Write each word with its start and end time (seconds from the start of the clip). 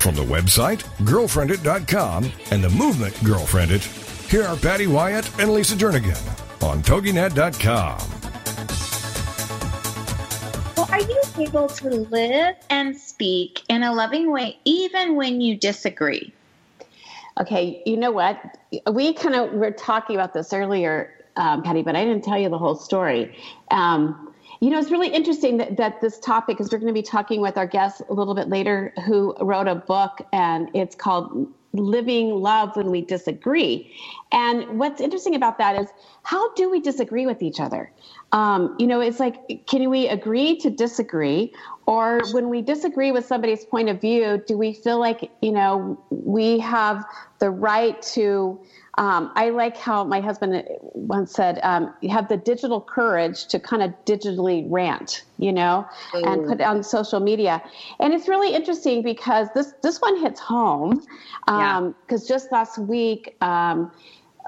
From 0.00 0.14
the 0.14 0.22
website, 0.22 0.78
girlfriendit.com, 1.04 2.32
and 2.52 2.64
the 2.64 2.70
movement 2.70 3.12
Girlfriendit, 3.16 4.30
here 4.30 4.44
are 4.44 4.56
Patty 4.56 4.86
Wyatt 4.86 5.38
and 5.38 5.52
Lisa 5.52 5.76
Jernigan 5.76 6.16
on 6.62 6.82
TogiNet.com. 6.82 7.98
Well, 10.74 10.88
are 10.90 11.02
you 11.02 11.22
able 11.46 11.68
to 11.68 11.88
live 11.90 12.56
and 12.70 12.96
speak 12.96 13.60
in 13.68 13.82
a 13.82 13.92
loving 13.92 14.32
way 14.32 14.58
even 14.64 15.16
when 15.16 15.42
you 15.42 15.54
disagree? 15.54 16.32
Okay, 17.38 17.82
you 17.84 17.98
know 17.98 18.10
what? 18.10 18.56
We 18.90 19.12
kind 19.12 19.34
of 19.34 19.52
were 19.52 19.70
talking 19.70 20.16
about 20.16 20.32
this 20.32 20.54
earlier, 20.54 21.12
um, 21.36 21.62
Patty, 21.62 21.82
but 21.82 21.94
I 21.94 22.06
didn't 22.06 22.24
tell 22.24 22.38
you 22.38 22.48
the 22.48 22.58
whole 22.58 22.74
story. 22.74 23.36
Um, 23.70 24.29
you 24.60 24.68
know, 24.68 24.78
it's 24.78 24.90
really 24.90 25.08
interesting 25.08 25.56
that, 25.56 25.76
that 25.78 26.00
this 26.00 26.18
topic, 26.18 26.58
because 26.58 26.70
we're 26.70 26.78
going 26.78 26.94
to 26.94 26.98
be 26.98 27.02
talking 27.02 27.40
with 27.40 27.56
our 27.56 27.66
guest 27.66 28.02
a 28.08 28.12
little 28.12 28.34
bit 28.34 28.48
later, 28.48 28.92
who 29.06 29.34
wrote 29.40 29.68
a 29.68 29.74
book, 29.74 30.20
and 30.32 30.68
it's 30.74 30.94
called 30.94 31.48
Living 31.72 32.30
Love 32.30 32.76
When 32.76 32.90
We 32.90 33.00
Disagree. 33.00 33.94
And 34.32 34.78
what's 34.78 35.00
interesting 35.00 35.34
about 35.34 35.56
that 35.58 35.80
is 35.80 35.88
how 36.24 36.52
do 36.54 36.70
we 36.70 36.80
disagree 36.80 37.26
with 37.26 37.42
each 37.42 37.58
other? 37.58 37.90
Um, 38.32 38.76
you 38.78 38.86
know, 38.86 39.00
it's 39.00 39.18
like, 39.18 39.66
can 39.66 39.88
we 39.88 40.08
agree 40.08 40.56
to 40.58 40.68
disagree? 40.68 41.54
Or 41.86 42.20
when 42.32 42.50
we 42.50 42.60
disagree 42.60 43.12
with 43.12 43.24
somebody's 43.24 43.64
point 43.64 43.88
of 43.88 44.00
view, 44.00 44.42
do 44.46 44.58
we 44.58 44.74
feel 44.74 44.98
like, 44.98 45.30
you 45.40 45.52
know, 45.52 45.98
we 46.10 46.58
have 46.58 47.04
the 47.38 47.50
right 47.50 48.00
to 48.02 48.60
um, 48.98 49.30
I 49.36 49.50
like 49.50 49.76
how 49.76 50.04
my 50.04 50.20
husband 50.20 50.64
once 50.94 51.32
said, 51.32 51.60
um, 51.62 51.94
"You 52.00 52.10
have 52.10 52.28
the 52.28 52.36
digital 52.36 52.80
courage 52.80 53.46
to 53.46 53.60
kind 53.60 53.82
of 53.82 53.92
digitally 54.04 54.66
rant, 54.68 55.24
you 55.38 55.52
know, 55.52 55.86
and 56.12 56.46
put 56.46 56.60
it 56.60 56.64
on 56.64 56.82
social 56.82 57.20
media." 57.20 57.62
And 58.00 58.12
it's 58.12 58.28
really 58.28 58.54
interesting 58.54 59.02
because 59.02 59.48
this 59.54 59.72
this 59.82 60.00
one 60.00 60.20
hits 60.20 60.40
home 60.40 61.06
because 61.46 61.78
um, 61.78 61.94
yeah. 62.10 62.18
just 62.28 62.50
last 62.50 62.78
week 62.78 63.36
um, 63.40 63.92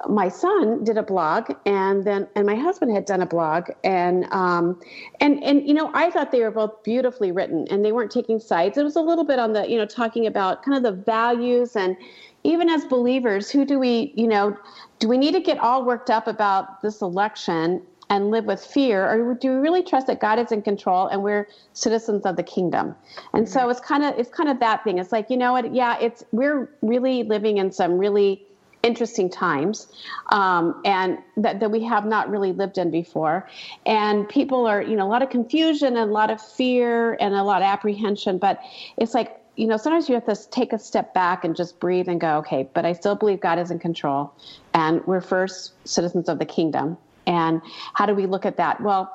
my 0.09 0.29
son 0.29 0.83
did 0.85 0.97
a 0.97 1.03
blog 1.03 1.53
and 1.65 2.05
then 2.05 2.27
and 2.35 2.47
my 2.47 2.55
husband 2.55 2.93
had 2.93 3.05
done 3.05 3.21
a 3.21 3.27
blog 3.27 3.71
and 3.85 4.25
um 4.33 4.81
and 5.21 5.43
and 5.45 5.67
you 5.69 5.75
know 5.75 5.91
i 5.95 6.11
thought 6.11 6.33
they 6.33 6.41
were 6.41 6.51
both 6.51 6.83
beautifully 6.83 7.31
written 7.31 7.67
and 7.71 7.85
they 7.85 7.93
weren't 7.93 8.11
taking 8.11 8.41
sides 8.41 8.77
it 8.77 8.83
was 8.83 8.97
a 8.97 9.01
little 9.01 9.25
bit 9.25 9.39
on 9.39 9.53
the 9.53 9.69
you 9.71 9.77
know 9.77 9.87
talking 9.87 10.27
about 10.27 10.63
kind 10.63 10.77
of 10.77 10.83
the 10.83 11.03
values 11.03 11.77
and 11.77 11.97
even 12.45 12.69
as 12.69 12.85
believers, 12.85 13.51
who 13.51 13.65
do 13.65 13.79
we, 13.79 14.13
you 14.17 14.27
know, 14.27 14.57
do 14.99 15.09
we 15.09 15.19
need 15.19 15.33
to 15.33 15.41
get 15.41 15.59
all 15.59 15.85
worked 15.85 16.11
up 16.11 16.27
about 16.27 16.83
this 16.83 17.01
election 17.01 17.83
and 18.11 18.31
live 18.31 18.45
with 18.45 18.63
fear, 18.63 19.09
or 19.09 19.35
do 19.35 19.49
we 19.49 19.57
really 19.57 19.83
trust 19.83 20.07
that 20.07 20.21
God 20.21 20.39
is 20.39 20.53
in 20.53 20.61
control 20.61 21.07
and 21.07 21.23
we're 21.23 21.49
citizens 21.73 22.27
of 22.27 22.37
the 22.37 22.43
kingdom? 22.43 22.95
And 23.33 23.49
so 23.49 23.69
it's 23.71 23.81
kind 23.81 24.05
of 24.05 24.19
it's 24.19 24.29
kind 24.29 24.51
of 24.51 24.61
that 24.61 24.85
thing. 24.85 24.99
It's 24.99 25.13
like 25.13 25.31
you 25.31 25.37
know 25.37 25.53
what? 25.53 25.75
Yeah, 25.75 25.99
it's 25.99 26.23
we're 26.31 26.69
really 26.83 27.23
living 27.23 27.57
in 27.57 27.73
some 27.73 27.97
really 27.97 28.45
interesting 28.83 29.31
times 29.31 29.87
um, 30.31 30.81
and 30.85 31.19
that, 31.37 31.61
that 31.61 31.71
we 31.71 31.83
have 31.85 32.05
not 32.05 32.29
really 32.29 32.53
lived 32.53 32.79
in 32.79 32.91
before 32.91 33.49
and 33.87 34.29
people 34.29 34.67
are 34.67 34.83
you 34.83 34.97
know 34.97 35.07
a 35.07 35.09
lot 35.09 35.23
of 35.23 35.31
confusion 35.31 35.97
and 35.97 36.11
a 36.11 36.13
lot 36.13 36.31
of 36.31 36.41
fear 36.41 37.15
and 37.21 37.35
a 37.35 37.45
lot 37.45 37.63
of 37.63 37.67
apprehension 37.67 38.39
but 38.39 38.61
it's 38.97 39.15
like 39.15 39.42
you 39.57 39.67
know, 39.67 39.77
sometimes 39.77 40.09
you 40.09 40.15
have 40.15 40.27
to 40.27 40.51
take 40.51 40.73
a 40.73 40.79
step 40.79 41.13
back 41.15 41.45
and 41.45 41.55
just 41.55 41.79
breathe 41.79 42.09
and 42.09 42.21
go, 42.21 42.39
okay, 42.39 42.69
but 42.75 42.85
I 42.85 42.93
still 42.93 43.15
believe 43.15 43.41
God 43.41 43.59
is 43.59 43.71
in 43.71 43.79
control 43.79 44.33
and 44.73 45.07
we're 45.07 45.21
first 45.21 45.73
citizens 45.87 46.29
of 46.29 46.39
the 46.39 46.47
kingdom. 46.47 46.97
And 47.27 47.61
how 47.95 48.07
do 48.07 48.15
we 48.15 48.27
look 48.27 48.47
at 48.47 48.57
that? 48.57 48.81
Well, 48.81 49.13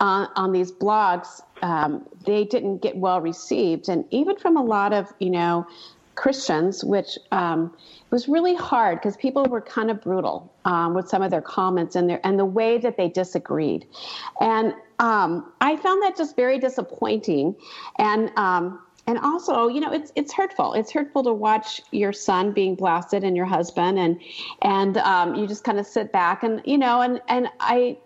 on 0.00 0.52
these 0.52 0.72
blogs, 0.72 1.40
um, 1.62 2.06
they 2.26 2.44
didn't 2.44 2.82
get 2.82 2.96
well 2.96 3.20
received. 3.20 3.88
And 3.88 4.04
even 4.10 4.36
from 4.36 4.56
a 4.56 4.62
lot 4.62 4.92
of, 4.92 5.12
you 5.18 5.30
know, 5.30 5.66
Christians, 6.14 6.84
which 6.84 7.18
um, 7.32 7.74
was 8.10 8.28
really 8.28 8.54
hard 8.54 8.98
because 8.98 9.16
people 9.16 9.44
were 9.46 9.60
kind 9.60 9.90
of 9.90 10.00
brutal 10.00 10.52
um, 10.64 10.94
with 10.94 11.08
some 11.08 11.22
of 11.22 11.30
their 11.30 11.42
comments 11.42 11.96
and 11.96 12.08
their 12.08 12.20
and 12.24 12.38
the 12.38 12.44
way 12.44 12.78
that 12.78 12.96
they 12.96 13.08
disagreed, 13.08 13.86
and 14.40 14.74
um, 15.00 15.52
I 15.60 15.76
found 15.76 16.02
that 16.04 16.16
just 16.16 16.36
very 16.36 16.60
disappointing. 16.60 17.56
And 17.98 18.30
um, 18.36 18.80
and 19.06 19.18
also 19.18 19.68
you 19.68 19.80
know 19.80 19.92
it's 19.92 20.12
it's 20.14 20.32
hurtful 20.32 20.74
it's 20.74 20.90
hurtful 20.90 21.22
to 21.22 21.32
watch 21.32 21.82
your 21.90 22.12
son 22.12 22.52
being 22.52 22.74
blasted 22.74 23.24
and 23.24 23.36
your 23.36 23.46
husband 23.46 23.98
and 23.98 24.20
and 24.62 24.96
um, 24.98 25.34
you 25.34 25.46
just 25.46 25.64
kind 25.64 25.78
of 25.78 25.86
sit 25.86 26.12
back 26.12 26.42
and 26.42 26.62
you 26.64 26.78
know 26.78 27.00
and 27.02 27.20
and 27.28 27.48
i 27.60 27.96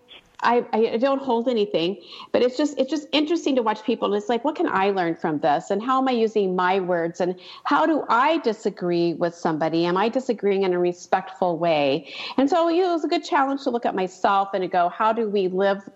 I, 0.41 0.65
I 0.73 0.97
don't 0.99 1.21
hold 1.21 1.49
anything, 1.49 2.01
but 2.31 2.43
it's 2.43 2.57
just 2.57 2.79
it's 2.79 2.91
just 2.91 3.09
interesting 3.11 3.57
to 3.57 3.63
watch 3.63 3.83
people. 3.83 4.07
And 4.07 4.15
it's 4.17 4.29
like, 4.29 4.45
what 4.45 4.55
can 4.55 4.69
I 4.69 4.91
learn 4.91 5.17
from 5.17 5.41
this? 5.41 5.71
And 5.71 5.83
how 5.83 6.01
am 6.01 6.07
I 6.07 6.13
using 6.13 6.55
my 6.55 6.79
words? 6.79 7.21
And 7.21 7.35
how 7.65 7.87
do 7.87 8.05
I 8.09 8.39
disagree 8.39 9.15
with 9.15 9.35
somebody? 9.35 9.85
Am 9.85 9.97
I 9.97 10.09
disagreeing 10.09 10.63
in 10.63 10.73
a 10.73 10.79
respectful 10.79 11.59
way? 11.59 12.15
And 12.37 12.49
so, 12.49 12.69
you 12.69 12.83
know, 12.83 12.91
it 12.91 12.93
was 12.93 13.05
a 13.05 13.09
good 13.09 13.25
challenge 13.25 13.65
to 13.65 13.71
look 13.71 13.85
at 13.85 13.97
myself 13.97 14.51
and 14.55 14.63
to 14.63 14.69
go, 14.69 14.89
how 14.91 15.13
do 15.13 15.29
we 15.29 15.49
live? 15.49 15.89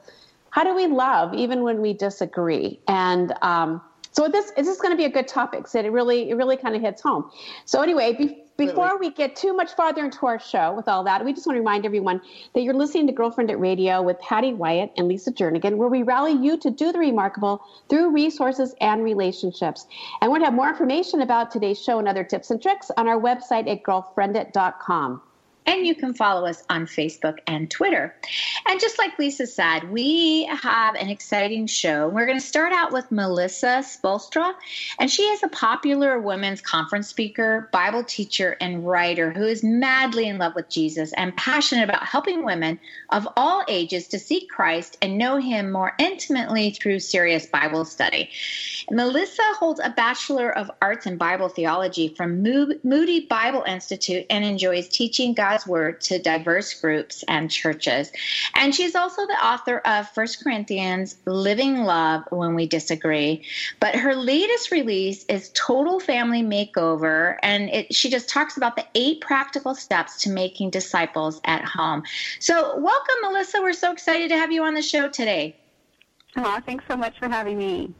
How 0.51 0.65
do 0.65 0.75
we 0.75 0.87
love 0.89 1.35
even 1.35 1.63
when 1.63 1.81
we 1.81 1.93
disagree? 1.93 2.81
And 2.89 3.33
um, 3.43 3.81
so 4.13 4.29
this, 4.29 4.53
this 4.53 4.69
is 4.69 4.79
going 4.79 4.93
to 4.93 4.97
be 4.97 5.07
a 5.07 5.11
good 5.11 5.27
topic. 5.27 5.67
So 5.67 5.81
it 5.81 5.91
really, 5.91 6.31
it 6.31 6.35
really 6.35 6.57
kind 6.57 6.77
of 6.77 6.83
hits 6.83 7.03
home. 7.03 7.31
So 7.65 7.81
anyway, 7.83 8.13
be, 8.13 8.43
before 8.59 8.99
we 8.99 9.11
get 9.11 9.35
too 9.35 9.55
much 9.55 9.73
farther 9.73 10.05
into 10.05 10.27
our 10.27 10.39
show 10.39 10.75
with 10.75 10.87
all 10.87 11.03
that, 11.05 11.25
we 11.25 11.33
just 11.33 11.47
want 11.47 11.57
to 11.57 11.61
remind 11.61 11.87
everyone 11.87 12.21
that 12.55 12.63
you're 12.63 12.75
listening 12.75 13.07
to 13.07 13.13
Girlfriendit 13.13 13.59
Radio 13.59 14.03
with 14.03 14.21
Patty 14.21 14.53
Wyatt 14.53 14.93
and 14.99 15.09
Lisa 15.09 15.33
Jernigan, 15.33 15.77
where 15.77 15.89
we 15.89 16.03
rally 16.03 16.33
you 16.33 16.59
to 16.59 16.71
do 16.71 16.93
the 16.93 16.99
remarkable 16.99 17.63
through 17.89 18.11
resources 18.11 18.75
and 18.81 19.03
relationships. 19.03 19.87
And 20.21 20.31
we're 20.31 20.39
going 20.39 20.43
to 20.43 20.47
have 20.47 20.55
more 20.55 20.69
information 20.69 21.23
about 21.23 21.51
today's 21.51 21.83
show 21.83 21.99
and 21.99 22.07
other 22.07 22.23
tips 22.23 22.51
and 22.51 22.61
tricks 22.61 22.91
on 22.97 23.09
our 23.09 23.19
website 23.19 23.69
at 23.69 23.83
girlfriendit.com. 23.83 25.23
And 25.67 25.87
you 25.87 25.95
can 25.95 26.13
follow 26.13 26.47
us 26.47 26.65
on 26.69 26.87
Facebook 26.87 27.39
and 27.47 27.71
Twitter. 27.71 28.15
And 28.67 28.81
just 28.81 28.99
like 28.99 29.19
Lisa 29.19 29.47
said, 29.47 29.91
we 29.91 30.45
have 30.47 30.95
an 30.97 31.09
exciting 31.09 31.67
show. 31.67 32.09
We're 32.09 32.27
going 32.27 32.39
to 32.39 32.45
start 32.45 32.73
out 32.73 32.93
with 32.93 33.11
Melissa 33.13 33.83
Spoelstra, 33.85 34.55
and 34.99 35.11
she 35.11 35.23
is 35.23 35.43
a 35.43 35.49
popular 35.49 36.19
women's 36.19 36.61
conference 36.61 37.09
speaker, 37.09 37.69
Bible 37.73 38.03
teacher, 38.03 38.57
and 38.61 38.87
writer 38.87 39.31
who 39.31 39.45
is 39.45 39.63
madly 39.63 40.29
in 40.29 40.39
love 40.39 40.55
with 40.55 40.69
Jesus 40.69 41.13
and 41.15 41.37
passionate 41.37 41.85
about 41.85 42.05
helping 42.05 42.45
women 42.45 42.81
of 43.11 43.29
all 43.37 43.65
ages 43.69 44.09
to 44.09 44.19
seek 44.19 44.49
Christ 44.49 44.99
and 45.01 45.19
know 45.19 45.37
Him 45.37 45.71
more 45.71 45.93
intimately 45.99 46.71
through 46.71 47.01
serious 47.01 47.47
Bible 47.47 47.85
study. 47.85 48.31
Melissa 48.91 49.43
holds 49.59 49.81
a 49.83 49.91
Bachelor 49.91 50.51
of 50.57 50.71
Arts 50.81 51.07
in 51.07 51.17
Bible 51.17 51.49
Theology 51.49 52.09
from 52.09 52.43
Moody 52.43 53.27
Bible 53.27 53.63
Institute 53.67 54.27
and 54.29 54.45
enjoys 54.45 54.89
teaching 54.89 55.35
God's 55.53 55.67
Word 55.67 56.01
to 56.03 56.19
diverse 56.19 56.73
groups 56.81 57.23
and 57.29 57.51
churches. 57.51 58.11
And 58.55 58.75
she's 58.75 58.95
also 58.95 59.27
the 59.27 59.35
author 59.35 59.79
of 59.85 60.09
First 60.09 60.43
Corinthians 60.43 61.17
Living 61.27 61.85
Love 61.85 62.23
When 62.31 62.55
We 62.55 62.67
Disagree. 62.67 63.45
But 63.79 63.95
her 63.97 64.15
latest 64.15 64.71
release 64.71 65.27
is 65.27 65.51
Total 65.53 66.01
Family 66.01 66.43
Makeover, 66.43 67.37
and 67.43 67.69
it, 67.69 67.95
she 67.95 68.09
just 68.09 68.31
talks 68.31 68.57
about 68.57 68.77
the 68.77 68.87
eight 68.95 69.21
practical 69.21 69.75
steps 69.75 70.23
to 70.23 70.31
making 70.31 70.71
disciples 70.71 71.43
at 71.45 71.63
home. 71.67 72.03
So, 72.41 72.79
welcome, 72.79 73.17
Melissa. 73.21 73.61
We're 73.61 73.75
so 73.75 73.93
excited 73.93 74.31
to 74.31 74.39
have 74.39 74.53
you 74.53 74.63
on 74.63 74.73
the 74.73 74.81
show 74.81 75.11
today. 75.11 75.55
Oh, 76.35 76.61
thanks 76.65 76.85
so 76.89 76.97
much 76.97 77.19
for 77.19 77.29
having 77.29 77.59
me. 77.59 77.95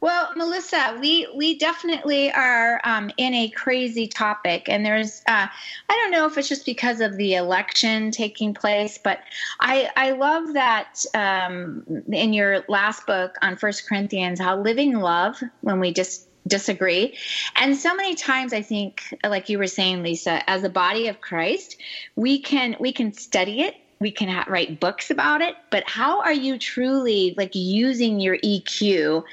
Well, 0.00 0.30
Melissa, 0.36 0.98
we 1.00 1.28
we 1.34 1.58
definitely 1.58 2.32
are 2.32 2.80
um, 2.84 3.10
in 3.16 3.34
a 3.34 3.48
crazy 3.50 4.08
topic, 4.08 4.68
and 4.68 4.84
there's 4.84 5.22
uh, 5.28 5.46
I 5.88 5.92
don't 5.94 6.10
know 6.10 6.26
if 6.26 6.36
it's 6.36 6.48
just 6.48 6.66
because 6.66 7.00
of 7.00 7.16
the 7.16 7.34
election 7.34 8.10
taking 8.10 8.54
place, 8.54 8.98
but 9.02 9.20
I 9.60 9.90
I 9.96 10.12
love 10.12 10.54
that 10.54 11.04
um, 11.14 11.84
in 12.10 12.32
your 12.32 12.64
last 12.68 13.06
book 13.06 13.36
on 13.42 13.56
First 13.56 13.88
Corinthians 13.88 14.40
how 14.40 14.60
living 14.60 14.98
love 14.98 15.40
when 15.60 15.80
we 15.80 15.92
just 15.92 16.28
disagree. 16.46 17.16
And 17.56 17.76
so 17.76 17.94
many 17.94 18.14
times 18.14 18.52
I 18.52 18.62
think 18.62 19.02
like 19.24 19.48
you 19.48 19.58
were 19.58 19.66
saying 19.66 20.02
Lisa 20.02 20.48
as 20.50 20.64
a 20.64 20.68
body 20.68 21.08
of 21.08 21.20
Christ, 21.20 21.76
we 22.16 22.40
can 22.40 22.76
we 22.80 22.92
can 22.92 23.12
study 23.12 23.62
it 23.62 23.76
we 24.02 24.10
can 24.10 24.28
ha- 24.28 24.44
write 24.48 24.80
books 24.80 25.10
about 25.10 25.40
it 25.40 25.54
but 25.70 25.82
how 25.86 26.20
are 26.20 26.32
you 26.32 26.58
truly 26.58 27.34
like 27.36 27.54
using 27.54 28.20
your 28.20 28.36
eq 28.38 29.24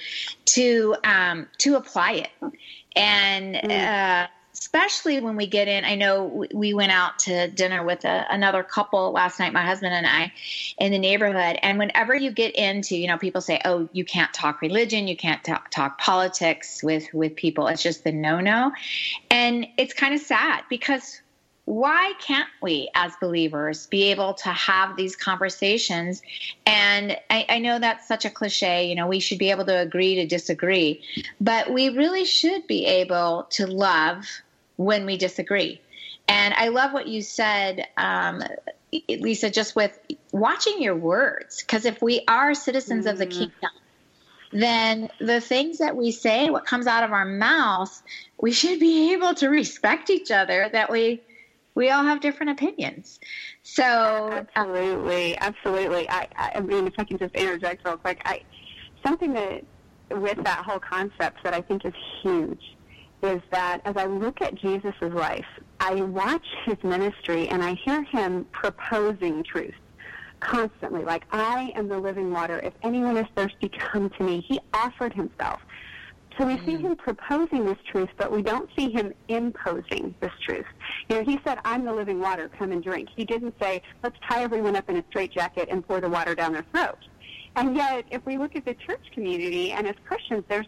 to 0.46 0.96
um 1.04 1.48
to 1.58 1.76
apply 1.76 2.12
it 2.14 2.54
and 2.96 3.56
mm. 3.56 3.72
uh 3.72 4.28
especially 4.60 5.22
when 5.22 5.36
we 5.38 5.48
get 5.48 5.68
in. 5.68 5.86
I 5.86 5.96
know 5.96 6.46
we 6.54 6.74
went 6.74 6.92
out 6.92 7.18
to 7.20 7.48
dinner 7.48 7.84
with 7.84 8.04
a, 8.04 8.26
another 8.30 8.62
couple 8.62 9.12
last 9.12 9.40
night, 9.40 9.54
my 9.54 9.66
husband 9.66 9.94
and 9.94 10.06
I, 10.06 10.34
in 10.78 10.92
the 10.92 11.00
neighborhood. 11.00 11.58
And 11.64 11.80
whenever 11.80 12.14
you 12.14 12.30
get 12.32 12.56
into, 12.56 12.98
you 12.98 13.08
know, 13.08 13.18
people 13.18 13.42
say, 13.42 13.62
"Oh, 13.64 13.88
you 13.94 14.04
can't 14.04 14.34
talk 14.34 14.62
religion, 14.62 15.08
you 15.08 15.16
can't 15.16 15.44
talk, 15.44 15.72
talk 15.72 15.98
politics 16.00 16.84
with 16.84 17.12
with 17.14 17.36
people. 17.36 17.68
It's 17.68 17.82
just 17.82 18.04
the 18.04 18.12
no 18.12 18.42
no," 18.42 18.72
and 19.32 19.66
it's 19.78 19.94
kind 19.94 20.14
of 20.14 20.20
sad 20.20 20.64
because 20.70 21.22
why 21.70 22.14
can't 22.20 22.50
we 22.64 22.90
as 22.96 23.14
believers 23.22 23.86
be 23.86 24.10
able 24.10 24.34
to 24.34 24.50
have 24.50 24.98
these 24.98 25.16
conversations 25.16 26.24
and 26.66 27.16
I, 27.30 27.46
I, 27.48 27.60
know 27.60 27.78
that's 27.78 28.08
such 28.08 28.26
a 28.26 28.32
cliche 28.32 28.90
you 28.90 28.96
know 28.96 29.06
we 29.06 29.20
should 29.20 29.38
be 29.38 29.52
able 29.52 29.66
to 29.66 29.78
agree 29.78 30.16
to 30.16 30.26
disagree 30.26 31.04
but 31.40 31.72
we 31.72 31.90
really 31.90 32.26
should 32.26 32.66
be 32.66 32.88
able 32.88 33.46
to 33.52 33.68
love 33.68 34.26
when 34.78 35.06
we 35.06 35.16
disagree 35.16 35.80
and 36.28 36.56
i 36.56 36.70
love 36.70 36.92
what 36.92 37.08
you 37.08 37.22
said 37.22 37.86
um, 37.98 38.42
lisa 39.08 39.52
just 39.52 39.76
with 39.76 40.00
watching 40.32 40.82
your 40.82 40.96
words 40.96 41.62
because 41.62 41.86
if 41.86 42.02
we 42.02 42.24
are 42.28 42.56
citizens 42.56 43.06
mm. 43.06 43.12
of 43.12 43.20
the 43.20 43.28
mm. 43.28 43.32
kingdom 43.32 43.70
then 44.52 45.08
the 45.20 45.40
things 45.40 45.78
that 45.78 45.96
we 45.96 46.10
say 46.10 46.50
what 46.50 46.66
comes 46.66 46.88
out 46.88 47.04
of 47.04 47.12
our 47.12 47.26
mouth 47.26 48.02
we 48.42 48.52
should 48.52 48.80
be 48.80 49.14
able 49.14 49.36
to 49.36 49.50
respect 49.50 50.10
each 50.10 50.32
other 50.32 50.68
that 50.74 50.92
we 50.92 51.22
we 51.80 51.90
all 51.92 52.04
have 52.04 52.20
different 52.20 52.52
opinions. 52.52 53.22
So 53.64 54.46
absolutely, 54.54 55.38
absolutely. 55.38 56.10
I, 56.10 56.28
I 56.36 56.60
mean, 56.60 56.86
if 56.88 56.94
I 56.98 57.06
can 57.06 57.18
just 57.18 57.34
interject 57.34 57.86
real 57.86 57.96
quick, 57.96 58.22
I 58.26 58.42
something 59.06 59.32
that 59.32 59.64
with 60.12 60.44
that 60.44 60.66
whole 60.66 60.80
concept 60.80 61.38
that 61.46 61.54
I 61.54 61.62
think 61.62 61.86
is 61.86 61.94
huge 62.22 62.62
is 63.24 63.42
that 63.52 63.80
as 63.86 63.96
I 63.96 64.08
look 64.08 64.42
at 64.42 64.56
Jesus' 64.56 64.94
life, 65.02 65.46
I 65.80 66.02
watch 66.02 66.46
his 66.66 66.76
ministry 66.84 67.48
and 67.48 67.64
I 67.64 67.76
hear 67.86 68.04
him 68.04 68.46
proposing 68.52 69.42
truth 69.46 69.74
constantly. 70.42 71.06
Like, 71.06 71.24
I 71.32 71.72
am 71.76 71.88
the 71.88 71.98
living 71.98 72.32
water. 72.32 72.60
If 72.60 72.74
anyone 72.84 73.16
is 73.16 73.26
thirsty, 73.36 73.70
come 73.70 74.10
to 74.18 74.24
me. 74.24 74.44
He 74.48 74.60
offered 74.74 75.14
himself. 75.14 75.62
So 76.40 76.46
we 76.46 76.56
see 76.60 76.78
mm. 76.78 76.82
him 76.82 76.96
proposing 76.96 77.66
this 77.66 77.78
truth, 77.92 78.10
but 78.18 78.32
we 78.32 78.42
don't 78.42 78.70
see 78.78 78.90
him 78.90 79.14
imposing 79.28 80.16
this 80.22 80.32
truth. 80.46 80.66
You 81.10 81.18
know, 81.18 81.24
he 81.24 81.38
said, 81.44 81.60
I'm 81.66 81.84
the 81.84 81.94
living 81.94 82.22
water, 82.22 82.50
come 82.58 82.72
and 82.72 82.82
drink. 82.82 83.10
He 83.14 83.26
didn't 83.26 83.54
say, 83.62 83.82
let's 84.04 84.16
tie 84.28 84.42
everyone 84.44 84.78
up 84.78 84.90
in 84.90 84.96
a 84.96 85.04
straitjacket 85.10 85.68
and 85.70 85.86
pour 85.86 86.00
the 86.00 86.08
water 86.08 86.36
down 86.36 86.54
their 86.54 86.66
throat. 86.72 86.98
And 87.58 87.76
yet, 87.76 88.06
if 88.10 88.26
we 88.26 88.38
look 88.38 88.56
at 88.56 88.64
the 88.64 88.74
church 88.74 89.02
community 89.14 89.74
and 89.74 89.86
as 89.86 89.96
Christians, 90.08 90.46
there's 90.48 90.68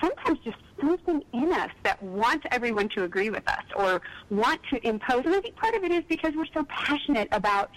sometimes 0.00 0.40
just 0.40 0.56
something 0.80 1.22
in 1.32 1.52
us 1.52 1.70
that 1.84 2.02
wants 2.02 2.44
everyone 2.50 2.88
to 2.96 3.04
agree 3.04 3.30
with 3.30 3.46
us 3.48 3.62
or 3.76 4.02
want 4.30 4.60
to 4.70 4.84
impose. 4.84 5.24
And 5.24 5.36
I 5.36 5.40
think 5.40 5.54
part 5.54 5.76
of 5.76 5.84
it 5.84 5.92
is 5.92 6.02
because 6.08 6.34
we're 6.34 6.46
so 6.52 6.64
passionate 6.64 7.28
about 7.30 7.70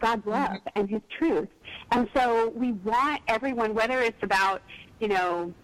God's 0.00 0.22
mm-hmm. 0.22 0.30
love 0.30 0.60
and 0.74 0.90
His 0.90 1.02
truth. 1.16 1.48
And 1.92 2.08
so 2.12 2.48
we 2.56 2.72
want 2.72 3.22
everyone, 3.28 3.72
whether 3.72 4.00
it's 4.00 4.22
about, 4.22 4.62
you 4.98 5.06
know, 5.06 5.54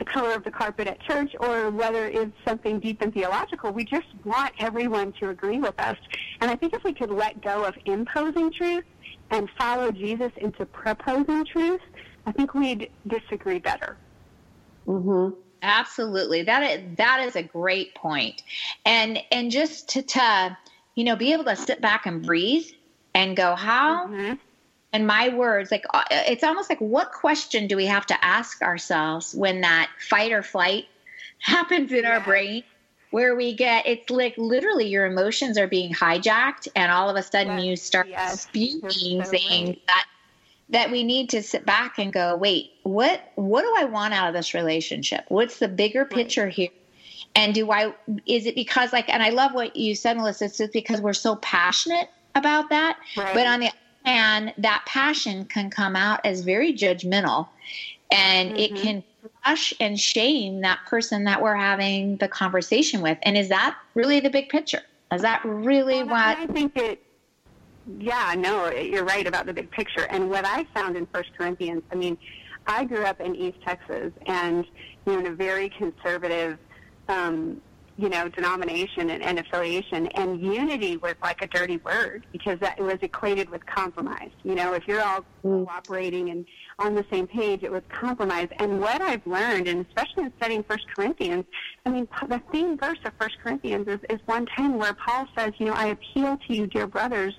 the 0.00 0.04
color 0.06 0.32
of 0.32 0.42
the 0.42 0.50
carpet 0.50 0.88
at 0.88 0.98
church 1.02 1.36
or 1.38 1.70
whether 1.70 2.06
it's 2.06 2.32
something 2.48 2.80
deep 2.80 3.02
and 3.02 3.12
theological. 3.12 3.70
We 3.70 3.84
just 3.84 4.06
want 4.24 4.52
everyone 4.58 5.12
to 5.20 5.28
agree 5.28 5.60
with 5.60 5.78
us. 5.78 5.98
And 6.40 6.50
I 6.50 6.56
think 6.56 6.74
if 6.74 6.82
we 6.82 6.94
could 6.94 7.10
let 7.10 7.40
go 7.42 7.64
of 7.64 7.74
imposing 7.84 8.50
truth 8.50 8.84
and 9.30 9.48
follow 9.58 9.92
Jesus 9.92 10.32
into 10.38 10.64
proposing 10.64 11.44
truth, 11.44 11.82
I 12.26 12.32
think 12.32 12.54
we'd 12.54 12.90
disagree 13.06 13.58
better. 13.58 13.96
Mm-hmm. 14.86 15.38
Absolutely. 15.62 16.44
That 16.44 16.62
is, 16.62 16.96
that 16.96 17.20
is 17.20 17.36
a 17.36 17.42
great 17.42 17.94
point. 17.94 18.42
And 18.86 19.18
and 19.30 19.50
just 19.50 19.90
to, 19.90 20.02
to 20.02 20.56
you 20.94 21.04
know 21.04 21.16
be 21.16 21.34
able 21.34 21.44
to 21.44 21.56
sit 21.56 21.82
back 21.82 22.06
and 22.06 22.24
breathe 22.24 22.66
and 23.14 23.36
go 23.36 23.54
how 23.54 24.06
mm-hmm 24.06 24.34
and 24.92 25.06
my 25.06 25.28
words 25.28 25.70
like 25.70 25.84
uh, 25.94 26.04
it's 26.10 26.44
almost 26.44 26.68
like 26.68 26.80
what 26.80 27.12
question 27.12 27.66
do 27.66 27.76
we 27.76 27.86
have 27.86 28.06
to 28.06 28.24
ask 28.24 28.62
ourselves 28.62 29.34
when 29.34 29.60
that 29.60 29.90
fight 30.08 30.32
or 30.32 30.42
flight 30.42 30.86
happens 31.38 31.92
in 31.92 32.02
yeah. 32.02 32.12
our 32.12 32.20
brain 32.20 32.62
where 33.10 33.34
we 33.34 33.54
get 33.54 33.86
it's 33.86 34.10
like 34.10 34.36
literally 34.36 34.86
your 34.86 35.06
emotions 35.06 35.58
are 35.58 35.66
being 35.66 35.92
hijacked 35.92 36.68
and 36.76 36.92
all 36.92 37.08
of 37.08 37.16
a 37.16 37.22
sudden 37.22 37.58
yes. 37.58 37.66
you 37.66 37.76
start 37.76 38.08
yes. 38.08 38.42
spewing 38.42 39.24
so 39.24 39.30
things 39.30 39.68
right. 39.68 39.86
that 39.86 40.06
that 40.68 40.90
we 40.90 41.02
need 41.02 41.28
to 41.30 41.42
sit 41.42 41.66
back 41.66 41.98
and 41.98 42.12
go 42.12 42.36
wait 42.36 42.72
what 42.82 43.32
what 43.34 43.62
do 43.62 43.74
i 43.78 43.84
want 43.84 44.14
out 44.14 44.28
of 44.28 44.34
this 44.34 44.54
relationship 44.54 45.24
what's 45.28 45.58
the 45.58 45.68
bigger 45.68 46.04
picture 46.04 46.44
right. 46.44 46.52
here 46.52 46.68
and 47.34 47.54
do 47.54 47.70
i 47.70 47.92
is 48.26 48.46
it 48.46 48.54
because 48.54 48.92
like 48.92 49.08
and 49.08 49.22
i 49.22 49.30
love 49.30 49.52
what 49.54 49.74
you 49.74 49.94
said 49.94 50.16
melissa 50.16 50.44
it's 50.44 50.60
because 50.72 51.00
we're 51.00 51.12
so 51.12 51.36
passionate 51.36 52.08
about 52.34 52.68
that 52.70 52.96
right. 53.16 53.34
but 53.34 53.46
on 53.46 53.60
the 53.60 53.70
and 54.04 54.52
that 54.58 54.84
passion 54.86 55.44
can 55.44 55.70
come 55.70 55.96
out 55.96 56.20
as 56.24 56.40
very 56.40 56.72
judgmental 56.72 57.48
and 58.10 58.50
mm-hmm. 58.50 58.58
it 58.58 58.76
can 58.76 59.04
crush 59.42 59.72
and 59.80 59.98
shame 59.98 60.60
that 60.62 60.80
person 60.86 61.24
that 61.24 61.40
we're 61.40 61.54
having 61.54 62.16
the 62.16 62.28
conversation 62.28 63.02
with. 63.02 63.18
And 63.22 63.36
is 63.36 63.48
that 63.50 63.76
really 63.94 64.20
the 64.20 64.30
big 64.30 64.48
picture? 64.48 64.82
Is 65.12 65.22
that 65.22 65.44
really 65.44 66.02
well, 66.02 66.06
what 66.06 66.38
I 66.38 66.46
think 66.46 66.76
it 66.76 67.02
yeah, 67.98 68.34
no, 68.36 68.70
you're 68.70 69.04
right 69.04 69.26
about 69.26 69.46
the 69.46 69.52
big 69.52 69.70
picture. 69.70 70.06
And 70.10 70.30
what 70.30 70.44
I 70.44 70.64
found 70.74 70.96
in 70.96 71.06
First 71.06 71.30
Corinthians, 71.36 71.82
I 71.90 71.94
mean, 71.94 72.16
I 72.66 72.84
grew 72.84 73.04
up 73.04 73.20
in 73.20 73.34
East 73.34 73.58
Texas 73.64 74.12
and 74.26 74.64
you 75.06 75.12
know 75.12 75.18
in 75.20 75.26
a 75.26 75.34
very 75.34 75.70
conservative 75.70 76.58
um, 77.08 77.60
you 78.00 78.08
know, 78.08 78.28
denomination 78.28 79.10
and, 79.10 79.22
and, 79.22 79.38
affiliation. 79.38 80.06
And 80.08 80.40
unity 80.40 80.96
was 80.96 81.14
like 81.22 81.42
a 81.42 81.46
dirty 81.46 81.76
word 81.78 82.24
because 82.32 82.58
that 82.60 82.78
it 82.78 82.82
was 82.82 82.96
equated 83.02 83.50
with 83.50 83.64
compromise. 83.66 84.30
You 84.42 84.54
know, 84.54 84.72
if 84.72 84.88
you're 84.88 85.02
all 85.02 85.24
mm. 85.44 85.66
cooperating 85.66 86.30
and 86.30 86.46
on 86.78 86.94
the 86.94 87.04
same 87.12 87.26
page, 87.26 87.62
it 87.62 87.70
was 87.70 87.82
compromise. 87.90 88.48
And 88.58 88.80
what 88.80 89.02
I've 89.02 89.26
learned, 89.26 89.68
and 89.68 89.84
especially 89.86 90.24
in 90.24 90.32
studying 90.38 90.62
First 90.62 90.86
Corinthians, 90.96 91.44
I 91.84 91.90
mean, 91.90 92.08
the 92.26 92.40
theme 92.50 92.78
verse 92.78 92.98
of 93.04 93.12
First 93.20 93.36
Corinthians 93.42 93.86
is, 93.86 94.00
is 94.08 94.18
110 94.24 94.78
where 94.78 94.94
Paul 94.94 95.26
says, 95.36 95.52
you 95.58 95.66
know, 95.66 95.74
I 95.74 95.88
appeal 95.88 96.38
to 96.48 96.54
you, 96.54 96.66
dear 96.66 96.86
brothers, 96.86 97.34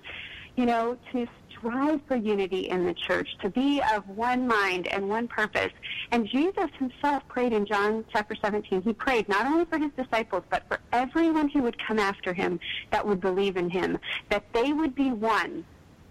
you 0.56 0.68
know, 0.68 0.96
to 1.12 1.28
strive 1.62 2.02
for 2.08 2.16
unity 2.16 2.70
in 2.70 2.86
the 2.86 2.94
church, 2.94 3.30
to 3.42 3.50
be 3.50 3.82
of 3.94 4.08
one 4.10 4.48
mind 4.48 4.88
and 4.88 5.08
one 5.08 5.28
purpose. 5.28 5.72
And 6.12 6.28
Jesus 6.28 6.70
himself 6.78 7.24
prayed 7.28 7.54
in 7.54 7.66
John 7.66 8.04
chapter 8.12 8.36
17. 8.42 8.82
He 8.82 8.94
prayed 8.94 9.30
not 9.30 9.46
only 9.46 9.66
for 9.66 9.78
his 9.78 9.92
disciples, 9.96 10.44
but 10.50 10.64
for 10.68 10.80
everyone 10.92 11.50
who 11.50 11.62
would 11.62 11.78
come 11.86 12.00
after 12.00 12.34
him 12.34 12.60
that 12.92 13.06
would 13.06 13.22
believe 13.22 13.58
in 13.58 13.70
him, 13.70 14.00
that 14.30 14.44
they 14.54 14.74
would 14.74 14.96
be 14.96 15.12
one, 15.12 15.64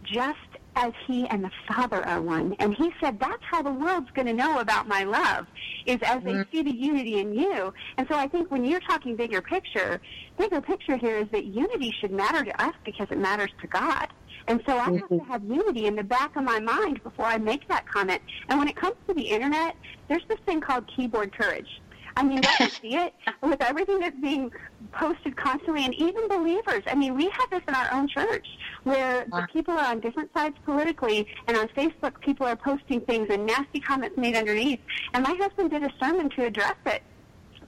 just 0.05 0.39
as 0.77 0.93
he 1.07 1.27
and 1.27 1.43
the 1.43 1.51
Father 1.69 2.07
are 2.07 2.23
one. 2.23 2.55
And 2.61 2.75
he 2.75 2.93
said, 3.01 3.19
that's 3.19 3.43
how 3.43 3.61
the 3.61 3.73
world's 3.73 4.11
going 4.13 4.27
to 4.27 4.33
know 4.33 4.61
about 4.61 4.87
my 4.87 5.03
love, 5.03 5.47
is 5.85 5.99
as 6.03 6.23
they 6.23 6.33
mm-hmm. 6.33 6.51
see 6.57 6.63
the 6.63 6.75
unity 6.75 7.19
in 7.19 7.35
you. 7.35 7.75
And 7.99 8.07
so 8.09 8.17
I 8.17 8.29
think 8.29 8.51
when 8.51 8.65
you're 8.65 8.81
talking 8.81 9.17
bigger 9.17 9.43
picture, 9.43 10.01
bigger 10.39 10.61
picture 10.61 10.97
here 10.97 11.17
is 11.17 11.27
that 11.33 11.45
unity 11.45 11.93
should 12.01 12.13
matter 12.13 12.45
to 12.45 12.63
us 12.63 12.75
because 12.85 13.09
it 13.11 13.19
matters 13.19 13.51
to 13.61 13.67
God. 13.67 14.09
And 14.49 14.63
so 14.67 14.77
I 14.77 14.85
have 14.85 15.09
to 15.09 15.15
mm-hmm. 15.15 15.31
have 15.31 15.45
unity 15.45 15.87
in 15.87 15.97
the 15.97 16.05
back 16.05 16.37
of 16.37 16.45
my 16.45 16.61
mind 16.61 17.03
before 17.03 17.27
I 17.27 17.39
make 17.39 17.69
that 17.69 17.87
comment. 17.87 18.23
And 18.49 18.59
when 18.59 18.69
it 18.69 18.77
comes 18.77 18.97
to 19.09 19.15
the 19.15 19.23
internet, 19.23 19.77
there's 20.09 20.25
this 20.29 20.39
thing 20.47 20.61
called 20.61 20.87
keyboard 20.95 21.37
courage. 21.37 21.81
I 22.17 22.23
mean, 22.23 22.41
I 22.45 22.69
see 22.83 22.97
it 22.97 23.15
with 23.43 23.61
everything 23.63 24.01
that's 24.01 24.19
being 24.21 24.53
posted 24.93 25.37
constantly, 25.37 25.85
and 25.85 25.95
even 25.95 26.29
believers. 26.29 26.83
I 26.87 26.95
mean, 26.95 27.15
we 27.15 27.29
have 27.31 27.51
this 27.51 27.63
in 27.69 27.75
our 27.75 27.93
own 27.93 28.09
church 28.09 28.47
where 28.83 29.25
the 29.27 29.47
people 29.53 29.75
are 29.75 29.87
on 29.87 30.01
different 30.01 30.33
sides 30.35 30.57
politically, 30.65 31.27
and 31.47 31.57
on 31.57 31.69
Facebook, 31.69 32.21
people 32.21 32.47
are 32.47 32.57
posting 32.57 33.01
things 33.03 33.29
and 33.31 33.47
nasty 33.47 33.81
comments 33.81 34.17
made 34.17 34.37
underneath. 34.37 34.81
And 35.15 35.25
my 35.25 35.35
husband 35.35 35.71
did 35.71 35.83
a 35.83 35.91
sermon 36.01 36.31
to 36.31 36.45
address 36.45 36.77
it 36.87 37.03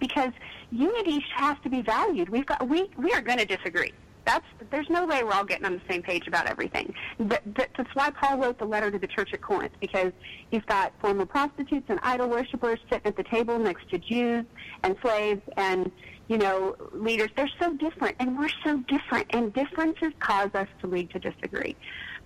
because 0.00 0.33
unity 0.71 1.25
has 1.35 1.57
to 1.62 1.71
be 1.71 1.83
valued. 1.83 2.29
We've 2.29 2.47
got 2.47 2.69
we 2.69 2.91
we 2.97 3.12
are 3.12 3.21
going 3.21 3.38
to 3.38 3.47
disagree. 3.47 3.93
That's 4.25 4.47
there's 4.71 4.88
no 4.88 5.05
way 5.07 5.25
we're 5.25 5.33
all 5.33 5.45
getting 5.45 5.67
on 5.67 5.75
the 5.75 5.93
same 5.93 6.02
page 6.02 6.29
about 6.29 6.47
everything. 6.47 6.95
That's 7.19 7.95
why 7.95 8.11
Paul 8.11 8.38
wrote 8.38 8.59
the 8.59 8.64
letter 8.64 8.91
to 8.91 8.99
the 8.99 9.07
church 9.07 9.31
at 9.33 9.41
Corinth 9.41 9.73
because 9.81 10.12
he's 10.50 10.62
got 10.62 10.93
former 11.00 11.26
prostitutes 11.26 11.87
and 11.88 11.99
idol 12.02 12.29
worshippers 12.29 12.79
sitting 12.91 13.07
at 13.07 13.17
the 13.17 13.25
table 13.25 13.59
next 13.59 13.88
to 13.91 13.99
Jews 13.99 14.45
and 14.83 14.97
slaves 15.02 15.43
and 15.57 15.91
you 16.29 16.38
know 16.38 16.76
leaders. 16.93 17.31
They're 17.37 17.50
so 17.61 17.73
different, 17.75 18.17
and 18.21 18.38
we're 18.38 18.49
so 18.64 18.79
different, 18.88 19.26
and 19.31 19.52
differences 19.52 20.12
cause 20.21 20.50
us 20.55 20.69
to 20.81 20.87
lead 20.87 21.11
to 21.11 21.19
disagree. 21.19 21.76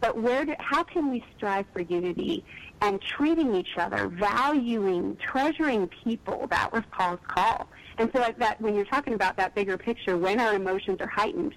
But 0.01 0.21
where 0.21 0.45
do, 0.45 0.55
how 0.59 0.83
can 0.83 1.11
we 1.11 1.25
strive 1.37 1.67
for 1.73 1.81
unity 1.81 2.45
and 2.83 3.01
treating 3.01 3.55
each 3.55 3.79
other, 3.79 4.09
valuing, 4.09 5.17
treasuring 5.17 5.89
people? 6.05 6.47
That 6.51 6.73
was 6.73 6.83
Paul's 6.91 7.21
call. 7.27 7.69
And 7.99 8.11
so 8.15 8.35
that 8.39 8.61
when 8.61 8.75
you're 8.75 8.85
talking 8.85 9.15
about 9.15 9.37
that 9.39 9.55
bigger 9.55 9.79
picture, 9.79 10.19
when 10.19 10.39
our 10.39 10.55
emotions 10.55 11.01
are 11.01 11.09
heightened, 11.09 11.55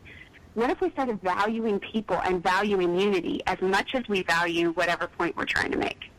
what 0.60 0.70
if 0.70 0.82
we 0.82 0.90
started 0.92 1.22
valuing 1.22 1.80
people 1.80 2.20
and 2.26 2.44
valuing 2.44 3.00
unity 3.00 3.42
as 3.48 3.62
much 3.62 3.96
as 3.96 4.04
we 4.10 4.24
value 4.24 4.72
whatever 4.72 5.08
point 5.08 5.36
we're 5.38 5.46
trying 5.46 5.72
to 5.72 5.78
make? 5.78 6.10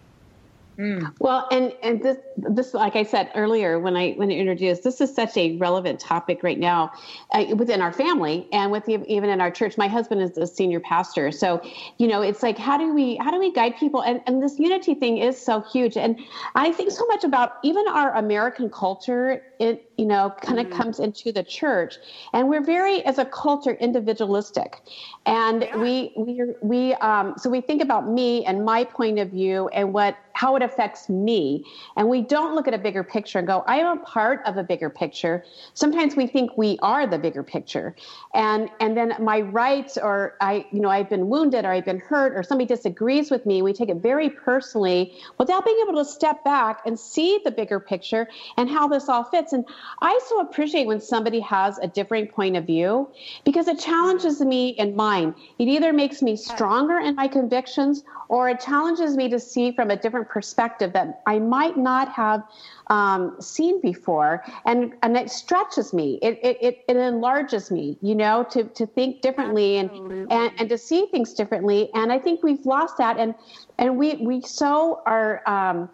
Mm. 0.80 1.12
Well, 1.18 1.46
and 1.50 1.74
and 1.82 2.02
this 2.02 2.16
this 2.38 2.72
like 2.72 2.96
I 2.96 3.02
said 3.02 3.30
earlier 3.34 3.78
when 3.78 3.96
I 3.96 4.12
when 4.12 4.30
I 4.30 4.34
introduced, 4.34 4.82
this 4.82 5.02
is 5.02 5.14
such 5.14 5.36
a 5.36 5.58
relevant 5.58 6.00
topic 6.00 6.42
right 6.42 6.58
now 6.58 6.92
uh, 7.32 7.44
within 7.54 7.82
our 7.82 7.92
family 7.92 8.48
and 8.50 8.72
with 8.72 8.86
the, 8.86 9.04
even 9.06 9.28
in 9.28 9.42
our 9.42 9.50
church. 9.50 9.76
My 9.76 9.88
husband 9.88 10.22
is 10.22 10.38
a 10.38 10.46
senior 10.46 10.80
pastor, 10.80 11.32
so 11.32 11.60
you 11.98 12.08
know 12.08 12.22
it's 12.22 12.42
like 12.42 12.56
how 12.56 12.78
do 12.78 12.94
we 12.94 13.16
how 13.16 13.30
do 13.30 13.38
we 13.38 13.52
guide 13.52 13.74
people? 13.78 14.02
And 14.02 14.22
and 14.26 14.42
this 14.42 14.58
unity 14.58 14.94
thing 14.94 15.18
is 15.18 15.38
so 15.38 15.60
huge. 15.60 15.98
And 15.98 16.18
I 16.54 16.72
think 16.72 16.92
so 16.92 17.04
much 17.08 17.24
about 17.24 17.58
even 17.62 17.86
our 17.86 18.14
American 18.14 18.70
culture. 18.70 19.42
It 19.58 19.89
you 20.00 20.06
know 20.06 20.32
kind 20.40 20.58
of 20.58 20.66
mm. 20.68 20.72
comes 20.72 20.98
into 20.98 21.30
the 21.30 21.42
church, 21.42 21.96
and 22.32 22.48
we're 22.48 22.64
very 22.64 23.04
as 23.04 23.18
a 23.18 23.26
culture 23.26 23.74
individualistic, 23.88 24.80
and 25.26 25.62
yeah. 25.62 25.76
we 25.76 26.12
we 26.16 26.42
we 26.62 26.94
um, 26.94 27.34
so 27.36 27.50
we 27.50 27.60
think 27.60 27.82
about 27.82 28.08
me 28.08 28.44
and 28.46 28.64
my 28.64 28.82
point 28.82 29.18
of 29.18 29.30
view 29.30 29.68
and 29.68 29.92
what 29.92 30.16
how 30.40 30.56
it 30.56 30.62
affects 30.62 31.10
me. 31.10 31.62
And 31.96 32.08
we 32.08 32.22
don't 32.22 32.54
look 32.54 32.66
at 32.66 32.72
a 32.72 32.78
bigger 32.78 33.04
picture 33.04 33.38
and 33.38 33.46
go, 33.46 33.62
I 33.66 33.76
am 33.76 33.98
a 33.98 34.00
part 34.00 34.40
of 34.46 34.56
a 34.56 34.62
bigger 34.62 34.88
picture. 34.88 35.44
Sometimes 35.74 36.16
we 36.16 36.26
think 36.26 36.56
we 36.56 36.78
are 36.80 37.06
the 37.06 37.18
bigger 37.18 37.42
picture. 37.42 37.94
And 38.32 38.70
and 38.80 38.96
then 38.96 39.14
my 39.20 39.42
rights 39.42 39.98
or 39.98 40.36
I, 40.40 40.64
you 40.72 40.80
know, 40.80 40.88
I've 40.88 41.10
been 41.10 41.28
wounded 41.28 41.66
or 41.66 41.72
I've 41.72 41.84
been 41.84 41.98
hurt 41.98 42.34
or 42.34 42.42
somebody 42.42 42.66
disagrees 42.66 43.30
with 43.30 43.44
me, 43.44 43.60
we 43.60 43.74
take 43.74 43.90
it 43.90 43.98
very 43.98 44.30
personally 44.30 45.12
without 45.36 45.66
being 45.66 45.78
able 45.86 46.02
to 46.02 46.10
step 46.10 46.42
back 46.42 46.80
and 46.86 46.98
see 46.98 47.40
the 47.44 47.50
bigger 47.50 47.78
picture 47.78 48.26
and 48.56 48.70
how 48.70 48.88
this 48.88 49.10
all 49.10 49.24
fits. 49.24 49.52
And 49.52 49.66
I 50.00 50.18
so 50.28 50.40
appreciate 50.40 50.86
when 50.86 51.00
somebody 51.00 51.40
has 51.40 51.78
a 51.78 51.88
different 51.88 52.30
point 52.30 52.56
of 52.56 52.66
view 52.66 53.08
because 53.44 53.68
it 53.68 53.78
challenges 53.78 54.40
me 54.40 54.70
in 54.70 54.96
mine. 54.96 55.34
It 55.58 55.68
either 55.68 55.92
makes 55.92 56.22
me 56.22 56.36
stronger 56.36 56.98
in 56.98 57.14
my 57.14 57.28
convictions 57.28 58.04
or 58.28 58.48
it 58.48 58.60
challenges 58.60 59.16
me 59.16 59.28
to 59.28 59.40
see 59.40 59.72
from 59.72 59.90
a 59.90 59.96
different 59.96 60.28
perspective 60.28 60.92
that 60.92 61.22
I 61.26 61.38
might 61.38 61.76
not 61.76 62.12
have 62.12 62.44
um, 62.86 63.36
seen 63.40 63.80
before, 63.80 64.44
and 64.66 64.94
and 65.02 65.16
it 65.16 65.30
stretches 65.30 65.92
me. 65.92 66.18
It, 66.22 66.38
it 66.42 66.58
it 66.60 66.84
it 66.88 66.96
enlarges 66.96 67.70
me, 67.70 67.96
you 68.02 68.14
know, 68.14 68.44
to 68.50 68.64
to 68.64 68.86
think 68.86 69.20
differently 69.20 69.78
and, 69.78 69.90
and 70.30 70.52
and 70.58 70.68
to 70.68 70.78
see 70.78 71.06
things 71.06 71.32
differently. 71.32 71.90
And 71.94 72.12
I 72.12 72.18
think 72.18 72.42
we've 72.42 72.64
lost 72.66 72.98
that, 72.98 73.18
and 73.18 73.34
and 73.78 73.96
we 73.96 74.16
we 74.16 74.42
so 74.42 75.02
are 75.06 75.42
um, 75.46 75.88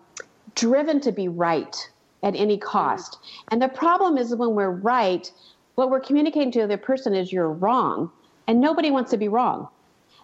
driven 0.54 1.00
to 1.00 1.12
be 1.12 1.28
right 1.28 1.90
at 2.22 2.34
any 2.34 2.58
cost. 2.58 3.18
And 3.48 3.60
the 3.60 3.68
problem 3.68 4.18
is 4.18 4.34
when 4.34 4.54
we're 4.54 4.70
right, 4.70 5.30
what 5.74 5.90
we're 5.90 6.00
communicating 6.00 6.50
to 6.52 6.58
the 6.60 6.64
other 6.64 6.76
person 6.76 7.14
is 7.14 7.32
you're 7.32 7.52
wrong, 7.52 8.10
and 8.46 8.60
nobody 8.60 8.90
wants 8.90 9.10
to 9.10 9.16
be 9.16 9.28
wrong. 9.28 9.68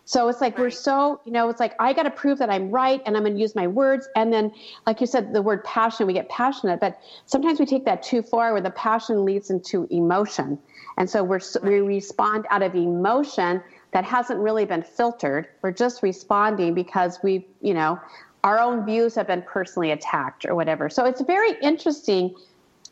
So 0.04 0.28
it's 0.28 0.40
like 0.40 0.54
right. 0.54 0.64
we're 0.64 0.70
so, 0.70 1.20
you 1.24 1.32
know, 1.32 1.48
it's 1.48 1.60
like 1.60 1.74
I 1.78 1.92
got 1.92 2.02
to 2.04 2.10
prove 2.10 2.38
that 2.38 2.50
I'm 2.50 2.70
right 2.70 3.00
and 3.06 3.16
I'm 3.16 3.22
going 3.22 3.34
to 3.34 3.40
use 3.40 3.54
my 3.54 3.68
words. 3.68 4.08
And 4.16 4.32
then, 4.32 4.52
like 4.86 5.00
you 5.00 5.06
said, 5.06 5.32
the 5.32 5.42
word 5.42 5.62
passion, 5.64 6.06
we 6.06 6.12
get 6.12 6.28
passionate, 6.28 6.80
but 6.80 6.98
sometimes 7.26 7.60
we 7.60 7.66
take 7.66 7.84
that 7.84 8.02
too 8.02 8.22
far 8.22 8.52
where 8.52 8.60
the 8.60 8.70
passion 8.70 9.24
leads 9.24 9.50
into 9.50 9.86
emotion. 9.90 10.58
And 10.98 11.08
so 11.08 11.22
we're, 11.22 11.40
we 11.62 11.80
respond 11.80 12.46
out 12.50 12.62
of 12.62 12.74
emotion 12.74 13.62
that 13.92 14.04
hasn't 14.04 14.40
really 14.40 14.64
been 14.64 14.82
filtered. 14.82 15.48
We're 15.62 15.72
just 15.72 16.02
responding 16.02 16.74
because 16.74 17.18
we, 17.22 17.46
you 17.60 17.74
know, 17.74 18.00
our 18.44 18.58
own 18.58 18.84
views 18.84 19.14
have 19.14 19.26
been 19.26 19.42
personally 19.42 19.92
attacked 19.92 20.44
or 20.44 20.54
whatever. 20.54 20.88
So 20.88 21.04
it's 21.04 21.20
very 21.20 21.52
interesting 21.62 22.34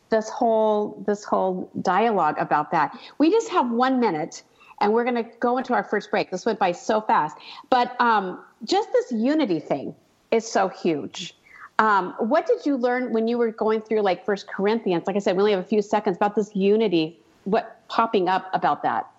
this 0.09 0.29
whole 0.29 1.03
this 1.07 1.23
whole 1.23 1.69
dialogue 1.81 2.35
about 2.37 2.71
that. 2.71 2.97
We 3.17 3.31
just 3.31 3.49
have 3.49 3.69
one 3.71 3.99
minute 3.99 4.43
and 4.79 4.93
we're 4.93 5.03
going 5.03 5.23
to 5.23 5.29
go 5.39 5.57
into 5.57 5.73
our 5.73 5.83
first 5.83 6.09
break. 6.11 6.31
This 6.31 6.45
went 6.45 6.59
by 6.59 6.71
so 6.71 7.01
fast, 7.01 7.37
but 7.69 7.99
um, 8.01 8.43
just 8.63 8.91
this 8.91 9.11
unity 9.11 9.59
thing 9.59 9.95
is 10.31 10.49
so 10.49 10.69
huge. 10.69 11.35
Um, 11.79 12.13
what 12.19 12.45
did 12.45 12.65
you 12.65 12.77
learn 12.77 13.11
when 13.13 13.27
you 13.27 13.37
were 13.37 13.51
going 13.51 13.81
through 13.81 14.01
like 14.01 14.25
First 14.25 14.47
Corinthians? 14.47 15.07
Like 15.07 15.15
I 15.15 15.19
said, 15.19 15.35
we 15.35 15.41
only 15.41 15.51
have 15.53 15.61
a 15.61 15.67
few 15.67 15.81
seconds 15.81 16.17
about 16.17 16.35
this 16.35 16.55
unity. 16.55 17.19
What 17.45 17.87
popping 17.87 18.27
up 18.27 18.49
about 18.53 18.83
that? 18.83 19.09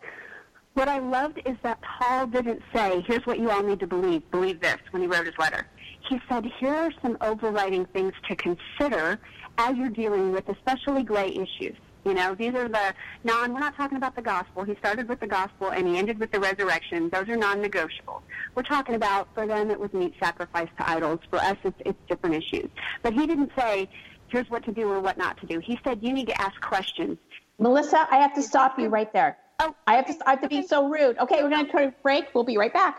What 0.75 0.89
I 0.89 1.01
loved 1.01 1.41
is 1.45 1.57
that 1.63 1.81
Paul 1.83 2.27
didn't 2.29 2.63
say, 2.73 3.05
"Here's 3.07 3.27
what 3.27 3.39
you 3.39 3.51
all 3.51 3.63
need 3.63 3.81
to 3.81 3.87
believe. 3.87 4.29
Believe 4.31 4.61
this." 4.61 4.79
When 4.91 5.03
he 5.03 5.09
wrote 5.09 5.27
his 5.27 5.37
letter, 5.39 5.67
he 6.09 6.21
said, 6.29 6.45
"Here 6.59 6.75
are 6.75 6.93
some 7.03 7.17
overriding 7.21 7.87
things 7.87 8.13
to 8.29 8.37
consider 8.37 9.19
as 9.59 9.77
you're 9.77 9.91
dealing 9.91 10.33
with 10.33 10.49
especially 10.49 11.03
gray 11.03 11.29
issues." 11.29 11.77
You 12.05 12.15
know, 12.15 12.35
these 12.35 12.55
are 12.55 12.69
the 12.69 12.95
non, 13.23 13.53
we're 13.53 13.61
not 13.61 13.77
talking 13.77 13.97
about 13.97 14.17
the 14.17 14.23
gospel. 14.23 14.65
He 14.65 14.75
started 14.77 15.09
with 15.09 15.21
the 15.21 15.27
gospel 15.27 15.69
and 15.69 15.87
he 15.87 15.99
ended 15.99 16.19
with 16.19 16.33
the 16.33 16.41
resurrection. 16.41 17.09
Those 17.11 17.29
are 17.29 17.37
non-negotiables. 17.37 18.23
We're 18.57 18.65
talking 18.65 18.97
about, 18.97 19.29
for 19.35 19.47
them, 19.47 19.71
it 19.71 19.79
was 19.79 19.93
meat 19.93 20.15
sacrifice 20.21 20.69
to 20.79 20.91
idols. 20.91 21.21
For 21.31 21.39
us, 21.39 21.57
it's, 21.63 21.81
it's 21.87 21.99
different 22.09 22.35
issues. 22.35 22.69
But 23.03 23.13
he 23.13 23.27
didn't 23.27 23.53
say, 23.57 23.89
here's 24.29 24.51
what 24.51 24.65
to 24.65 24.73
do 24.73 24.89
or 24.89 24.99
what 24.99 25.17
not 25.17 25.39
to 25.43 25.47
do. 25.47 25.61
He 25.61 25.79
said, 25.85 26.01
you 26.03 26.13
need 26.13 26.27
to 26.27 26.41
ask 26.41 26.61
questions. 26.61 27.19
Melissa, 27.61 28.09
I 28.11 28.17
have 28.17 28.35
to 28.35 28.43
stop 28.43 28.81
you 28.81 28.89
right 28.89 29.13
there. 29.13 29.39
Oh, 29.61 29.75
I 29.87 29.95
have 29.95 30.07
to, 30.07 30.15
I 30.27 30.31
have 30.31 30.43
to 30.43 30.49
be 30.49 30.67
so 30.67 30.89
rude. 30.89 31.19
Okay, 31.19 31.41
we're 31.41 31.51
going 31.51 31.67
to 31.67 31.73
take 31.73 31.89
a 31.91 31.95
break. 32.03 32.25
We'll 32.35 32.43
be 32.43 32.59
right 32.59 32.73
back. 32.73 32.99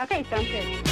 Okay, 0.00 0.24
sounds 0.30 0.48
good. 0.48 0.91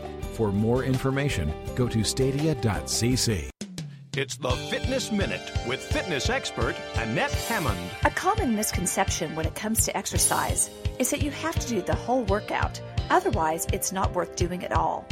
For 0.31 0.51
more 0.51 0.83
information, 0.83 1.53
go 1.75 1.87
to 1.87 2.03
stadia.cc. 2.03 3.49
It's 4.17 4.35
the 4.35 4.51
Fitness 4.51 5.09
Minute 5.09 5.51
with 5.65 5.79
fitness 5.81 6.29
expert 6.29 6.75
Annette 6.95 7.31
Hammond. 7.31 7.79
A 8.03 8.09
common 8.09 8.55
misconception 8.55 9.35
when 9.35 9.45
it 9.45 9.55
comes 9.55 9.85
to 9.85 9.95
exercise 9.95 10.69
is 10.99 11.09
that 11.11 11.23
you 11.23 11.31
have 11.31 11.57
to 11.57 11.67
do 11.67 11.81
the 11.81 11.95
whole 11.95 12.23
workout, 12.23 12.81
otherwise, 13.09 13.67
it's 13.71 13.93
not 13.93 14.13
worth 14.13 14.35
doing 14.35 14.65
at 14.65 14.73
all. 14.73 15.07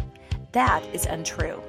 That 0.51 0.83
is 0.93 1.05
untrue. 1.05 1.61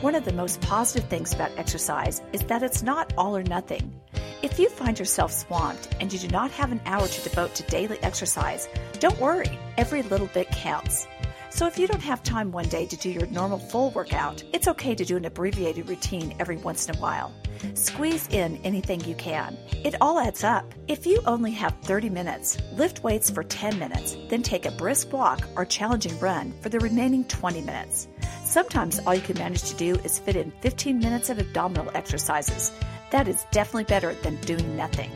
One 0.00 0.14
of 0.14 0.24
the 0.24 0.32
most 0.32 0.62
positive 0.62 1.10
things 1.10 1.34
about 1.34 1.50
exercise 1.58 2.22
is 2.32 2.42
that 2.44 2.62
it's 2.62 2.82
not 2.82 3.12
all 3.18 3.36
or 3.36 3.42
nothing. 3.42 3.92
If 4.40 4.58
you 4.58 4.70
find 4.70 4.98
yourself 4.98 5.32
swamped 5.32 5.94
and 6.00 6.10
you 6.10 6.18
do 6.18 6.28
not 6.28 6.50
have 6.52 6.72
an 6.72 6.80
hour 6.86 7.06
to 7.06 7.22
devote 7.22 7.54
to 7.56 7.62
daily 7.64 7.98
exercise, 8.02 8.68
don't 9.00 9.20
worry, 9.20 9.58
every 9.76 10.00
little 10.00 10.28
bit 10.28 10.48
counts. 10.48 11.06
So 11.50 11.66
if 11.66 11.78
you 11.78 11.88
don't 11.88 12.02
have 12.02 12.22
time 12.22 12.52
one 12.52 12.68
day 12.68 12.86
to 12.86 12.96
do 12.96 13.10
your 13.10 13.26
normal 13.26 13.58
full 13.58 13.90
workout, 13.90 14.42
it's 14.52 14.68
okay 14.68 14.94
to 14.94 15.04
do 15.04 15.16
an 15.16 15.24
abbreviated 15.24 15.88
routine 15.88 16.34
every 16.38 16.56
once 16.56 16.88
in 16.88 16.96
a 16.96 16.98
while. 17.00 17.34
Squeeze 17.74 18.28
in 18.28 18.56
anything 18.64 19.00
you 19.00 19.16
can. 19.16 19.58
It 19.84 19.96
all 20.00 20.20
adds 20.20 20.44
up. 20.44 20.72
If 20.86 21.06
you 21.06 21.20
only 21.26 21.50
have 21.50 21.76
30 21.82 22.08
minutes, 22.08 22.56
lift 22.74 23.02
weights 23.02 23.30
for 23.30 23.42
10 23.42 23.78
minutes, 23.78 24.16
then 24.28 24.42
take 24.42 24.64
a 24.64 24.70
brisk 24.70 25.12
walk 25.12 25.46
or 25.56 25.64
challenging 25.64 26.18
run 26.20 26.54
for 26.62 26.68
the 26.68 26.78
remaining 26.78 27.24
20 27.24 27.60
minutes. 27.62 28.06
Sometimes 28.44 29.00
all 29.00 29.14
you 29.14 29.20
can 29.20 29.36
manage 29.36 29.62
to 29.64 29.76
do 29.76 29.96
is 29.96 30.20
fit 30.20 30.36
in 30.36 30.52
15 30.60 30.98
minutes 30.98 31.30
of 31.30 31.38
abdominal 31.38 31.90
exercises. 31.94 32.72
That 33.10 33.26
is 33.26 33.44
definitely 33.50 33.84
better 33.84 34.14
than 34.14 34.40
doing 34.42 34.76
nothing. 34.76 35.10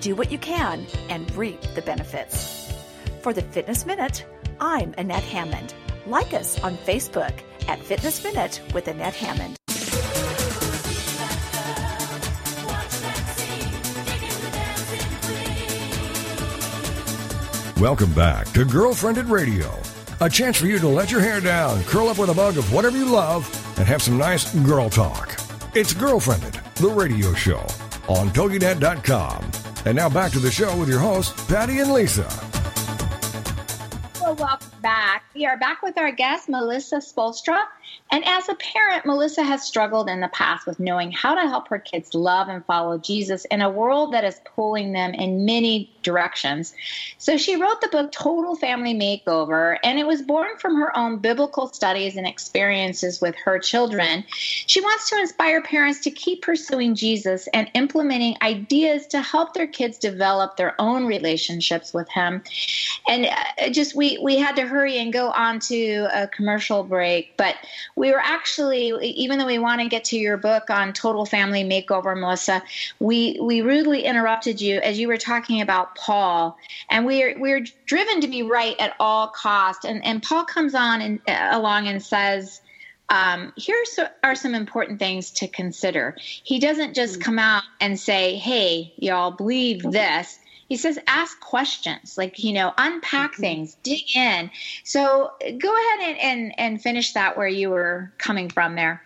Do 0.00 0.14
what 0.14 0.30
you 0.30 0.38
can 0.38 0.86
and 1.08 1.34
reap 1.34 1.60
the 1.74 1.82
benefits. 1.82 2.72
For 3.22 3.32
the 3.32 3.42
Fitness 3.42 3.86
Minute, 3.86 4.24
I'm 4.64 4.94
Annette 4.96 5.24
Hammond. 5.24 5.74
Like 6.06 6.32
us 6.32 6.58
on 6.60 6.78
Facebook 6.78 7.38
at 7.68 7.78
Fitness 7.78 8.24
Minute 8.24 8.62
with 8.72 8.88
Annette 8.88 9.14
Hammond. 9.14 9.58
Welcome 17.78 18.14
back 18.14 18.46
to 18.52 18.64
Girlfriendit 18.64 19.28
Radio, 19.28 19.70
a 20.22 20.30
chance 20.30 20.58
for 20.58 20.66
you 20.66 20.78
to 20.78 20.88
let 20.88 21.10
your 21.10 21.20
hair 21.20 21.42
down, 21.42 21.84
curl 21.84 22.08
up 22.08 22.16
with 22.16 22.30
a 22.30 22.34
mug 22.34 22.56
of 22.56 22.72
whatever 22.72 22.96
you 22.96 23.04
love, 23.04 23.44
and 23.78 23.86
have 23.86 24.02
some 24.02 24.16
nice 24.16 24.54
girl 24.60 24.88
talk. 24.88 25.34
It's 25.74 25.92
Girlfriendit, 25.92 26.74
the 26.76 26.88
radio 26.88 27.34
show 27.34 27.66
on 28.08 28.30
TogiNet.com. 28.30 29.44
And 29.84 29.94
now 29.94 30.08
back 30.08 30.32
to 30.32 30.38
the 30.38 30.50
show 30.50 30.74
with 30.78 30.88
your 30.88 31.00
hosts, 31.00 31.44
Patty 31.46 31.80
and 31.80 31.92
Lisa. 31.92 32.53
Back. 34.84 35.24
We 35.34 35.46
are 35.46 35.56
back 35.56 35.82
with 35.82 35.96
our 35.96 36.12
guest, 36.12 36.46
Melissa 36.50 36.96
Spoelstra. 36.96 37.58
And 38.12 38.22
as 38.26 38.50
a 38.50 38.54
parent, 38.56 39.06
Melissa 39.06 39.42
has 39.42 39.62
struggled 39.62 40.10
in 40.10 40.20
the 40.20 40.28
past 40.28 40.66
with 40.66 40.78
knowing 40.78 41.10
how 41.10 41.34
to 41.34 41.40
help 41.40 41.68
her 41.68 41.78
kids 41.78 42.12
love 42.12 42.48
and 42.48 42.62
follow 42.66 42.98
Jesus 42.98 43.46
in 43.46 43.62
a 43.62 43.70
world 43.70 44.12
that 44.12 44.24
is 44.24 44.38
pulling 44.44 44.92
them 44.92 45.14
in 45.14 45.46
many 45.46 45.90
directions. 46.04 46.74
So 47.18 47.36
she 47.36 47.56
wrote 47.56 47.80
the 47.80 47.88
book 47.88 48.12
Total 48.12 48.54
Family 48.54 48.94
Makeover, 48.94 49.78
and 49.82 49.98
it 49.98 50.06
was 50.06 50.22
born 50.22 50.56
from 50.58 50.76
her 50.76 50.96
own 50.96 51.18
biblical 51.18 51.68
studies 51.68 52.16
and 52.16 52.26
experiences 52.26 53.20
with 53.20 53.34
her 53.44 53.58
children. 53.58 54.24
She 54.28 54.80
wants 54.80 55.10
to 55.10 55.18
inspire 55.18 55.62
parents 55.62 56.00
to 56.00 56.10
keep 56.10 56.42
pursuing 56.42 56.94
Jesus 56.94 57.48
and 57.52 57.70
implementing 57.74 58.36
ideas 58.42 59.06
to 59.08 59.20
help 59.20 59.54
their 59.54 59.66
kids 59.66 59.98
develop 59.98 60.56
their 60.56 60.80
own 60.80 61.06
relationships 61.06 61.92
with 61.92 62.08
Him. 62.10 62.42
And 63.08 63.26
uh, 63.26 63.70
just 63.70 63.94
we 63.94 64.18
we 64.22 64.36
had 64.36 64.56
to 64.56 64.66
hurry 64.66 64.98
and 64.98 65.12
go 65.12 65.30
on 65.30 65.58
to 65.60 66.08
a 66.12 66.28
commercial 66.28 66.84
break, 66.84 67.36
but 67.36 67.56
we 67.96 68.12
were 68.12 68.20
actually, 68.22 68.88
even 69.02 69.38
though 69.38 69.46
we 69.46 69.58
want 69.58 69.80
to 69.80 69.88
get 69.88 70.04
to 70.04 70.16
your 70.16 70.36
book 70.36 70.70
on 70.70 70.92
total 70.92 71.26
family 71.26 71.64
makeover, 71.64 72.18
Melissa, 72.18 72.62
we 73.00 73.38
we 73.40 73.62
rudely 73.62 74.04
interrupted 74.04 74.60
you 74.60 74.78
as 74.80 74.98
you 74.98 75.08
were 75.08 75.16
talking 75.16 75.60
about 75.60 75.93
Paul, 75.96 76.56
and 76.90 77.06
we're 77.06 77.38
we're 77.38 77.64
driven 77.86 78.20
to 78.20 78.28
be 78.28 78.42
right 78.42 78.76
at 78.78 78.94
all 79.00 79.28
cost. 79.28 79.84
And 79.84 80.04
and 80.04 80.22
Paul 80.22 80.44
comes 80.44 80.74
on 80.74 81.00
and 81.00 81.20
uh, 81.28 81.48
along 81.52 81.88
and 81.88 82.02
says. 82.02 82.60
Um, 83.10 83.52
here 83.54 83.76
are 84.22 84.34
some 84.34 84.54
important 84.54 84.98
things 84.98 85.30
to 85.32 85.46
consider. 85.46 86.16
He 86.18 86.58
doesn't 86.58 86.94
just 86.94 87.20
come 87.20 87.38
out 87.38 87.62
and 87.78 88.00
say, 88.00 88.36
"Hey, 88.36 88.94
y'all, 88.96 89.30
believe 89.30 89.82
this." 89.82 90.38
he 90.68 90.76
says 90.76 90.98
ask 91.06 91.38
questions 91.40 92.16
like 92.16 92.42
you 92.42 92.52
know 92.52 92.72
unpack 92.78 93.32
mm-hmm. 93.32 93.42
things 93.42 93.76
dig 93.82 94.02
in 94.16 94.50
so 94.82 95.32
go 95.40 95.72
ahead 95.72 96.08
and, 96.08 96.18
and, 96.18 96.58
and 96.58 96.82
finish 96.82 97.12
that 97.12 97.36
where 97.36 97.48
you 97.48 97.70
were 97.70 98.12
coming 98.18 98.48
from 98.48 98.74
there 98.74 99.02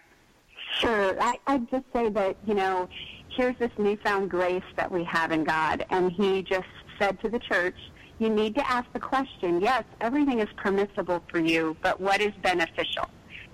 sure 0.79 1.21
I, 1.21 1.39
i'd 1.49 1.71
just 1.71 1.85
say 1.93 2.09
that 2.11 2.37
you 2.47 2.55
know 2.55 2.89
here's 3.31 3.57
this 3.59 3.71
newfound 3.79 4.31
grace 4.31 4.63
that 4.77 4.91
we 4.91 5.05
have 5.05 5.33
in 5.33 5.45
god 5.45 5.85
and 5.91 6.13
he 6.13 6.43
just 6.43 6.69
said 6.99 7.21
to 7.21 7.29
the 7.29 7.39
church 7.39 7.77
you 8.19 8.29
need 8.29 8.55
to 8.55 8.71
ask 8.71 8.91
the 8.93 9.01
question 9.01 9.61
yes 9.61 9.85
everything 10.01 10.41
is 10.41 10.49
permissible 10.57 11.23
for 11.31 11.39
you 11.39 11.77
but 11.83 12.01
what 12.01 12.21
is 12.21 12.33
beneficial 12.43 13.09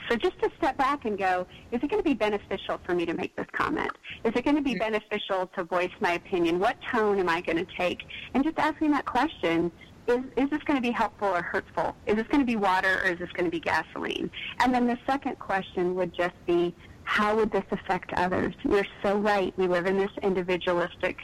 so 0.09 0.16
just 0.16 0.38
to 0.40 0.50
step 0.59 0.76
back 0.76 1.07
and 1.07 1.16
go, 1.16 1.47
is 1.73 1.83
it 1.83 1.90
going 1.90 2.02
to 2.02 2.09
be 2.09 2.14
beneficial 2.14 2.78
for 2.85 2.95
me 2.95 3.07
to 3.07 3.14
make 3.14 3.35
this 3.37 3.47
comment? 3.52 3.90
Is 4.25 4.33
it 4.35 4.45
going 4.45 4.57
to 4.57 4.62
be 4.62 4.75
beneficial 4.75 5.47
to 5.57 5.64
voice 5.64 5.90
my 6.00 6.12
opinion? 6.12 6.59
What 6.59 6.76
tone 6.93 7.19
am 7.19 7.28
I 7.28 7.40
going 7.40 7.64
to 7.64 7.66
take? 7.76 8.02
And 8.35 8.45
just 8.45 8.59
asking 8.59 8.90
that 8.90 9.07
question, 9.07 9.73
is, 10.07 10.21
is 10.37 10.50
this 10.50 10.62
going 10.64 10.76
to 10.76 10.83
be 10.83 10.90
helpful 10.90 11.28
or 11.28 11.40
hurtful? 11.40 11.97
Is 12.07 12.16
this 12.16 12.26
going 12.26 12.40
to 12.40 12.47
be 12.47 12.57
water 12.57 13.00
or 13.02 13.12
is 13.12 13.19
this 13.19 13.31
going 13.33 13.47
to 13.47 13.50
be 13.50 13.61
gasoline? 13.61 14.31
And 14.59 14.75
then 14.75 14.87
the 14.87 14.99
second 15.07 15.38
question 15.38 15.95
would 15.95 16.14
just 16.14 16.35
be, 16.47 16.75
how 17.04 17.37
would 17.37 17.52
this 17.52 17.64
affect 17.70 18.12
others? 18.14 18.54
You're 18.62 18.87
so 19.02 19.16
right. 19.18 19.54
We 19.56 19.68
live 19.68 19.87
in 19.87 19.96
this 19.96 20.11
individualistic 20.23 21.18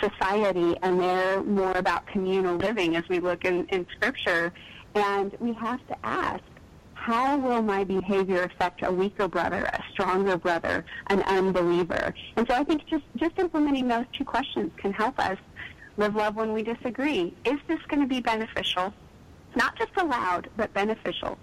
society 0.00 0.76
and 0.82 1.00
they're 1.00 1.42
more 1.42 1.72
about 1.72 2.06
communal 2.06 2.56
living 2.56 2.96
as 2.96 3.08
we 3.08 3.18
look 3.18 3.44
in, 3.44 3.66
in 3.66 3.86
scripture. 3.96 4.52
And 4.94 5.36
we 5.40 5.52
have 5.54 5.86
to 5.88 5.96
ask, 6.04 6.42
how 6.94 7.36
will 7.36 7.62
my 7.62 7.84
behavior 7.84 8.42
affect 8.42 8.82
a 8.82 8.90
weaker 8.90 9.28
brother, 9.28 9.64
a 9.64 9.82
stronger 9.92 10.36
brother, 10.36 10.84
an 11.08 11.22
unbeliever? 11.22 12.14
And 12.36 12.46
so 12.48 12.54
I 12.54 12.64
think 12.64 12.86
just, 12.86 13.04
just 13.16 13.38
implementing 13.38 13.88
those 13.88 14.06
two 14.12 14.24
questions 14.24 14.72
can 14.76 14.92
help 14.92 15.18
us 15.18 15.38
live 15.96 16.14
love 16.14 16.36
when 16.36 16.52
we 16.52 16.62
disagree. 16.62 17.34
Is 17.44 17.58
this 17.68 17.78
going 17.88 18.00
to 18.00 18.08
be 18.08 18.20
beneficial? 18.20 18.92
Not 19.54 19.76
just 19.78 19.92
allowed, 19.96 20.50
but 20.56 20.72
beneficial. 20.74 21.38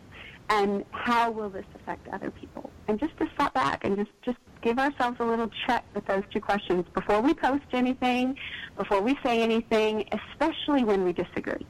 And 0.50 0.86
how 0.92 1.32
will 1.32 1.50
this 1.50 1.66
affect 1.76 2.08
other 2.10 2.30
people? 2.30 2.70
And 2.88 3.00
just 3.00 3.18
to 3.18 3.28
step 3.34 3.54
back 3.54 3.86
and 3.86 3.98
just, 3.98 4.12
just 4.24 4.38
give 4.62 4.78
ourselves 4.78 5.18
a 5.20 5.24
little 5.24 5.50
check 5.66 5.86
with 5.96 6.06
those 6.06 6.24
two 6.32 6.42
questions 6.42 6.86
before 6.94 7.22
we 7.22 7.34
post 7.34 7.64
anything, 7.72 8.38
before 8.78 9.02
we 9.02 9.18
say 9.24 9.42
anything, 9.42 10.08
especially 10.12 10.84
when 10.84 11.04
we 11.04 11.14
disagree. 11.14 11.66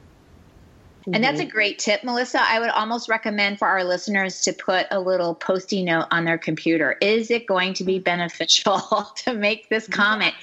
And 1.12 1.22
that's 1.22 1.40
a 1.40 1.44
great 1.44 1.78
tip, 1.78 2.02
Melissa. 2.02 2.40
I 2.40 2.58
would 2.60 2.70
almost 2.70 3.10
recommend 3.10 3.58
for 3.58 3.68
our 3.68 3.84
listeners 3.84 4.40
to 4.42 4.54
put 4.54 4.86
a 4.90 4.98
little 4.98 5.34
posty 5.34 5.82
note 5.84 6.06
on 6.10 6.24
their 6.24 6.38
computer. 6.38 6.96
Is 7.02 7.30
it 7.30 7.46
going 7.46 7.74
to 7.74 7.84
be 7.84 7.98
beneficial 7.98 8.80
to 9.16 9.34
make 9.34 9.68
this 9.68 9.86
comment? 9.86 10.34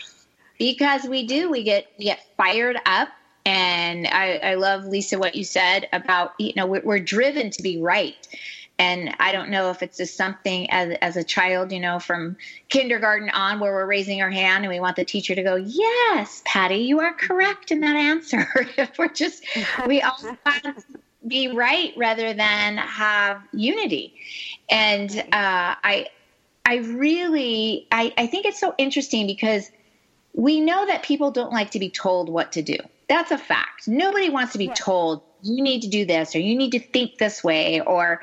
Because 0.60 1.06
we 1.06 1.26
do, 1.26 1.50
we 1.50 1.64
get 1.64 1.88
we 1.98 2.06
get 2.06 2.20
fired 2.38 2.78
up, 2.86 3.08
and 3.46 4.08
I, 4.08 4.38
I 4.38 4.56
love 4.56 4.86
Lisa 4.86 5.18
what 5.18 5.36
you 5.36 5.44
said 5.44 5.88
about 5.94 6.34
you 6.38 6.54
know 6.56 6.66
we're, 6.66 6.82
we're 6.84 7.00
driven 7.00 7.50
to 7.52 7.62
be 7.62 7.82
right. 7.82 8.28
And 8.80 9.16
I 9.20 9.32
don't 9.32 9.52
know 9.52 9.70
if 9.70 9.84
it's 9.84 9.98
just 9.98 10.18
something 10.18 10.68
as 10.72 10.98
as 11.02 11.16
a 11.16 11.24
child, 11.24 11.72
you 11.72 11.80
know, 11.80 12.00
from 12.00 12.36
kindergarten 12.70 13.30
on, 13.30 13.60
where 13.60 13.72
we're 13.72 13.86
raising 13.86 14.24
our 14.24 14.32
hand 14.32 14.64
and 14.64 14.74
we 14.74 14.80
want 14.80 14.96
the 14.96 15.06
teacher 15.06 15.36
to 15.36 15.44
go, 15.44 15.56
"Yes, 15.56 16.42
Patty, 16.46 16.78
you 16.78 17.00
are 17.00 17.14
correct 17.14 17.70
in 17.70 17.82
that 17.82 17.96
answer." 17.96 18.48
if 18.78 18.98
we're 18.98 19.10
just, 19.10 19.46
we 19.86 20.02
all 20.02 20.18
want 20.46 20.64
to 20.64 20.76
be 21.28 21.50
right 21.50 21.94
rather 21.96 22.34
than 22.34 22.78
have 22.78 23.44
unity, 23.54 24.16
and 24.70 25.12
uh, 25.32 25.76
I, 25.84 26.08
I 26.66 26.78
really, 26.78 27.86
I, 27.92 28.12
I 28.18 28.26
think 28.26 28.48
it's 28.48 28.60
so 28.60 28.74
interesting 28.80 29.28
because 29.28 29.70
we 30.34 30.60
know 30.60 30.86
that 30.86 31.04
people 31.04 31.32
don't 31.32 31.52
like 31.52 31.72
to 31.72 31.80
be 31.80 31.90
told 31.90 32.30
what 32.30 32.52
to 32.54 32.62
do. 32.62 32.78
That's 33.08 33.32
a 33.32 33.38
fact. 33.38 33.88
Nobody 33.88 34.30
wants 34.30 34.54
to 34.54 34.58
be 34.58 34.70
told 34.70 35.22
you 35.44 35.62
need 35.62 35.82
to 35.82 35.88
do 35.88 36.06
this 36.06 36.36
or 36.36 36.40
you 36.40 36.56
need 36.56 36.72
to 36.72 36.80
think 36.80 37.18
this 37.18 37.44
way 37.44 37.82
or 37.82 38.22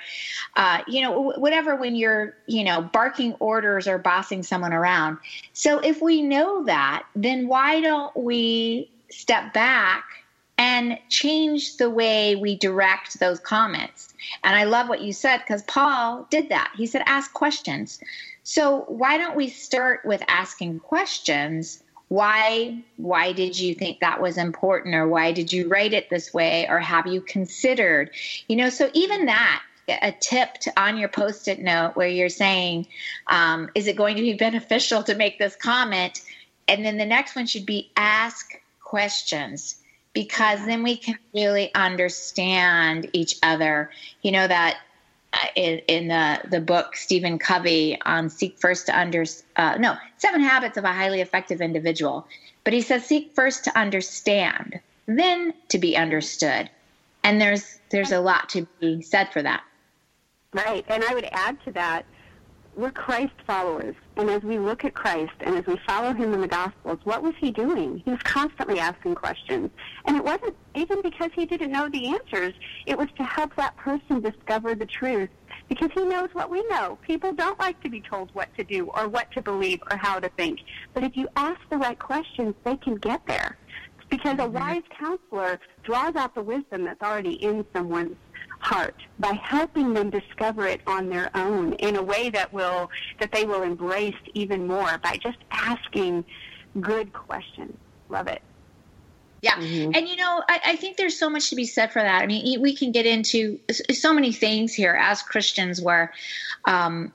uh, 0.57 0.83
you 0.87 1.03
know 1.03 1.33
whatever 1.37 1.75
when 1.77 1.97
you're 1.97 2.35
you 2.47 2.65
know 2.65 2.83
barking 2.83 3.35
orders 3.35 3.87
or 3.87 3.99
bossing 3.99 4.43
someone 4.43 4.73
around. 4.73 5.19
So 5.53 5.79
if 5.79 6.01
we 6.01 6.23
know 6.23 6.65
that 6.65 7.05
then 7.15 7.49
why 7.49 7.81
don't 7.81 8.17
we 8.17 8.91
step 9.11 9.53
back 9.53 10.05
and 10.57 10.99
change 11.09 11.77
the 11.77 11.91
way 11.91 12.37
we 12.37 12.57
direct 12.57 13.19
those 13.21 13.41
comments? 13.41 14.15
And 14.45 14.55
i 14.57 14.65
love 14.65 14.89
what 14.89 15.03
you 15.03 15.13
said 15.13 15.39
because 15.39 15.63
paul 15.63 16.27
did 16.31 16.49
that. 16.51 16.73
He 16.77 16.87
said 16.87 17.03
ask 17.07 17.33
questions. 17.33 18.01
So 18.45 18.85
why 18.89 19.19
don't 19.19 19.37
we 19.37 19.51
start 19.51 20.01
with 20.05 20.23
asking 20.27 20.81
questions 20.81 21.83
why 22.09 22.83
why 22.97 23.33
did 23.33 23.59
you 23.59 23.75
think 23.75 24.01
that 24.01 24.21
was 24.21 24.39
important 24.39 24.95
or 24.95 25.07
why 25.07 25.33
did 25.33 25.53
you 25.53 25.69
write 25.69 25.93
it 25.93 26.09
this 26.09 26.33
way 26.33 26.67
or 26.69 26.79
have 26.79 27.07
you 27.07 27.21
considered 27.21 28.11
you 28.49 28.57
know 28.57 28.71
so 28.71 28.91
even 28.95 29.27
that 29.27 29.63
a 29.89 30.13
tip 30.13 30.55
to, 30.55 30.81
on 30.81 30.99
your 30.99 31.09
post-it 31.09 31.61
note 31.61 31.93
where 31.95 32.09
you're 32.09 32.29
saying 32.29 32.87
um, 33.27 33.71
is 33.75 33.87
it 33.87 33.97
going 33.97 34.17
to 34.17 34.23
be 34.23 34.35
beneficial 34.39 35.03
to 35.03 35.15
make 35.15 35.39
this 35.39 35.57
comment? 35.57 36.21
And 36.67 36.85
then 36.85 36.99
the 36.99 37.07
next 37.07 37.35
one 37.35 37.47
should 37.47 37.67
be 37.67 37.91
ask 37.97 38.61
questions 38.83 39.77
because 40.13 40.65
then 40.67 40.83
we 40.83 40.97
can 40.97 41.19
really 41.35 41.73
understand 41.75 43.09
each 43.13 43.37
other. 43.43 43.91
You 44.23 44.33
know 44.33 44.47
that 44.47 44.79
in, 45.55 45.79
in 45.89 46.09
the, 46.09 46.41
the 46.51 46.61
book 46.61 46.97
Stephen 46.97 47.39
Covey 47.39 47.99
on 48.05 48.31
seek 48.31 48.59
first 48.59 48.87
to 48.87 48.99
under 48.99 49.25
uh, 49.57 49.77
no 49.79 49.97
seven 50.17 50.41
habits 50.41 50.77
of 50.77 50.85
a 50.85 50.93
highly 50.93 51.21
effective 51.21 51.61
individual, 51.61 52.27
but 52.65 52.73
he 52.73 52.81
says 52.81 53.05
seek 53.05 53.33
first 53.35 53.65
to 53.65 53.79
understand, 53.79 54.81
then 55.07 55.55
to 55.69 55.79
be 55.79 55.97
understood, 55.97 56.71
and 57.23 57.41
there's 57.41 57.79
there's 57.91 58.13
a 58.13 58.21
lot 58.21 58.49
to 58.51 58.67
be 58.81 59.03
said 59.03 59.33
for 59.33 59.43
that. 59.43 59.63
Right, 60.53 60.85
and 60.89 61.05
I 61.05 61.15
would 61.15 61.29
add 61.31 61.63
to 61.65 61.73
that 61.73 62.05
we're 62.79 62.93
Christ 62.93 63.35
followers. 63.45 63.97
And 64.17 64.31
as 64.31 64.43
we 64.43 64.57
look 64.57 64.85
at 64.85 64.95
Christ 64.95 65.33
and 65.41 65.57
as 65.57 65.67
we 65.67 65.77
follow 65.85 66.15
him 66.15 66.33
in 66.33 66.41
the 66.41 66.49
Gospels, 66.49 67.01
what 67.03 67.25
was 67.25 67.35
he 67.41 67.51
doing? 67.51 68.01
He 68.05 68.11
was 68.11 68.23
constantly 68.23 68.79
asking 68.79 69.17
questions. 69.17 69.71
And 70.05 70.17
it 70.17 70.23
wasn't 70.23 70.55
even 70.77 71.03
because 71.03 71.31
he 71.35 71.45
didn't 71.45 71.73
know 71.73 71.89
the 71.89 72.07
answers, 72.07 72.55
it 72.87 72.97
was 72.97 73.09
to 73.17 73.25
help 73.25 73.57
that 73.57 73.77
person 73.77 74.21
discover 74.21 74.77
the 74.77 74.87
truth. 74.87 75.29
Because 75.69 75.91
he 75.93 76.05
knows 76.05 76.29
what 76.33 76.51
we 76.51 76.65
know. 76.69 76.99
People 77.03 77.33
don't 77.33 77.59
like 77.59 77.83
to 77.83 77.91
be 77.91 78.01
told 78.01 78.31
what 78.33 78.49
to 78.57 78.65
do 78.65 78.87
or 78.97 79.09
what 79.09 79.31
to 79.33 79.43
believe 79.43 79.81
or 79.91 79.97
how 79.97 80.21
to 80.21 80.29
think. 80.31 80.61
But 80.95 81.03
if 81.03 81.17
you 81.17 81.29
ask 81.37 81.61
the 81.71 81.77
right 81.77 81.99
questions, 81.99 82.55
they 82.65 82.77
can 82.77 82.95
get 82.95 83.27
there. 83.27 83.59
Because 84.09 84.35
a 84.35 84.43
mm-hmm. 84.43 84.55
wise 84.55 84.83
counselor 84.99 85.61
draws 85.83 86.15
out 86.15 86.35
the 86.35 86.43
wisdom 86.43 86.85
that's 86.85 87.03
already 87.03 87.35
in 87.35 87.67
someone's 87.75 88.17
heart 88.61 88.97
by 89.19 89.33
helping 89.43 89.95
them 89.95 90.11
discover 90.11 90.67
it 90.67 90.81
on 90.87 91.09
their 91.09 91.31
own 91.37 91.75
in 91.75 91.97
a 91.97 92.03
way 92.03 92.31
that 92.31 92.53
will 92.53 92.91
that 93.21 93.33
they 93.33 93.45
will 93.45 93.63
embrace 93.63 94.17
even 94.35 94.67
more 94.67 94.99
by 94.99 95.17
just 95.23 95.39
asking 95.51 96.25
good 96.81 97.13
questions. 97.13 97.77
Love 98.09 98.27
it. 98.27 98.43
Yeah. 99.43 99.55
Mm-hmm. 99.55 99.93
And, 99.95 100.09
you 100.09 100.17
know, 100.17 100.43
I, 100.49 100.61
I, 100.67 100.77
think 100.77 100.97
there's 100.97 101.17
so 101.17 101.31
much 101.31 101.51
to 101.51 101.57
be 101.57 101.65
said 101.65 101.93
for 101.93 102.03
that. 102.03 102.23
I 102.23 102.27
mean, 102.27 102.61
we 102.61 102.75
can 102.75 102.91
get 102.91 103.07
into 103.07 103.61
so 103.93 104.13
many 104.13 104.33
things 104.33 104.75
here 104.75 104.99
as 105.01 105.23
Christians 105.23 105.81
where, 105.81 106.13
um, 106.65 107.13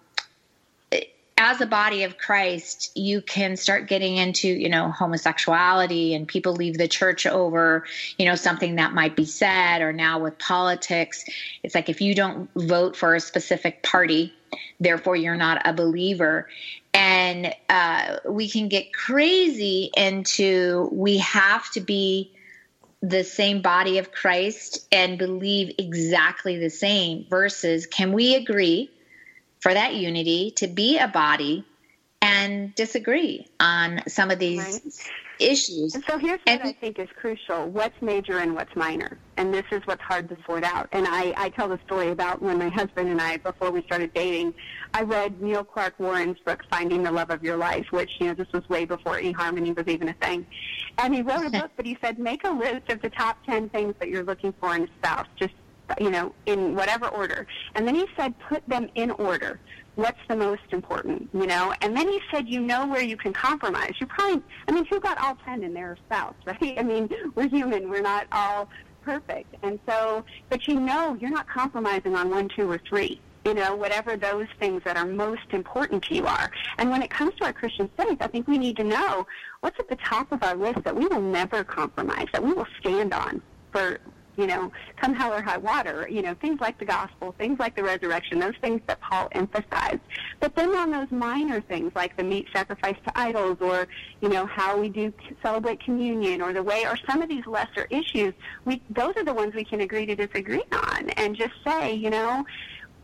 as 1.38 1.62
a 1.62 1.65
body 1.65 2.04
of 2.04 2.17
Christ, 2.17 2.91
you 2.96 3.22
can 3.22 3.58
start 3.58 3.88
getting 3.88 4.17
into, 4.17 4.48
you 4.48 4.69
know, 4.69 4.91
homosexuality 4.91 6.13
and 6.13 6.28
people 6.28 6.54
leave 6.54 6.78
the 6.78 6.88
church 6.88 7.26
over, 7.26 7.86
you 8.17 8.26
know, 8.26 8.36
something 8.36 8.76
that 8.76 8.93
might 8.93 9.15
be 9.15 9.26
said, 9.26 9.82
or 9.82 9.91
now 9.91 10.19
with 10.19 10.38
politics. 10.38 11.26
It's 11.63 11.76
like 11.76 11.89
if 11.89 12.02
you 12.02 12.13
don't 12.13 12.50
vote 12.56 12.96
for 12.96 13.15
a 13.15 13.19
specific 13.19 13.84
party, 13.84 14.34
therefore 14.80 15.15
you're 15.15 15.36
not 15.36 15.62
a 15.65 15.74
believer 15.74 16.48
and 16.93 17.54
uh, 17.69 18.17
we 18.28 18.48
can 18.48 18.67
get 18.67 18.93
crazy 18.93 19.89
into 19.98 20.89
we 20.91 21.17
have 21.17 21.69
to 21.72 21.82
be 21.82 22.32
the 23.02 23.24
same 23.24 23.62
body 23.62 23.98
of 23.98 24.12
Christ 24.12 24.88
and 24.91 25.17
believe 25.17 25.74
exactly 25.78 26.58
the 26.58 26.69
same 26.69 27.26
versus 27.30 27.86
can 27.86 28.13
we 28.13 28.36
agree 28.36 28.89
for 29.63 29.73
that 29.73 29.95
unity 29.95 30.52
to 30.52 30.67
be 30.67 30.97
a 30.97 31.08
body 31.08 31.65
and 32.21 32.76
disagree 32.76 33.47
on 33.62 34.02
some 34.10 34.30
of 34.30 34.38
these 34.38 34.60
right 34.60 34.82
issues. 35.39 35.95
And 35.95 36.04
so 36.06 36.17
here's 36.17 36.39
what 36.41 36.60
and, 36.60 36.63
I 36.63 36.73
think 36.73 36.99
is 36.99 37.08
crucial: 37.15 37.69
what's 37.69 37.99
major 38.02 38.39
and 38.39 38.56
what's 38.56 38.76
minor, 38.76 39.17
and 39.38 39.54
this 39.54 39.63
is 39.71 39.82
what's 39.86 40.02
hard 40.02 40.28
to 40.30 40.38
sort 40.45 40.65
out. 40.65 40.89
And 40.91 41.08
I, 41.08 41.34
I 41.38 41.49
tell 41.49 41.69
the 41.69 41.80
story 41.86 42.10
about 42.10 42.41
when 42.41 42.58
my 42.60 42.67
husband 42.67 43.10
and 43.10 43.21
I, 43.21 43.38
before 43.38 43.71
we 43.71 43.82
started 43.84 44.13
dating, 44.13 44.54
I 44.93 45.04
read 45.04 45.41
Neil 45.41 45.63
Clark 45.63 45.95
Warren's 45.97 46.39
book 46.39 46.62
"Finding 46.69 47.02
the 47.02 47.12
Love 47.12 47.30
of 47.30 47.41
Your 47.41 47.56
Life," 47.56 47.86
which 47.91 48.12
you 48.19 48.28
know 48.28 48.34
this 48.34 48.52
was 48.54 48.67
way 48.67 48.84
before 48.84 49.17
eHarmony 49.17 49.76
was 49.76 49.88
even 49.88 50.10
a 50.10 50.13
thing. 50.13 50.45
And 50.97 51.15
he 51.15 51.21
wrote 51.21 51.45
a 51.45 51.49
book, 51.62 51.71
but 51.78 51.86
he 51.86 51.97
said 52.02 52.19
make 52.19 52.43
a 52.43 52.52
list 52.52 52.89
of 52.89 53.02
the 53.02 53.10
top 53.10 53.38
ten 53.45 53.69
things 53.69 53.95
that 53.99 54.10
you're 54.10 54.23
looking 54.23 54.54
for 54.60 54.76
in 54.76 54.84
a 54.84 54.88
spouse, 54.99 55.28
just 55.38 55.54
you 56.00 56.10
know, 56.10 56.34
in 56.46 56.76
whatever 56.76 57.08
order. 57.08 57.46
And 57.76 57.88
then 57.88 57.96
he 57.96 58.06
said 58.15 58.34
put 58.39 58.67
them 58.67 58.89
in 58.96 59.12
order 59.12 59.60
what's 59.96 60.19
the 60.28 60.36
most 60.36 60.62
important, 60.72 61.30
you 61.34 61.46
know? 61.46 61.74
And 61.82 61.96
then 61.96 62.08
he 62.08 62.19
said, 62.32 62.48
you 62.48 62.62
know 62.62 62.88
where 62.88 63.02
you 63.02 63.17
can 63.17 63.34
compromise. 63.34 63.93
You 64.00 64.08
probably, 64.08 64.41
I 64.67 64.72
mean, 64.72 64.86
who 64.86 65.00
got 65.00 65.17
all 65.19 65.38
10 65.46 65.63
in 65.63 65.74
their 65.74 65.98
spouse, 66.06 66.36
right? 66.46 66.76
I 66.78 66.84
mean, 66.84 67.10
we're 67.36 67.48
human. 67.48 67.89
We're 67.89 68.02
not 68.02 68.28
all 68.32 68.69
perfect. 69.04 69.56
And 69.63 69.80
so, 69.88 70.24
but 70.50 70.67
you 70.67 70.80
know 70.80 71.17
you're 71.19 71.30
not 71.30 71.48
compromising 71.48 72.15
on 72.15 72.30
one, 72.30 72.50
two, 72.56 72.69
or 72.69 72.80
three. 72.89 73.19
You 73.46 73.54
know, 73.54 73.76
whatever 73.76 74.15
those 74.15 74.48
things 74.58 74.82
that 74.86 74.96
are 74.96 75.06
most 75.06 75.52
important 75.52 76.04
to 76.06 76.15
you 76.15 76.26
are. 76.26 76.50
And 76.78 76.89
when 76.89 77.02
it 77.02 77.10
comes 77.10 77.36
to 77.36 77.46
our 77.46 77.52
Christian 77.52 77.89
faith, 77.98 78.19
I 78.22 78.28
think 78.28 78.48
we 78.48 78.58
need 78.58 78.78
to 78.78 78.86
know 78.86 79.28
what's 79.60 79.78
at 79.80 79.89
the 79.89 79.98
top 79.98 80.32
of 80.32 80.41
our 80.43 80.56
list 80.56 80.82
that 80.86 80.96
we 80.96 81.08
will 81.08 81.22
never 81.22 81.62
compromise, 81.65 82.28
that 82.32 82.41
we 82.41 82.54
will 82.54 82.67
stand 82.80 83.13
on 83.13 83.41
for 83.74 84.00
you 84.38 84.48
know, 84.48 84.72
come 84.98 85.13
hell 85.13 85.34
or 85.34 85.41
high 85.41 85.58
water, 85.58 86.08
you 86.10 86.22
know, 86.22 86.34
things 86.36 86.60
like 86.60 86.78
the 86.80 86.86
gospel, 86.86 87.34
things 87.38 87.60
like 87.60 87.76
the 87.76 87.84
resurrection, 87.84 88.39
those 88.39 88.58
things 88.62 88.82
that 88.88 89.00
Paul 89.02 89.28
emphasized. 89.32 90.00
But 90.39 90.56
then 90.56 90.76
on 90.76 90.91
those 90.91 91.12
minor 91.12 91.62
things 91.62 91.91
like 91.96 92.17
the 92.17 92.24
meat 92.24 92.48
sacrifice 92.54 92.96
to 93.06 93.19
idols 93.19 93.58
or, 93.62 93.88
you 94.22 94.30
know, 94.30 94.46
how 94.46 94.78
we 94.78 94.89
do 94.89 95.13
celebrate 95.41 95.80
communion 95.84 96.41
or 96.41 96.54
the 96.54 96.63
way, 96.63 96.86
or 96.86 96.98
some 97.08 97.22
of 97.22 97.30
these 97.30 97.46
lesser 97.46 97.88
issues, 97.89 98.34
we, 98.65 98.82
those 98.89 99.15
are 99.17 99.24
the 99.24 99.34
ones 99.34 99.54
we 99.54 99.63
can 99.63 99.82
agree 99.82 100.06
to 100.06 100.15
disagree 100.15 100.63
on 100.72 101.10
and 101.12 101.36
just 101.36 101.54
say, 101.65 101.93
you 101.93 102.10
know, 102.10 102.46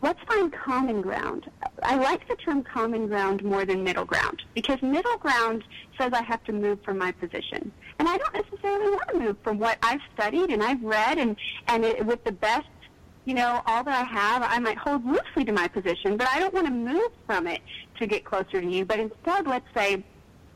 let's 0.02 0.20
find 0.26 0.52
common 0.52 1.02
ground. 1.02 1.50
I 1.82 1.96
like 1.96 2.26
the 2.28 2.36
term 2.36 2.62
common 2.62 3.06
ground 3.06 3.44
more 3.44 3.64
than 3.64 3.84
middle 3.84 4.04
ground 4.04 4.42
because 4.54 4.80
middle 4.82 5.16
ground 5.18 5.64
says 5.98 6.12
I 6.12 6.22
have 6.22 6.42
to 6.44 6.52
move 6.52 6.82
from 6.82 6.98
my 6.98 7.12
position. 7.12 7.70
And 7.98 8.08
I 8.08 8.16
don't 8.16 8.34
necessarily 8.34 8.90
want 8.90 9.08
to 9.10 9.18
move 9.18 9.36
from 9.42 9.58
what 9.58 9.78
I've 9.82 10.00
studied 10.14 10.50
and 10.50 10.62
I've 10.62 10.82
read 10.82 11.18
and, 11.18 11.36
and 11.68 11.84
it, 11.84 12.04
with 12.04 12.24
the 12.24 12.32
best, 12.32 12.66
you 13.24 13.34
know, 13.34 13.62
all 13.66 13.84
that 13.84 13.94
I 13.94 14.04
have, 14.04 14.42
I 14.42 14.58
might 14.58 14.78
hold 14.78 15.04
loosely 15.04 15.44
to 15.44 15.52
my 15.52 15.68
position, 15.68 16.16
but 16.16 16.26
I 16.28 16.40
don't 16.40 16.54
want 16.54 16.66
to 16.66 16.72
move 16.72 17.12
from 17.26 17.46
it 17.46 17.60
to 17.98 18.06
get 18.06 18.24
closer 18.24 18.60
to 18.60 18.66
you. 18.66 18.84
But 18.84 18.98
instead, 18.98 19.46
let's 19.46 19.66
say, 19.74 20.02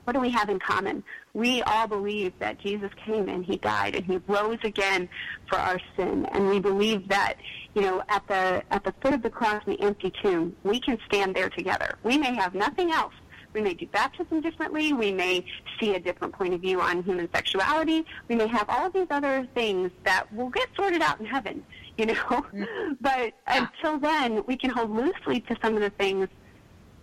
what 0.05 0.13
do 0.13 0.21
we 0.21 0.31
have 0.31 0.49
in 0.49 0.59
common? 0.59 1.03
We 1.33 1.63
all 1.63 1.87
believe 1.87 2.33
that 2.39 2.59
Jesus 2.59 2.91
came 3.05 3.29
and 3.29 3.45
he 3.45 3.57
died 3.57 3.97
and 3.97 4.05
he 4.05 4.19
rose 4.29 4.59
again 4.63 5.09
for 5.49 5.57
our 5.57 5.81
sin. 5.97 6.27
And 6.27 6.49
we 6.49 6.61
believe 6.61 7.09
that, 7.09 7.37
you 7.75 7.83
know, 7.83 8.03
at 8.09 8.27
the, 8.29 8.63
at 8.71 8.85
the 8.85 8.95
foot 9.01 9.15
of 9.15 9.23
the 9.23 9.31
cross 9.31 9.63
in 9.67 9.73
the 9.73 9.81
empty 9.83 10.13
tomb, 10.23 10.57
we 10.63 10.81
can 10.81 10.99
stand 11.07 11.35
there 11.35 11.51
together. 11.51 11.97
We 12.03 12.19
may 12.19 12.35
have 12.35 12.55
nothing 12.55 12.91
else. 12.91 13.15
We 13.53 13.61
may 13.61 13.75
do 13.75 13.87
baptism 13.87 14.41
differently. 14.41 14.93
We 14.93 15.13
may 15.13 15.45
see 15.79 15.95
a 15.95 16.01
different 16.01 16.35
point 16.35 16.55
of 16.55 16.61
view 16.61 16.81
on 16.81 17.03
human 17.05 17.29
sexuality. 17.33 18.05
We 18.29 18.35
may 18.35 18.49
have 18.49 18.69
all 18.69 18.91
these 18.91 19.07
other 19.11 19.49
things 19.55 19.93
that 20.05 20.33
will 20.33 20.51
get 20.51 20.69
sorted 20.77 21.03
out 21.03 21.21
in 21.21 21.27
heaven, 21.27 21.65
you 21.99 22.07
know. 22.07 22.15
Mm-hmm. 22.15 22.93
But 23.01 23.33
yeah. 23.47 23.69
until 23.73 23.99
then, 23.99 24.45
we 24.47 24.57
can 24.57 24.71
hold 24.71 24.91
loosely 24.91 25.41
to 25.43 25.57
some 25.63 25.75
of 25.75 25.83
the 25.83 25.91
things 25.91 26.29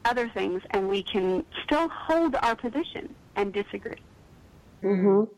other 0.03 0.29
things, 0.29 0.61
and 0.71 0.89
we 0.89 1.03
can 1.03 1.45
still 1.63 1.87
hold 1.89 2.35
our 2.41 2.55
position 2.55 3.13
and 3.35 3.53
disagree. 3.53 4.01
Mm-hmm. 4.83 5.31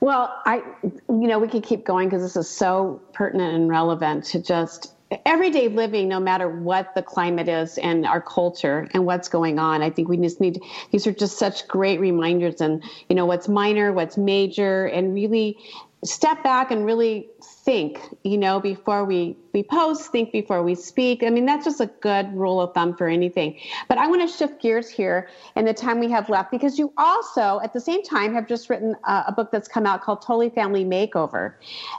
Well, 0.00 0.34
I, 0.44 0.62
you 0.82 1.26
know, 1.28 1.38
we 1.38 1.48
could 1.48 1.62
keep 1.62 1.84
going 1.84 2.08
because 2.08 2.22
this 2.22 2.36
is 2.36 2.48
so 2.48 3.00
pertinent 3.12 3.54
and 3.54 3.68
relevant 3.68 4.24
to 4.26 4.42
just 4.42 4.92
everyday 5.24 5.68
living, 5.68 6.08
no 6.08 6.18
matter 6.18 6.48
what 6.48 6.94
the 6.94 7.02
climate 7.02 7.48
is 7.48 7.78
and 7.78 8.06
our 8.06 8.20
culture 8.20 8.88
and 8.92 9.06
what's 9.06 9.28
going 9.28 9.58
on. 9.58 9.82
I 9.82 9.90
think 9.90 10.08
we 10.08 10.16
just 10.16 10.40
need, 10.40 10.62
these 10.90 11.06
are 11.06 11.12
just 11.12 11.38
such 11.38 11.68
great 11.68 12.00
reminders 12.00 12.60
and, 12.60 12.82
you 13.08 13.14
know, 13.14 13.26
what's 13.26 13.48
minor, 13.48 13.92
what's 13.92 14.16
major, 14.16 14.86
and 14.86 15.14
really 15.14 15.58
step 16.04 16.42
back 16.42 16.70
and 16.70 16.84
really 16.84 17.28
think, 17.42 18.00
you 18.24 18.38
know, 18.38 18.60
before 18.60 19.04
we, 19.04 19.36
we 19.54 19.62
post, 19.62 20.10
think 20.10 20.32
before 20.32 20.62
we 20.62 20.74
speak. 20.74 21.22
I 21.22 21.30
mean, 21.30 21.46
that's 21.46 21.64
just 21.64 21.80
a 21.80 21.86
good 21.86 22.34
rule 22.34 22.60
of 22.60 22.74
thumb 22.74 22.96
for 22.96 23.06
anything. 23.06 23.58
But 23.88 23.98
I 23.98 24.08
want 24.08 24.28
to 24.28 24.36
shift 24.36 24.60
gears 24.60 24.90
here 24.90 25.28
in 25.54 25.64
the 25.64 25.72
time 25.72 26.00
we 26.00 26.10
have 26.10 26.28
left 26.28 26.50
because 26.50 26.78
you 26.78 26.92
also, 26.98 27.60
at 27.62 27.72
the 27.72 27.80
same 27.80 28.02
time, 28.02 28.34
have 28.34 28.48
just 28.48 28.68
written 28.68 28.96
a, 29.04 29.24
a 29.28 29.32
book 29.32 29.52
that's 29.52 29.68
come 29.68 29.86
out 29.86 30.02
called 30.02 30.20
Totally 30.20 30.50
Family 30.50 30.84
Makeover. 30.84 31.54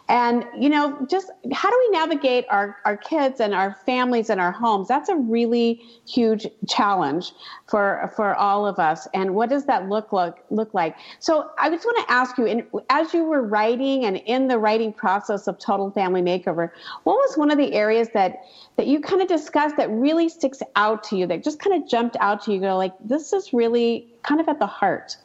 And, 0.09 0.45
you 0.59 0.69
know, 0.69 1.05
just 1.09 1.31
how 1.53 1.69
do 1.69 1.77
we 1.79 1.97
navigate 1.97 2.45
our, 2.49 2.77
our 2.83 2.97
kids 2.97 3.39
and 3.39 3.53
our 3.53 3.77
families 3.85 4.29
and 4.29 4.41
our 4.41 4.51
homes? 4.51 4.89
That's 4.89 5.07
a 5.07 5.15
really 5.15 5.81
huge 6.05 6.45
challenge 6.67 7.31
for, 7.67 8.11
for 8.17 8.35
all 8.35 8.67
of 8.67 8.79
us. 8.79 9.07
And 9.13 9.33
what 9.33 9.49
does 9.49 9.65
that 9.65 9.87
look 9.87 10.11
like, 10.11 10.35
look 10.49 10.73
like? 10.73 10.97
So 11.19 11.51
I 11.57 11.69
just 11.69 11.85
want 11.85 12.05
to 12.05 12.13
ask 12.13 12.37
you, 12.37 12.45
in, 12.45 12.67
as 12.89 13.13
you 13.13 13.23
were 13.23 13.41
writing 13.41 14.03
and 14.03 14.17
in 14.17 14.49
the 14.49 14.59
writing 14.59 14.91
process 14.91 15.47
of 15.47 15.57
Total 15.57 15.89
Family 15.91 16.21
Makeover, 16.21 16.69
what 17.03 17.15
was 17.15 17.37
one 17.37 17.44
of 17.51 17.58
the 17.58 17.73
areas 17.73 18.10
that 18.13 18.45
that 18.77 18.88
you 18.88 18.99
kind 18.99 19.21
of 19.21 19.27
discussed 19.27 19.77
that 19.77 19.89
really 19.89 20.29
sticks 20.29 20.62
out 20.75 21.03
to 21.05 21.17
you, 21.17 21.27
that 21.27 21.43
just 21.43 21.60
kind 21.60 21.81
of 21.81 21.89
jumped 21.89 22.17
out 22.19 22.43
to 22.43 22.53
you? 22.53 22.60
Go 22.60 22.77
like, 22.77 22.93
this 23.03 23.34
is 23.34 23.53
really 23.53 24.08
kind 24.23 24.41
of 24.41 24.47
at 24.47 24.60
the 24.60 24.67
heart. 24.67 25.17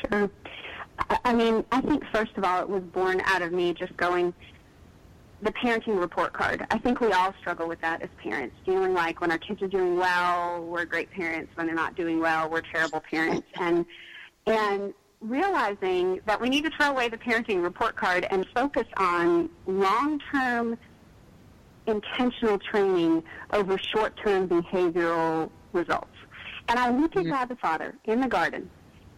Sure. 0.00 0.30
I 1.24 1.32
mean, 1.32 1.64
I 1.70 1.80
think 1.80 2.04
first 2.12 2.32
of 2.36 2.44
all, 2.44 2.60
it 2.60 2.68
was 2.68 2.82
born 2.82 3.20
out 3.24 3.42
of 3.42 3.52
me 3.52 3.72
just 3.72 3.96
going 3.96 4.34
the 5.40 5.52
parenting 5.52 6.00
report 6.00 6.32
card. 6.32 6.66
I 6.70 6.78
think 6.78 7.00
we 7.00 7.12
all 7.12 7.32
struggle 7.40 7.68
with 7.68 7.80
that 7.80 8.02
as 8.02 8.08
parents, 8.20 8.56
feeling 8.66 8.92
like 8.92 9.20
when 9.20 9.30
our 9.30 9.38
kids 9.38 9.62
are 9.62 9.68
doing 9.68 9.96
well, 9.96 10.62
we're 10.62 10.84
great 10.84 11.10
parents. 11.10 11.52
When 11.54 11.66
they're 11.66 11.76
not 11.76 11.94
doing 11.94 12.20
well, 12.20 12.50
we're 12.50 12.62
terrible 12.62 13.00
parents. 13.00 13.46
And 13.54 13.86
and 14.46 14.94
realizing 15.20 16.20
that 16.26 16.40
we 16.40 16.48
need 16.48 16.64
to 16.64 16.70
throw 16.70 16.90
away 16.90 17.08
the 17.08 17.18
parenting 17.18 17.62
report 17.62 17.96
card 17.96 18.26
and 18.30 18.46
focus 18.54 18.86
on 18.96 19.50
long-term 19.66 20.78
intentional 21.88 22.58
training 22.58 23.22
over 23.52 23.78
short-term 23.78 24.48
behavioral 24.48 25.50
results. 25.72 26.14
And 26.68 26.78
I 26.78 26.90
look 26.90 27.16
at 27.16 27.22
mm-hmm. 27.22 27.32
God 27.32 27.48
the 27.48 27.56
Father 27.56 27.94
in 28.04 28.20
the 28.20 28.28
garden. 28.28 28.70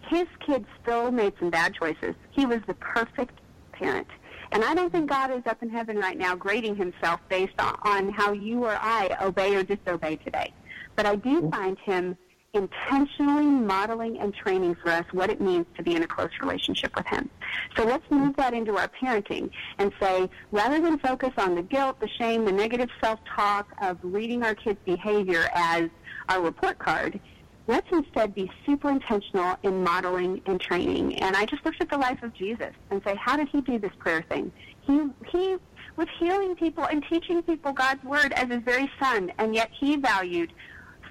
His 0.08 0.26
kids 0.44 0.66
still 0.82 1.10
made 1.10 1.34
some 1.38 1.50
bad 1.50 1.74
choices. 1.74 2.14
He 2.30 2.46
was 2.46 2.60
the 2.66 2.74
perfect 2.74 3.38
parent. 3.72 4.06
And 4.52 4.64
I 4.64 4.74
don't 4.74 4.90
think 4.90 5.08
God 5.08 5.30
is 5.30 5.42
up 5.46 5.62
in 5.62 5.70
heaven 5.70 5.96
right 5.96 6.18
now 6.18 6.34
grading 6.34 6.76
himself 6.76 7.20
based 7.28 7.60
on, 7.60 7.78
on 7.82 8.10
how 8.10 8.32
you 8.32 8.64
or 8.64 8.76
I 8.80 9.16
obey 9.20 9.54
or 9.54 9.62
disobey 9.62 10.16
today. 10.16 10.52
But 10.96 11.06
I 11.06 11.16
do 11.16 11.42
mm-hmm. 11.42 11.50
find 11.50 11.78
him 11.78 12.16
intentionally 12.52 13.46
modeling 13.46 14.18
and 14.18 14.34
training 14.34 14.74
for 14.82 14.90
us 14.90 15.04
what 15.12 15.30
it 15.30 15.40
means 15.40 15.66
to 15.76 15.82
be 15.82 15.94
in 15.94 16.02
a 16.02 16.06
close 16.06 16.30
relationship 16.40 16.94
with 16.96 17.06
Him. 17.06 17.30
So 17.76 17.84
let's 17.84 18.08
move 18.10 18.34
that 18.36 18.54
into 18.54 18.76
our 18.76 18.88
parenting 18.88 19.50
and 19.78 19.92
say, 20.00 20.28
rather 20.50 20.80
than 20.80 20.98
focus 20.98 21.30
on 21.38 21.54
the 21.54 21.62
guilt, 21.62 22.00
the 22.00 22.08
shame, 22.08 22.44
the 22.44 22.52
negative 22.52 22.88
self-talk 23.00 23.68
of 23.80 23.98
reading 24.02 24.42
our 24.42 24.54
kids' 24.54 24.80
behavior 24.84 25.48
as 25.54 25.90
our 26.28 26.40
report 26.40 26.78
card, 26.78 27.20
let's 27.68 27.86
instead 27.92 28.34
be 28.34 28.50
super 28.66 28.90
intentional 28.90 29.56
in 29.62 29.84
modeling 29.84 30.42
and 30.46 30.60
training. 30.60 31.16
And 31.22 31.36
I 31.36 31.46
just 31.46 31.64
looked 31.64 31.80
at 31.80 31.88
the 31.88 31.98
life 31.98 32.22
of 32.24 32.34
Jesus 32.34 32.72
and 32.90 33.00
say, 33.04 33.14
how 33.14 33.36
did 33.36 33.48
he 33.48 33.60
do 33.60 33.78
this 33.78 33.92
prayer 33.98 34.24
thing? 34.28 34.50
He, 34.80 35.06
he 35.28 35.56
was 35.96 36.08
healing 36.18 36.56
people 36.56 36.84
and 36.84 37.04
teaching 37.08 37.44
people 37.44 37.72
God's 37.72 38.02
word 38.02 38.32
as 38.32 38.48
his 38.48 38.62
very 38.64 38.90
son, 39.00 39.30
and 39.38 39.54
yet 39.54 39.70
he 39.78 39.94
valued 39.96 40.52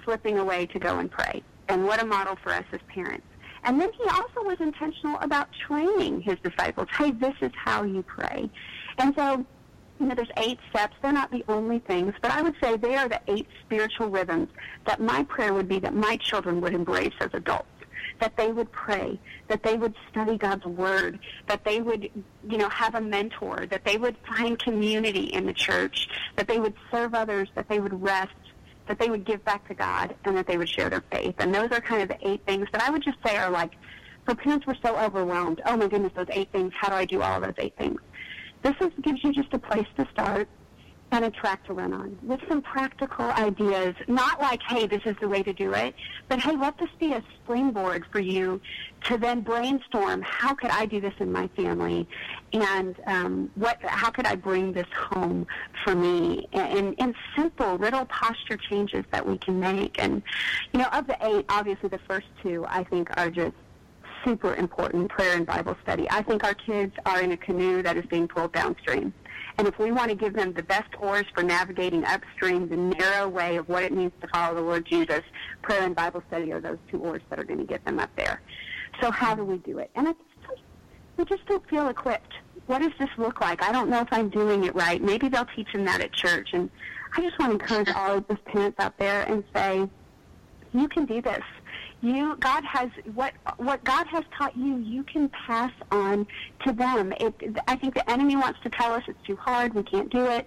slipping 0.04 0.38
away 0.38 0.66
to 0.66 0.78
go 0.78 0.98
and 0.98 1.10
pray. 1.10 1.42
And 1.68 1.84
what 1.84 2.02
a 2.02 2.06
model 2.06 2.36
for 2.42 2.52
us 2.52 2.64
as 2.72 2.80
parents. 2.88 3.26
And 3.64 3.80
then 3.80 3.90
he 3.92 4.04
also 4.04 4.42
was 4.42 4.58
intentional 4.60 5.18
about 5.20 5.48
training 5.66 6.22
his 6.22 6.38
disciples. 6.42 6.88
Hey, 6.96 7.10
this 7.10 7.34
is 7.40 7.52
how 7.54 7.84
you 7.84 8.02
pray. 8.02 8.50
And 8.98 9.14
so, 9.14 9.44
you 9.98 10.06
know, 10.06 10.14
there's 10.14 10.30
eight 10.38 10.58
steps. 10.70 10.96
They're 11.02 11.12
not 11.12 11.30
the 11.30 11.44
only 11.48 11.78
things, 11.80 12.14
but 12.22 12.30
I 12.30 12.42
would 12.42 12.54
say 12.62 12.76
they 12.76 12.96
are 12.96 13.08
the 13.08 13.20
eight 13.26 13.46
spiritual 13.64 14.08
rhythms 14.08 14.48
that 14.86 15.00
my 15.00 15.24
prayer 15.24 15.52
would 15.52 15.68
be 15.68 15.78
that 15.80 15.94
my 15.94 16.16
children 16.16 16.60
would 16.62 16.74
embrace 16.74 17.12
as 17.20 17.30
adults 17.34 17.66
that 18.20 18.36
they 18.36 18.52
would 18.52 18.70
pray, 18.70 19.18
that 19.48 19.62
they 19.62 19.76
would 19.76 19.94
study 20.10 20.36
God's 20.36 20.64
Word, 20.64 21.18
that 21.48 21.64
they 21.64 21.80
would, 21.80 22.10
you 22.48 22.58
know, 22.58 22.68
have 22.68 22.94
a 22.94 23.00
mentor, 23.00 23.66
that 23.70 23.84
they 23.84 23.96
would 23.96 24.16
find 24.26 24.58
community 24.58 25.24
in 25.24 25.46
the 25.46 25.52
church, 25.52 26.08
that 26.36 26.46
they 26.46 26.60
would 26.60 26.74
serve 26.90 27.14
others, 27.14 27.48
that 27.54 27.68
they 27.68 27.80
would 27.80 28.02
rest, 28.02 28.32
that 28.90 28.98
they 28.98 29.08
would 29.08 29.24
give 29.24 29.44
back 29.44 29.68
to 29.68 29.74
God, 29.74 30.16
and 30.24 30.36
that 30.36 30.48
they 30.48 30.58
would 30.58 30.68
share 30.68 30.90
their 30.90 31.04
faith. 31.12 31.36
And 31.38 31.54
those 31.54 31.70
are 31.70 31.80
kind 31.80 32.02
of 32.02 32.08
the 32.08 32.28
eight 32.28 32.44
things 32.44 32.66
that 32.72 32.82
I 32.82 32.90
would 32.90 33.04
just 33.04 33.18
say 33.24 33.36
are 33.36 33.48
like, 33.48 33.74
for 34.24 34.34
parents 34.34 34.66
were 34.66 34.76
so 34.84 34.96
overwhelmed. 34.98 35.62
Oh 35.64 35.76
my 35.76 35.86
goodness, 35.86 36.12
those 36.16 36.26
eight 36.30 36.50
things. 36.50 36.72
How 36.74 36.88
do 36.88 36.96
I 36.96 37.04
do 37.04 37.22
all 37.22 37.36
of 37.36 37.42
those 37.44 37.54
eight 37.58 37.76
things? 37.78 38.00
This 38.62 38.74
is, 38.80 38.90
gives 39.00 39.22
you 39.22 39.32
just 39.32 39.54
a 39.54 39.60
place 39.60 39.86
to 39.96 40.08
start 40.10 40.48
and 41.12 41.24
a 41.24 41.30
track 41.30 41.64
to 41.66 41.72
run 41.72 41.92
on 41.92 42.16
with 42.22 42.40
some 42.48 42.62
practical 42.62 43.24
ideas. 43.32 43.94
Not 44.06 44.40
like, 44.40 44.60
hey, 44.62 44.86
this 44.86 45.02
is 45.04 45.16
the 45.20 45.28
way 45.28 45.42
to 45.42 45.52
do 45.52 45.72
it, 45.72 45.94
but 46.28 46.40
hey, 46.40 46.56
let 46.56 46.78
this 46.78 46.90
be 46.98 47.12
a 47.12 47.22
springboard 47.42 48.04
for 48.12 48.20
you 48.20 48.60
to 49.04 49.18
then 49.18 49.40
brainstorm. 49.40 50.22
How 50.22 50.54
could 50.54 50.70
I 50.70 50.86
do 50.86 51.00
this 51.00 51.14
in 51.18 51.32
my 51.32 51.48
family, 51.48 52.08
and 52.52 52.96
um, 53.06 53.50
what? 53.54 53.78
How 53.82 54.10
could 54.10 54.26
I 54.26 54.36
bring 54.36 54.72
this 54.72 54.86
home 54.94 55.46
for 55.84 55.94
me? 55.94 56.48
And, 56.52 56.94
and 56.98 57.14
simple 57.36 57.76
little 57.76 58.04
posture 58.06 58.56
changes 58.56 59.04
that 59.10 59.26
we 59.26 59.38
can 59.38 59.58
make. 59.58 60.00
And 60.02 60.22
you 60.72 60.80
know, 60.80 60.88
of 60.92 61.06
the 61.06 61.16
eight, 61.22 61.46
obviously 61.48 61.88
the 61.88 62.00
first 62.08 62.26
two 62.42 62.64
I 62.68 62.84
think 62.84 63.08
are 63.16 63.30
just 63.30 63.54
super 64.24 64.54
important 64.54 65.10
prayer 65.10 65.36
and 65.36 65.46
Bible 65.46 65.76
study. 65.82 66.06
I 66.10 66.22
think 66.22 66.44
our 66.44 66.54
kids 66.54 66.94
are 67.06 67.20
in 67.20 67.32
a 67.32 67.36
canoe 67.36 67.82
that 67.82 67.96
is 67.96 68.04
being 68.06 68.28
pulled 68.28 68.52
downstream. 68.52 69.12
And 69.60 69.68
if 69.68 69.78
we 69.78 69.92
want 69.92 70.08
to 70.08 70.14
give 70.14 70.32
them 70.32 70.54
the 70.54 70.62
best 70.62 70.88
oars 70.98 71.26
for 71.34 71.42
navigating 71.42 72.02
upstream, 72.06 72.66
the 72.66 72.78
narrow 72.78 73.28
way 73.28 73.56
of 73.56 73.68
what 73.68 73.82
it 73.82 73.92
means 73.92 74.10
to 74.22 74.28
follow 74.28 74.54
the 74.54 74.62
Lord 74.62 74.86
Jesus, 74.86 75.20
prayer 75.60 75.82
and 75.82 75.94
Bible 75.94 76.22
study 76.28 76.50
are 76.50 76.62
those 76.62 76.78
two 76.90 76.98
oars 76.98 77.20
that 77.28 77.38
are 77.38 77.44
going 77.44 77.58
to 77.58 77.66
get 77.66 77.84
them 77.84 77.98
up 77.98 78.08
there. 78.16 78.40
So 79.02 79.10
how 79.10 79.34
do 79.34 79.44
we 79.44 79.58
do 79.58 79.76
it? 79.76 79.90
And 79.94 80.08
it's, 80.08 80.18
we 81.18 81.26
just 81.26 81.44
don't 81.44 81.68
feel 81.68 81.88
equipped. 81.88 82.32
What 82.68 82.78
does 82.78 82.92
this 82.98 83.10
look 83.18 83.42
like? 83.42 83.62
I 83.62 83.70
don't 83.70 83.90
know 83.90 84.00
if 84.00 84.08
I'm 84.12 84.30
doing 84.30 84.64
it 84.64 84.74
right. 84.74 85.02
Maybe 85.02 85.28
they'll 85.28 85.44
teach 85.54 85.70
them 85.74 85.84
that 85.84 86.00
at 86.00 86.14
church. 86.14 86.48
And 86.54 86.70
I 87.14 87.20
just 87.20 87.38
want 87.38 87.50
to 87.50 87.60
encourage 87.60 87.94
all 87.94 88.16
of 88.16 88.28
those 88.28 88.38
parents 88.46 88.80
out 88.80 88.96
there 88.96 89.24
and 89.24 89.44
say, 89.54 89.86
you 90.72 90.88
can 90.88 91.04
do 91.04 91.20
this 91.20 91.44
you 92.02 92.36
God 92.36 92.64
has 92.64 92.90
what 93.14 93.34
what 93.58 93.82
God 93.84 94.06
has 94.06 94.24
taught 94.36 94.56
you 94.56 94.78
you 94.78 95.02
can 95.04 95.28
pass 95.30 95.72
on 95.90 96.26
to 96.66 96.72
them. 96.72 97.12
It, 97.20 97.34
I 97.68 97.76
think 97.76 97.94
the 97.94 98.08
enemy 98.10 98.36
wants 98.36 98.60
to 98.62 98.70
tell 98.70 98.92
us 98.92 99.02
it's 99.06 99.22
too 99.26 99.36
hard 99.36 99.74
we 99.74 99.82
can't 99.82 100.10
do 100.10 100.24
it 100.24 100.46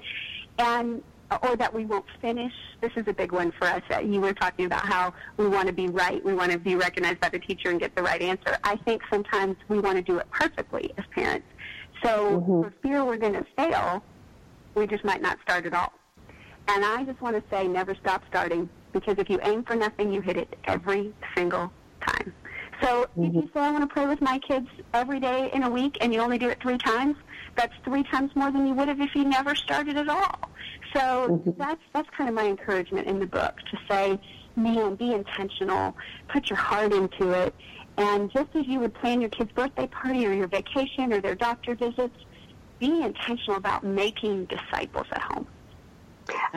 and 0.57 1.03
or 1.41 1.55
that 1.55 1.73
we 1.73 1.85
won't 1.85 2.05
finish. 2.21 2.53
This 2.81 2.91
is 2.95 3.07
a 3.07 3.13
big 3.13 3.31
one 3.31 3.51
for 3.51 3.65
us. 3.65 3.81
You 4.03 4.21
were 4.21 4.33
talking 4.33 4.65
about 4.65 4.85
how 4.85 5.13
we 5.37 5.47
want 5.47 5.67
to 5.67 5.73
be 5.73 5.87
right 5.87 6.23
we 6.23 6.33
want 6.33 6.51
to 6.51 6.57
be 6.57 6.75
recognized 6.75 7.19
by 7.19 7.29
the 7.29 7.39
teacher 7.39 7.69
and 7.69 7.79
get 7.79 7.95
the 7.95 8.03
right 8.03 8.21
answer. 8.21 8.57
I 8.63 8.75
think 8.77 9.01
sometimes 9.11 9.55
we 9.67 9.79
want 9.79 9.97
to 9.97 10.01
do 10.01 10.17
it 10.17 10.29
perfectly 10.31 10.93
as 10.97 11.05
parents. 11.11 11.47
So 12.03 12.41
mm-hmm. 12.41 12.61
for 12.63 12.73
fear 12.81 13.05
we're 13.05 13.17
going 13.17 13.33
to 13.33 13.45
fail 13.55 14.03
we 14.75 14.87
just 14.87 15.03
might 15.03 15.21
not 15.21 15.37
start 15.43 15.65
at 15.65 15.73
all. 15.73 15.93
And 16.67 16.83
I 16.83 17.03
just 17.03 17.21
want 17.21 17.35
to 17.35 17.43
say 17.55 17.67
never 17.67 17.95
stop 17.95 18.23
starting 18.29 18.69
because 18.93 19.17
if 19.17 19.29
you 19.29 19.39
aim 19.43 19.63
for 19.63 19.75
nothing, 19.75 20.13
you 20.13 20.21
hit 20.21 20.37
it 20.37 20.57
every 20.65 21.13
single 21.35 21.71
time. 22.07 22.33
So 22.81 23.03
mm-hmm. 23.17 23.25
if 23.25 23.33
you 23.33 23.49
say 23.53 23.59
I 23.59 23.71
want 23.71 23.87
to 23.87 23.93
pray 23.93 24.05
with 24.05 24.21
my 24.21 24.39
kids 24.39 24.67
every 24.93 25.19
day 25.19 25.49
in 25.53 25.63
a 25.63 25.69
week 25.69 25.97
and 26.01 26.13
you 26.13 26.19
only 26.19 26.37
do 26.37 26.49
it 26.49 26.61
three 26.61 26.77
times, 26.77 27.15
that's 27.55 27.73
three 27.83 28.03
times 28.03 28.31
more 28.35 28.51
than 28.51 28.67
you 28.67 28.73
would 28.73 28.87
have 28.87 28.99
if 28.99 29.15
you 29.15 29.25
never 29.25 29.55
started 29.55 29.97
at 29.97 30.09
all. 30.09 30.49
So 30.93 30.99
mm-hmm. 30.99 31.51
that's 31.57 31.81
that's 31.93 32.09
kind 32.15 32.29
of 32.29 32.35
my 32.35 32.45
encouragement 32.45 33.07
in 33.07 33.19
the 33.19 33.25
book 33.25 33.57
to 33.71 33.77
say, 33.89 34.19
man, 34.55 34.95
be 34.95 35.13
intentional, 35.13 35.95
put 36.27 36.49
your 36.49 36.57
heart 36.57 36.93
into 36.93 37.31
it, 37.31 37.53
and 37.97 38.31
just 38.31 38.49
as 38.55 38.67
you 38.67 38.79
would 38.79 38.93
plan 38.93 39.21
your 39.21 39.29
kid's 39.29 39.51
birthday 39.51 39.87
party 39.87 40.25
or 40.25 40.33
your 40.33 40.47
vacation 40.47 41.13
or 41.13 41.21
their 41.21 41.35
doctor 41.35 41.75
visits, 41.75 42.17
be 42.79 43.01
intentional 43.01 43.57
about 43.57 43.83
making 43.83 44.45
disciples 44.45 45.07
at 45.11 45.21
home. 45.21 45.47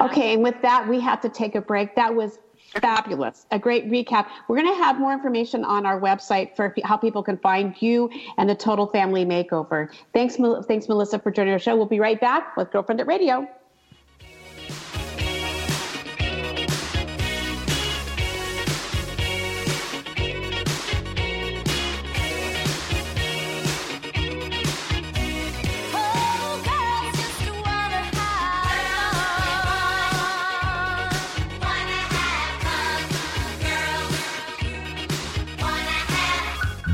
Okay, 0.00 0.34
and 0.34 0.42
with 0.42 0.60
that, 0.62 0.86
we 0.88 1.00
have 1.00 1.20
to 1.22 1.28
take 1.28 1.54
a 1.54 1.60
break. 1.60 1.94
That 1.96 2.14
was 2.14 2.38
fabulous. 2.80 3.46
A 3.50 3.58
great 3.58 3.90
recap. 3.90 4.28
We're 4.48 4.56
going 4.56 4.72
to 4.72 4.82
have 4.82 4.98
more 4.98 5.12
information 5.12 5.64
on 5.64 5.86
our 5.86 6.00
website 6.00 6.54
for 6.56 6.74
how 6.84 6.96
people 6.96 7.22
can 7.22 7.38
find 7.38 7.74
you 7.80 8.10
and 8.38 8.48
the 8.48 8.54
Total 8.54 8.86
Family 8.86 9.24
Makeover. 9.24 9.88
Thanks, 10.12 10.36
thanks, 10.66 10.88
Melissa, 10.88 11.18
for 11.18 11.30
joining 11.30 11.52
our 11.52 11.58
show. 11.58 11.76
We'll 11.76 11.86
be 11.86 12.00
right 12.00 12.20
back 12.20 12.56
with 12.56 12.70
Girlfriendit 12.70 13.06
Radio. 13.06 13.48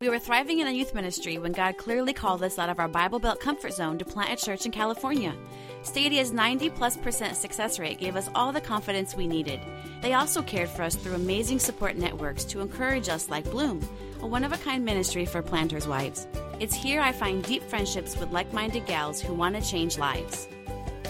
We 0.00 0.08
were 0.08 0.18
thriving 0.18 0.60
in 0.60 0.66
a 0.66 0.70
youth 0.70 0.94
ministry 0.94 1.36
when 1.36 1.52
God 1.52 1.76
clearly 1.76 2.14
called 2.14 2.42
us 2.42 2.58
out 2.58 2.70
of 2.70 2.78
our 2.78 2.88
Bible 2.88 3.18
Belt 3.18 3.38
comfort 3.38 3.74
zone 3.74 3.98
to 3.98 4.04
plant 4.06 4.32
a 4.32 4.42
church 4.42 4.64
in 4.64 4.72
California. 4.72 5.34
Stadia's 5.82 6.32
90 6.32 6.70
plus 6.70 6.96
percent 6.96 7.36
success 7.36 7.78
rate 7.78 7.98
gave 7.98 8.16
us 8.16 8.30
all 8.34 8.50
the 8.50 8.62
confidence 8.62 9.14
we 9.14 9.26
needed. 9.26 9.60
They 10.00 10.14
also 10.14 10.40
cared 10.40 10.70
for 10.70 10.84
us 10.84 10.94
through 10.94 11.16
amazing 11.16 11.58
support 11.58 11.96
networks 11.96 12.44
to 12.44 12.60
encourage 12.60 13.10
us, 13.10 13.28
like 13.28 13.44
Bloom, 13.50 13.86
a 14.22 14.26
one 14.26 14.42
of 14.42 14.52
a 14.52 14.56
kind 14.56 14.86
ministry 14.86 15.26
for 15.26 15.42
planters' 15.42 15.86
wives. 15.86 16.26
It's 16.60 16.74
here 16.74 17.02
I 17.02 17.12
find 17.12 17.44
deep 17.44 17.62
friendships 17.64 18.16
with 18.16 18.30
like 18.30 18.54
minded 18.54 18.86
gals 18.86 19.20
who 19.20 19.34
want 19.34 19.54
to 19.54 19.70
change 19.70 19.98
lives. 19.98 20.48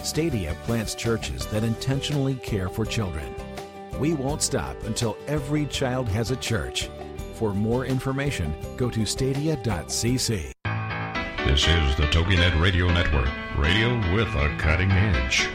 Stadia 0.03 0.53
plants 0.63 0.95
churches 0.95 1.45
that 1.45 1.63
intentionally 1.63 2.35
care 2.35 2.67
for 2.67 2.85
children. 2.85 3.33
We 4.01 4.15
won't 4.15 4.41
stop 4.41 4.83
until 4.83 5.15
every 5.27 5.65
child 5.67 6.09
has 6.09 6.31
a 6.31 6.35
church. 6.35 6.89
For 7.41 7.55
more 7.55 7.87
information, 7.87 8.53
go 8.77 8.91
to 8.91 9.03
stadia.cc. 9.03 10.51
This 11.47 11.67
is 11.67 11.95
the 11.95 12.07
TogiNet 12.11 12.61
Radio 12.61 12.85
Network, 12.93 13.29
radio 13.57 13.95
with 14.13 14.27
a 14.35 14.55
cutting 14.59 14.91
edge. 14.91 15.49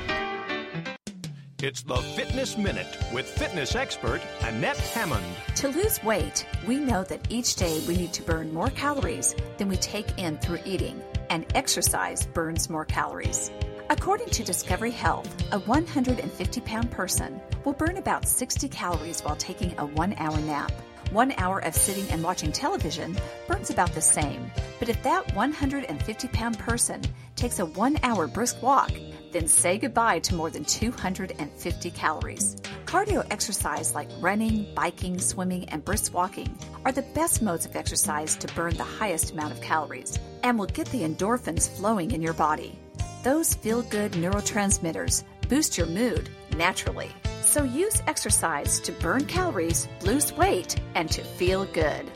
It's 1.62 1.84
the 1.84 1.94
Fitness 1.94 2.58
Minute 2.58 2.88
with 3.14 3.28
fitness 3.28 3.76
expert 3.76 4.20
Annette 4.40 4.76
Hammond. 4.78 5.24
To 5.54 5.68
lose 5.68 6.02
weight, 6.02 6.44
we 6.66 6.78
know 6.78 7.04
that 7.04 7.24
each 7.30 7.54
day 7.54 7.80
we 7.86 7.96
need 7.96 8.12
to 8.14 8.22
burn 8.24 8.52
more 8.52 8.70
calories 8.70 9.36
than 9.56 9.68
we 9.68 9.76
take 9.76 10.18
in 10.18 10.38
through 10.38 10.58
eating, 10.64 11.00
and 11.30 11.46
exercise 11.54 12.26
burns 12.26 12.68
more 12.68 12.84
calories. 12.84 13.52
According 13.90 14.30
to 14.30 14.42
Discovery 14.42 14.90
Health, 14.90 15.32
a 15.52 15.60
150 15.60 16.60
pound 16.62 16.90
person 16.90 17.40
will 17.64 17.74
burn 17.74 17.96
about 17.96 18.26
60 18.26 18.68
calories 18.70 19.20
while 19.20 19.36
taking 19.36 19.72
a 19.78 19.86
one 19.86 20.14
hour 20.18 20.40
nap. 20.40 20.72
One 21.10 21.32
hour 21.38 21.60
of 21.60 21.74
sitting 21.74 22.10
and 22.10 22.22
watching 22.22 22.50
television 22.50 23.16
burns 23.46 23.70
about 23.70 23.92
the 23.92 24.00
same. 24.00 24.50
But 24.78 24.88
if 24.88 25.02
that 25.04 25.34
150 25.34 26.28
pound 26.28 26.58
person 26.58 27.00
takes 27.36 27.60
a 27.60 27.66
one 27.66 27.98
hour 28.02 28.26
brisk 28.26 28.60
walk, 28.60 28.90
then 29.32 29.46
say 29.46 29.78
goodbye 29.78 30.18
to 30.20 30.34
more 30.34 30.50
than 30.50 30.64
250 30.64 31.90
calories. 31.92 32.56
Cardio 32.86 33.24
exercise 33.30 33.94
like 33.94 34.08
running, 34.20 34.66
biking, 34.74 35.18
swimming, 35.18 35.68
and 35.68 35.84
brisk 35.84 36.12
walking 36.12 36.58
are 36.84 36.92
the 36.92 37.02
best 37.14 37.40
modes 37.40 37.66
of 37.66 37.76
exercise 37.76 38.34
to 38.36 38.52
burn 38.54 38.76
the 38.76 38.84
highest 38.84 39.32
amount 39.32 39.52
of 39.52 39.60
calories 39.60 40.18
and 40.42 40.58
will 40.58 40.66
get 40.66 40.86
the 40.88 41.02
endorphins 41.02 41.68
flowing 41.68 42.10
in 42.10 42.22
your 42.22 42.34
body. 42.34 42.78
Those 43.22 43.54
feel 43.54 43.82
good 43.82 44.12
neurotransmitters 44.12 45.22
boost 45.48 45.78
your 45.78 45.86
mood 45.86 46.30
naturally. 46.56 47.10
So 47.46 47.62
use 47.62 48.02
exercise 48.08 48.80
to 48.80 48.92
burn 48.92 49.24
calories, 49.24 49.86
lose 50.02 50.32
weight, 50.32 50.74
and 50.96 51.08
to 51.12 51.22
feel 51.22 51.64
good. 51.66 52.10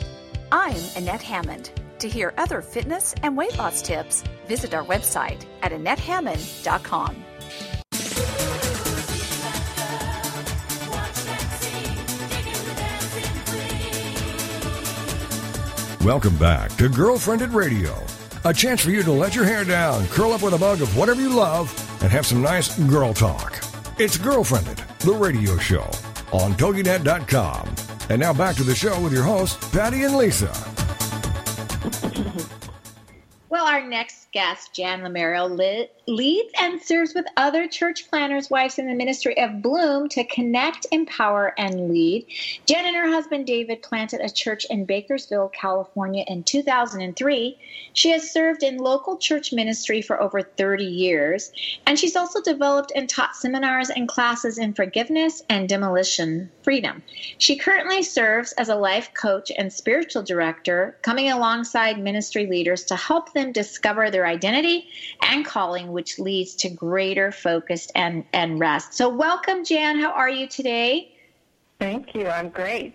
I'm 0.50 0.82
Annette 0.96 1.22
Hammond. 1.22 1.70
To 2.00 2.08
hear 2.08 2.34
other 2.36 2.60
fitness 2.60 3.14
and 3.22 3.36
weight 3.36 3.56
loss 3.56 3.80
tips, 3.80 4.24
visit 4.48 4.74
our 4.74 4.84
website 4.84 5.46
at 5.62 5.70
AnnetteHammond.com. 5.70 7.24
Welcome 16.04 16.36
back 16.38 16.74
to 16.76 16.88
Girlfriendit 16.88 17.54
Radio, 17.54 17.94
a 18.44 18.52
chance 18.52 18.80
for 18.80 18.90
you 18.90 19.04
to 19.04 19.12
let 19.12 19.36
your 19.36 19.44
hair 19.44 19.64
down, 19.64 20.08
curl 20.08 20.32
up 20.32 20.42
with 20.42 20.54
a 20.54 20.58
mug 20.58 20.82
of 20.82 20.96
whatever 20.96 21.20
you 21.20 21.28
love, 21.28 21.70
and 22.02 22.10
have 22.10 22.26
some 22.26 22.42
nice 22.42 22.76
girl 22.88 23.14
talk. 23.14 23.69
It's 24.02 24.16
Girlfriendit, 24.16 24.98
the 25.00 25.12
radio 25.12 25.58
show 25.58 25.82
on 26.32 26.54
TogiNet.com. 26.54 27.74
And 28.08 28.18
now 28.18 28.32
back 28.32 28.56
to 28.56 28.62
the 28.62 28.74
show 28.74 28.98
with 28.98 29.12
your 29.12 29.24
hosts, 29.24 29.68
Patty 29.72 30.04
and 30.04 30.16
Lisa. 30.16 30.50
Well, 33.50 33.66
our 33.66 33.86
next 33.86 34.19
guest, 34.32 34.74
Jan 34.74 35.00
Lamero, 35.00 35.88
leads 36.06 36.52
and 36.60 36.80
serves 36.80 37.14
with 37.14 37.26
other 37.36 37.66
church 37.66 38.08
planters' 38.08 38.50
wives 38.50 38.78
in 38.78 38.86
the 38.86 38.94
ministry 38.94 39.36
of 39.38 39.60
Bloom 39.60 40.08
to 40.10 40.24
connect, 40.24 40.86
empower, 40.92 41.52
and 41.58 41.88
lead. 41.88 42.26
Jan 42.66 42.86
and 42.86 42.96
her 42.96 43.10
husband 43.10 43.46
David 43.46 43.82
planted 43.82 44.20
a 44.20 44.30
church 44.30 44.66
in 44.70 44.84
Bakersfield, 44.84 45.52
California 45.52 46.24
in 46.28 46.44
2003. 46.44 47.58
She 47.92 48.10
has 48.10 48.30
served 48.30 48.62
in 48.62 48.78
local 48.78 49.16
church 49.16 49.52
ministry 49.52 50.00
for 50.00 50.20
over 50.22 50.42
30 50.42 50.84
years, 50.84 51.52
and 51.86 51.98
she's 51.98 52.16
also 52.16 52.40
developed 52.40 52.92
and 52.94 53.08
taught 53.08 53.34
seminars 53.34 53.90
and 53.90 54.08
classes 54.08 54.58
in 54.58 54.74
forgiveness 54.74 55.42
and 55.48 55.68
demolition 55.68 56.50
freedom. 56.70 57.02
She 57.38 57.56
currently 57.56 58.04
serves 58.04 58.52
as 58.52 58.68
a 58.68 58.76
life 58.76 59.12
coach 59.12 59.50
and 59.58 59.72
spiritual 59.72 60.22
director, 60.22 60.96
coming 61.02 61.28
alongside 61.28 61.98
ministry 61.98 62.46
leaders 62.46 62.84
to 62.84 62.94
help 62.94 63.32
them 63.32 63.50
discover 63.50 64.08
their 64.08 64.24
identity 64.24 64.86
and 65.20 65.44
calling, 65.44 65.90
which 65.90 66.20
leads 66.20 66.54
to 66.54 66.68
greater 66.68 67.32
focus 67.32 67.88
and, 67.96 68.24
and 68.32 68.60
rest. 68.60 68.94
So, 68.94 69.08
welcome, 69.08 69.64
Jan. 69.64 69.98
How 69.98 70.12
are 70.12 70.30
you 70.30 70.46
today? 70.46 71.12
Thank 71.80 72.14
you. 72.14 72.28
I'm 72.28 72.50
great. 72.50 72.94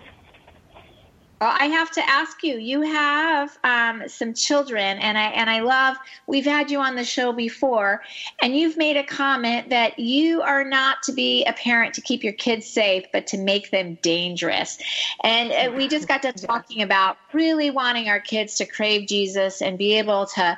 Well, 1.45 1.55
I 1.59 1.67
have 1.67 1.91
to 1.91 2.09
ask 2.09 2.41
you. 2.41 2.57
You 2.57 2.81
have 2.81 3.55
um, 3.63 4.09
some 4.09 4.33
children, 4.33 4.97
and 4.97 5.15
I 5.15 5.25
and 5.25 5.47
I 5.47 5.59
love. 5.59 5.95
We've 6.25 6.43
had 6.43 6.71
you 6.71 6.79
on 6.79 6.95
the 6.95 7.03
show 7.03 7.33
before, 7.33 8.01
and 8.41 8.57
you've 8.57 8.77
made 8.77 8.97
a 8.97 9.03
comment 9.03 9.69
that 9.69 9.99
you 9.99 10.41
are 10.41 10.63
not 10.63 11.03
to 11.03 11.13
be 11.13 11.45
a 11.45 11.53
parent 11.53 11.93
to 11.93 12.01
keep 12.01 12.23
your 12.23 12.33
kids 12.33 12.65
safe, 12.65 13.05
but 13.13 13.27
to 13.27 13.37
make 13.37 13.69
them 13.69 13.99
dangerous. 14.01 14.79
And 15.23 15.51
uh, 15.51 15.77
we 15.77 15.87
just 15.87 16.07
got 16.07 16.23
to 16.23 16.33
talking 16.47 16.81
about 16.81 17.17
really 17.31 17.69
wanting 17.69 18.09
our 18.09 18.19
kids 18.19 18.55
to 18.55 18.65
crave 18.65 19.07
Jesus 19.07 19.61
and 19.61 19.77
be 19.77 19.99
able 19.99 20.25
to, 20.33 20.57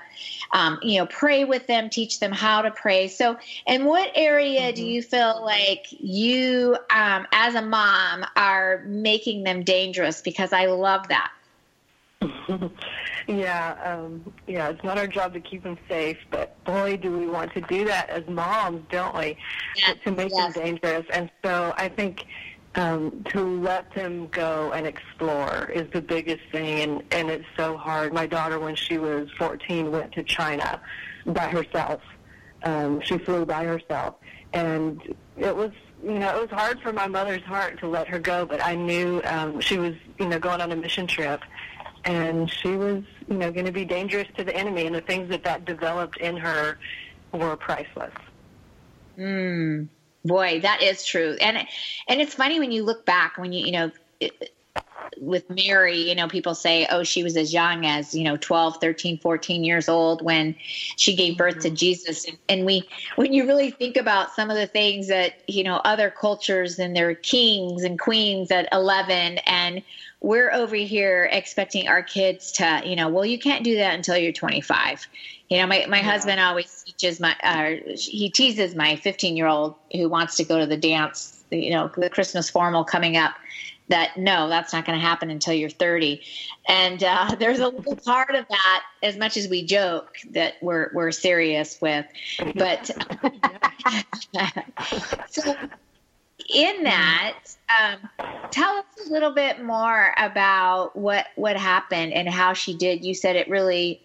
um, 0.51 0.79
you 0.81 0.99
know, 0.99 1.05
pray 1.05 1.43
with 1.43 1.67
them, 1.67 1.89
teach 1.89 2.19
them 2.19 2.31
how 2.31 2.61
to 2.61 2.71
pray. 2.71 3.07
So, 3.07 3.37
in 3.65 3.85
what 3.85 4.11
area 4.15 4.61
mm-hmm. 4.61 4.75
do 4.75 4.85
you 4.85 5.01
feel 5.01 5.43
like 5.43 5.87
you, 5.89 6.77
um, 6.89 7.27
as 7.31 7.55
a 7.55 7.61
mom, 7.61 8.25
are 8.35 8.83
making 8.85 9.43
them 9.43 9.63
dangerous? 9.63 10.21
Because 10.21 10.53
I 10.53 10.65
love 10.65 11.07
that. 11.09 11.31
yeah, 13.27 13.77
um, 13.83 14.33
yeah. 14.47 14.69
It's 14.69 14.83
not 14.83 14.97
our 14.97 15.07
job 15.07 15.33
to 15.33 15.39
keep 15.39 15.63
them 15.63 15.77
safe, 15.87 16.17
but 16.31 16.61
boy, 16.63 16.97
do 16.97 17.17
we 17.17 17.27
want 17.27 17.53
to 17.53 17.61
do 17.61 17.85
that 17.85 18.09
as 18.09 18.27
moms, 18.27 18.83
don't 18.89 19.15
we? 19.15 19.37
Yes, 19.75 19.97
to 20.03 20.11
make 20.11 20.31
yes. 20.33 20.53
them 20.53 20.63
dangerous. 20.63 21.05
And 21.11 21.29
so 21.43 21.73
I 21.77 21.89
think 21.89 22.25
um, 22.77 23.23
to 23.29 23.43
let 23.61 23.93
them 23.93 24.27
go 24.27 24.71
and 24.71 24.87
explore 24.87 25.69
is 25.73 25.89
the 25.91 26.01
biggest 26.01 26.43
thing, 26.51 26.81
and 26.81 27.03
and 27.11 27.29
it's 27.29 27.45
so 27.57 27.75
hard. 27.75 28.13
My 28.13 28.27
daughter, 28.27 28.59
when 28.59 28.75
she 28.75 28.97
was 28.97 29.29
14, 29.37 29.91
went 29.91 30.13
to 30.13 30.23
China 30.23 30.79
by 31.25 31.47
herself. 31.47 32.01
Um, 32.63 33.01
she 33.01 33.17
flew 33.17 33.45
by 33.45 33.65
herself, 33.65 34.15
and 34.53 35.01
it 35.37 35.55
was 35.55 35.71
you 36.03 36.19
know, 36.19 36.37
it 36.37 36.41
was 36.41 36.51
hard 36.51 36.79
for 36.81 36.93
my 36.93 37.07
mother's 37.07 37.41
heart 37.43 37.79
to 37.79 37.87
let 37.87 38.07
her 38.07 38.19
go, 38.19 38.45
but 38.45 38.63
I 38.63 38.75
knew 38.75 39.21
um, 39.25 39.59
she 39.59 39.79
was, 39.79 39.95
you 40.19 40.27
know, 40.27 40.39
going 40.39 40.61
on 40.61 40.71
a 40.71 40.75
mission 40.75 41.07
trip, 41.07 41.41
and 42.05 42.49
she 42.49 42.75
was, 42.75 43.03
you 43.27 43.35
know, 43.35 43.51
going 43.51 43.65
to 43.65 43.71
be 43.71 43.85
dangerous 43.85 44.27
to 44.37 44.43
the 44.43 44.55
enemy, 44.55 44.85
and 44.85 44.95
the 44.95 45.01
things 45.01 45.29
that 45.29 45.43
that 45.43 45.65
developed 45.65 46.17
in 46.17 46.37
her 46.37 46.77
were 47.31 47.55
priceless. 47.57 48.13
Mm, 49.17 49.87
boy, 50.27 50.59
that 50.61 50.81
is 50.81 51.05
true, 51.05 51.37
and 51.41 51.57
and 52.07 52.21
it's 52.21 52.33
funny 52.33 52.59
when 52.59 52.71
you 52.71 52.83
look 52.83 53.05
back 53.05 53.37
when 53.37 53.53
you, 53.53 53.65
you 53.65 53.71
know. 53.71 53.91
It, 54.19 54.51
with 55.19 55.49
Mary, 55.49 55.97
you 55.97 56.15
know, 56.15 56.27
people 56.27 56.53
say, 56.53 56.87
oh, 56.89 57.03
she 57.03 57.23
was 57.23 57.37
as 57.37 57.53
young 57.53 57.85
as, 57.85 58.13
you 58.13 58.23
know, 58.23 58.37
12, 58.37 58.77
13, 58.79 59.17
14 59.17 59.63
years 59.63 59.89
old 59.89 60.21
when 60.21 60.55
she 60.59 61.15
gave 61.15 61.37
birth 61.37 61.59
to 61.61 61.69
mm-hmm. 61.69 61.75
Jesus. 61.75 62.27
And, 62.27 62.37
and 62.49 62.65
we, 62.65 62.87
when 63.15 63.33
you 63.33 63.45
really 63.45 63.71
think 63.71 63.97
about 63.97 64.33
some 64.35 64.49
of 64.49 64.57
the 64.57 64.67
things 64.67 65.07
that, 65.07 65.41
you 65.47 65.63
know, 65.63 65.77
other 65.77 66.09
cultures 66.09 66.79
and 66.79 66.95
their 66.95 67.15
kings 67.15 67.83
and 67.83 67.99
queens 67.99 68.51
at 68.51 68.67
11, 68.71 69.39
and 69.45 69.81
we're 70.21 70.51
over 70.51 70.75
here 70.75 71.29
expecting 71.31 71.87
our 71.87 72.01
kids 72.01 72.51
to, 72.53 72.81
you 72.85 72.95
know, 72.95 73.09
well, 73.09 73.25
you 73.25 73.39
can't 73.39 73.63
do 73.63 73.75
that 73.75 73.93
until 73.93 74.17
you're 74.17 74.33
25. 74.33 75.07
You 75.49 75.59
know, 75.59 75.67
my, 75.67 75.85
my 75.87 75.97
yeah. 75.97 76.03
husband 76.03 76.39
always 76.39 76.86
teaches 76.97 77.19
my, 77.19 77.35
uh, 77.43 77.75
he 77.95 78.29
teases 78.29 78.75
my 78.75 78.95
15 78.95 79.37
year 79.37 79.47
old 79.47 79.75
who 79.93 80.09
wants 80.09 80.35
to 80.37 80.43
go 80.43 80.59
to 80.59 80.65
the 80.65 80.77
dance, 80.77 81.43
you 81.51 81.71
know, 81.71 81.91
the 81.95 82.09
Christmas 82.09 82.49
formal 82.49 82.83
coming 82.83 83.17
up 83.17 83.35
that 83.89 84.17
no, 84.17 84.49
that's 84.49 84.73
not 84.73 84.85
going 84.85 84.99
to 84.99 85.05
happen 85.05 85.29
until 85.29 85.53
you're 85.53 85.69
30. 85.69 86.21
And 86.67 87.03
uh, 87.03 87.35
there's 87.39 87.59
a 87.59 87.69
little 87.69 87.95
part 87.95 88.35
of 88.35 88.45
that, 88.49 88.83
as 89.03 89.17
much 89.17 89.37
as 89.37 89.47
we 89.47 89.65
joke 89.65 90.17
that 90.31 90.55
we're 90.61 90.89
we're 90.93 91.11
serious 91.11 91.79
with, 91.81 92.05
but 92.55 92.87
so 95.29 95.55
in 96.53 96.83
that, 96.83 97.37
um, 97.79 97.97
tell 98.51 98.77
us 98.77 98.85
a 99.07 99.11
little 99.11 99.33
bit 99.33 99.63
more 99.63 100.13
about 100.17 100.95
what 100.95 101.27
what 101.35 101.57
happened 101.57 102.13
and 102.13 102.29
how 102.29 102.53
she 102.53 102.75
did. 102.75 103.03
You 103.03 103.13
said 103.13 103.35
it 103.35 103.49
really 103.49 104.01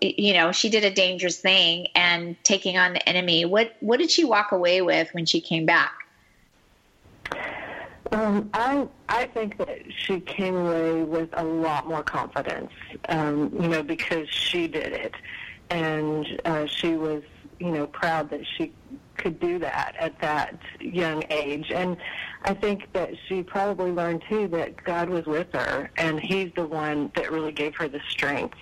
you 0.00 0.32
know 0.32 0.52
she 0.52 0.68
did 0.68 0.84
a 0.84 0.90
dangerous 0.90 1.40
thing 1.40 1.86
and 1.94 2.36
taking 2.44 2.76
on 2.76 2.92
the 2.92 3.08
enemy 3.08 3.44
what 3.44 3.76
what 3.80 3.98
did 3.98 4.10
she 4.10 4.24
walk 4.24 4.52
away 4.52 4.82
with 4.82 5.08
when 5.12 5.26
she 5.26 5.40
came 5.40 5.66
back 5.66 5.92
um, 8.12 8.50
I 8.54 8.86
I 9.08 9.26
think 9.26 9.58
that 9.58 9.78
she 10.04 10.20
came 10.20 10.56
away 10.56 11.02
with 11.02 11.28
a 11.32 11.44
lot 11.44 11.86
more 11.86 12.02
confidence, 12.02 12.72
um, 13.08 13.50
you 13.60 13.68
know, 13.68 13.82
because 13.82 14.28
she 14.28 14.66
did 14.66 14.92
it, 14.92 15.14
and 15.70 16.40
uh, 16.44 16.66
she 16.66 16.94
was, 16.94 17.22
you 17.58 17.72
know, 17.72 17.86
proud 17.86 18.30
that 18.30 18.42
she 18.56 18.72
could 19.16 19.40
do 19.40 19.58
that 19.58 19.96
at 19.98 20.20
that 20.20 20.60
young 20.80 21.24
age. 21.30 21.72
And 21.72 21.96
I 22.42 22.54
think 22.54 22.92
that 22.92 23.10
she 23.28 23.42
probably 23.42 23.90
learned 23.90 24.22
too 24.28 24.46
that 24.48 24.82
God 24.84 25.08
was 25.08 25.26
with 25.26 25.48
her, 25.52 25.90
and 25.96 26.20
He's 26.20 26.52
the 26.54 26.66
one 26.66 27.10
that 27.16 27.32
really 27.32 27.52
gave 27.52 27.74
her 27.76 27.88
the 27.88 28.00
strength. 28.08 28.56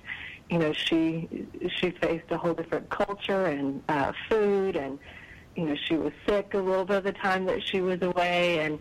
You 0.50 0.59
know, 0.59 0.72
she 0.72 1.46
she 1.78 1.90
faced 1.90 2.30
a 2.30 2.38
whole 2.38 2.54
different 2.54 2.90
culture 2.90 3.46
and 3.46 3.83
uh, 3.88 4.12
food 4.28 4.76
and 4.76 4.98
you 5.57 5.66
know, 5.66 5.76
she 5.76 5.96
was 5.96 6.12
sick 6.26 6.54
a 6.54 6.59
little 6.59 6.85
bit 6.85 6.98
of 6.98 7.04
the 7.04 7.12
time 7.12 7.44
that 7.46 7.62
she 7.62 7.80
was 7.80 8.02
away, 8.02 8.59
and 8.61 8.78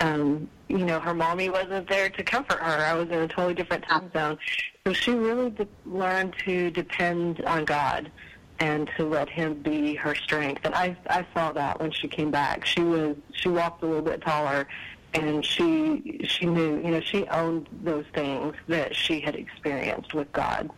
um, 0.00 0.48
you 0.68 0.84
know, 0.84 0.98
her 0.98 1.14
mommy 1.14 1.48
wasn't 1.48 1.88
there 1.88 2.10
to 2.10 2.24
comfort 2.24 2.58
her. 2.58 2.84
I 2.84 2.94
was 2.94 3.08
in 3.08 3.14
a 3.14 3.28
totally 3.28 3.54
different 3.54 3.84
time 3.84 4.10
zone. 4.12 4.38
So 4.84 4.92
she 4.92 5.12
really 5.12 5.50
de- 5.50 5.68
learned 5.84 6.34
to 6.44 6.70
depend 6.70 7.42
on 7.44 7.64
God 7.64 8.10
and 8.58 8.90
to 8.96 9.04
let 9.04 9.28
him 9.28 9.62
be 9.62 9.94
her 9.94 10.14
strength. 10.14 10.62
And 10.64 10.74
I 10.74 10.96
I 11.08 11.26
saw 11.34 11.52
that 11.52 11.80
when 11.80 11.92
she 11.92 12.08
came 12.08 12.30
back. 12.30 12.64
She 12.64 12.80
was 12.80 13.16
she 13.32 13.48
walked 13.48 13.82
a 13.82 13.86
little 13.86 14.02
bit 14.02 14.22
taller 14.22 14.66
and 15.14 15.44
she 15.44 16.20
she 16.28 16.46
knew, 16.46 16.76
you 16.76 16.90
know, 16.90 17.00
she 17.00 17.26
owned 17.28 17.68
those 17.82 18.06
things 18.14 18.54
that 18.68 18.96
she 18.96 19.20
had 19.20 19.36
experienced 19.36 20.12
with 20.14 20.30
God. 20.32 20.70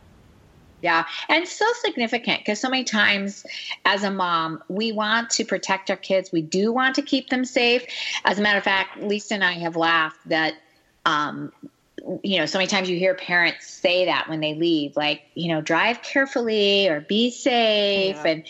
Yeah, 0.80 1.06
and 1.28 1.48
so 1.48 1.64
significant 1.82 2.38
because 2.38 2.60
so 2.60 2.68
many 2.68 2.84
times 2.84 3.44
as 3.84 4.04
a 4.04 4.12
mom, 4.12 4.62
we 4.68 4.92
want 4.92 5.30
to 5.30 5.44
protect 5.44 5.90
our 5.90 5.96
kids. 5.96 6.30
We 6.30 6.40
do 6.40 6.72
want 6.72 6.94
to 6.94 7.02
keep 7.02 7.30
them 7.30 7.44
safe. 7.44 7.84
As 8.24 8.38
a 8.38 8.42
matter 8.42 8.58
of 8.58 8.64
fact, 8.64 9.02
Lisa 9.02 9.34
and 9.34 9.42
I 9.42 9.54
have 9.54 9.74
laughed 9.74 10.20
that, 10.28 10.54
um, 11.04 11.52
you 12.22 12.38
know, 12.38 12.46
so 12.46 12.58
many 12.58 12.68
times 12.68 12.88
you 12.88 12.96
hear 12.96 13.14
parents 13.14 13.68
say 13.68 14.04
that 14.04 14.28
when 14.28 14.38
they 14.38 14.54
leave, 14.54 14.96
like, 14.96 15.22
you 15.34 15.48
know, 15.48 15.60
drive 15.60 16.00
carefully 16.02 16.88
or 16.88 17.00
be 17.00 17.30
safe. 17.32 18.16
Yeah. 18.16 18.30
And 18.30 18.44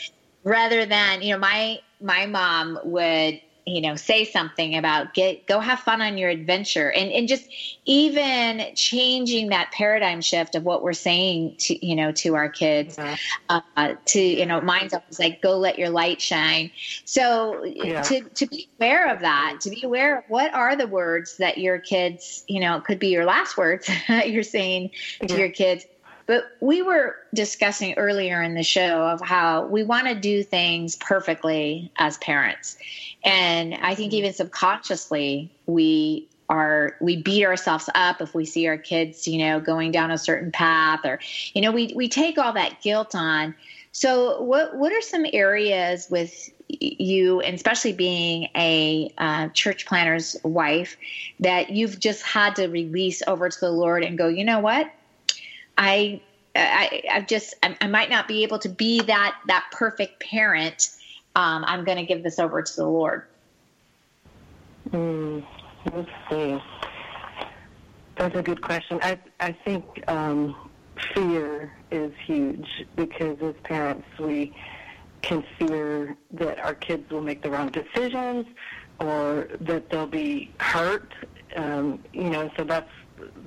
rather 0.45 0.85
than, 0.85 1.23
you 1.23 1.33
know, 1.33 1.39
my, 1.39 1.79
my 2.01 2.27
mom 2.27 2.79
would 2.85 3.41
you 3.69 3.81
know 3.81 3.97
say 3.97 4.25
something 4.25 4.77
about 4.77 5.15
get 5.15 5.47
go 5.47 5.61
have 5.61 5.81
fun 5.81 6.01
on 6.01 6.19
your 6.19 6.31
adventure 6.31 6.91
and 6.91 7.11
and 7.11 7.29
just 7.29 7.49
even 7.85 8.75
changing 8.75 9.49
that 9.49 9.71
paradigm 9.73 10.21
shift 10.21 10.55
of 10.55 10.65
what 10.65 10.83
we're 10.83 10.93
saying 10.93 11.55
to 11.59 11.87
you 11.87 11.95
know 11.95 12.13
to 12.13 12.35
our 12.35 12.49
kids 12.49 12.97
mm-hmm. 12.97 13.59
uh, 13.77 13.95
to 14.05 14.21
you 14.21 14.47
know 14.47 14.61
mine's 14.61 14.93
always 14.93 15.19
like 15.19 15.41
go 15.43 15.59
let 15.59 15.79
your 15.79 15.91
light 15.91 16.21
shine 16.21 16.71
so 17.05 17.65
yeah. 17.65 18.03
to 18.03 18.21
to 18.31 18.47
be 18.47 18.69
aware 18.79 19.13
of 19.13 19.21
that 19.21 19.59
to 19.61 19.71
be 19.71 19.83
aware 19.83 20.19
of 20.19 20.25
what 20.29 20.53
are 20.55 20.77
the 20.77 20.87
words 20.87 21.37
that 21.37 21.59
your 21.59 21.79
kids 21.79 22.45
you 22.49 22.61
know 22.61 22.81
could 22.81 22.99
be 22.99 23.09
your 23.09 23.25
last 23.25 23.57
words 23.57 23.89
you're 24.27 24.43
saying 24.43 24.91
to 25.27 25.37
your 25.37 25.51
kids 25.51 25.87
but 26.29 26.53
we 26.61 26.83
were 26.83 27.17
discussing 27.35 27.95
earlier 27.95 28.43
in 28.43 28.55
the 28.55 28.63
show 28.63 29.03
of 29.03 29.21
how 29.23 29.65
we 29.65 29.83
want 29.83 30.07
to 30.07 30.15
do 30.15 30.43
things 30.43 30.95
perfectly 30.95 31.91
as 31.97 32.19
parents. 32.19 32.77
And 33.25 33.75
I 33.75 33.95
think 33.95 34.13
even 34.13 34.35
subconsciously, 34.35 35.51
we 35.67 36.29
are 36.51 36.97
we 37.01 37.23
beat 37.23 37.45
ourselves 37.47 37.89
up 37.95 38.21
if 38.21 38.35
we 38.35 38.45
see 38.45 38.69
our 38.69 38.77
kids, 38.77 39.27
you 39.27 39.39
know, 39.39 39.59
going 39.59 39.91
down 39.91 40.11
a 40.11 40.19
certain 40.19 40.53
path, 40.53 41.01
or 41.05 41.19
you 41.55 41.63
know, 41.63 41.73
we 41.73 41.95
we 41.97 42.11
take 42.11 42.37
all 42.37 42.53
that 42.53 42.83
guilt 42.83 43.15
on. 43.15 43.55
So, 43.93 44.43
what 44.43 44.77
what 44.77 44.93
are 44.93 45.01
some 45.01 45.25
areas 45.33 46.09
with 46.11 46.51
you, 46.69 47.41
and 47.41 47.55
especially 47.55 47.95
being 47.95 48.49
a 48.55 49.11
uh, 49.17 49.49
church 49.49 49.87
planter's 49.87 50.37
wife, 50.43 50.99
that 51.41 51.71
you've 51.71 51.99
just 51.99 52.23
had 52.23 52.57
to 52.57 52.67
release 52.67 53.23
over 53.27 53.49
to 53.49 53.61
the 53.61 53.71
Lord 53.71 54.05
and 54.05 54.19
go, 54.19 54.29
you 54.29 54.45
know 54.45 54.61
what, 54.61 54.91
I 55.79 56.21
I, 56.55 57.03
I 57.11 57.21
just 57.21 57.55
I, 57.63 57.77
I, 57.81 57.87
might 57.87 58.11
not 58.11 58.27
be 58.27 58.43
able 58.43 58.59
to 58.59 58.69
be 58.69 59.01
that 59.03 59.37
that 59.47 59.67
perfect 59.73 60.21
parent. 60.21 60.91
Um, 61.37 61.65
I'm 61.67 61.85
going 61.85 61.99
to 61.99 62.05
give 62.05 62.23
this 62.25 62.39
over 62.39 62.61
to 62.61 62.77
the 62.77 62.87
Lord. 62.87 63.23
Mm, 64.91 65.47
let's 65.95 66.11
see. 66.29 66.61
That's 68.17 68.37
a 68.37 68.43
good 68.43 68.61
question. 68.61 68.99
I 69.03 69.19
I 69.39 69.53
think 69.53 69.85
um, 70.09 70.57
fear 71.15 71.73
is 71.93 72.13
huge 72.27 72.69
because 72.97 73.39
as 73.41 73.55
parents 73.63 74.07
we 74.19 74.53
can 75.23 75.45
fear 75.59 76.17
that 76.33 76.59
our 76.59 76.75
kids 76.75 77.11
will 77.11 77.23
make 77.23 77.43
the 77.43 77.51
wrong 77.51 77.69
decisions 77.69 78.47
or 79.01 79.49
that 79.61 79.91
they'll 79.91 80.07
be 80.07 80.51
hurt. 80.59 81.13
Um, 81.57 82.03
you 82.13 82.31
know, 82.31 82.51
so 82.57 82.65
that's 82.65 82.91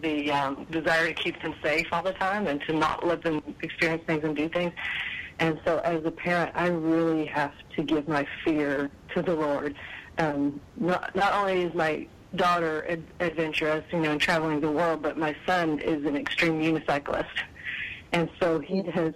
the 0.01 0.31
um, 0.31 0.65
desire 0.71 1.07
to 1.07 1.13
keep 1.13 1.41
them 1.41 1.53
safe 1.63 1.87
all 1.91 2.03
the 2.03 2.13
time 2.13 2.47
and 2.47 2.61
to 2.61 2.73
not 2.73 3.05
let 3.05 3.23
them 3.23 3.41
experience 3.61 4.03
things 4.05 4.23
and 4.23 4.35
do 4.35 4.49
things. 4.49 4.73
And 5.39 5.59
so, 5.65 5.79
as 5.79 6.05
a 6.05 6.11
parent, 6.11 6.51
I 6.53 6.67
really 6.67 7.25
have 7.25 7.53
to 7.75 7.83
give 7.83 8.07
my 8.07 8.27
fear 8.43 8.91
to 9.15 9.21
the 9.21 9.35
Lord. 9.35 9.75
Um, 10.17 10.61
not, 10.77 11.15
not 11.15 11.33
only 11.33 11.63
is 11.63 11.73
my 11.73 12.07
daughter 12.35 12.85
ad- 12.87 13.03
adventurous, 13.19 13.83
you 13.91 13.99
know, 13.99 14.11
and 14.11 14.21
traveling 14.21 14.61
the 14.61 14.71
world, 14.71 15.01
but 15.01 15.17
my 15.17 15.35
son 15.45 15.79
is 15.79 16.05
an 16.05 16.15
extreme 16.15 16.61
unicyclist, 16.61 17.25
and 18.11 18.29
so 18.39 18.59
he 18.59 18.83
does 18.83 19.13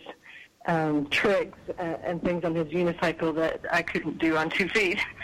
um, 0.68 1.08
tricks 1.10 1.58
uh, 1.78 1.82
and 2.04 2.24
things 2.24 2.44
on 2.44 2.56
his 2.56 2.68
unicycle 2.68 3.36
that 3.36 3.62
I 3.72 3.82
couldn't 3.82 4.18
do 4.18 4.36
on 4.38 4.50
two 4.50 4.68
feet. 4.70 5.00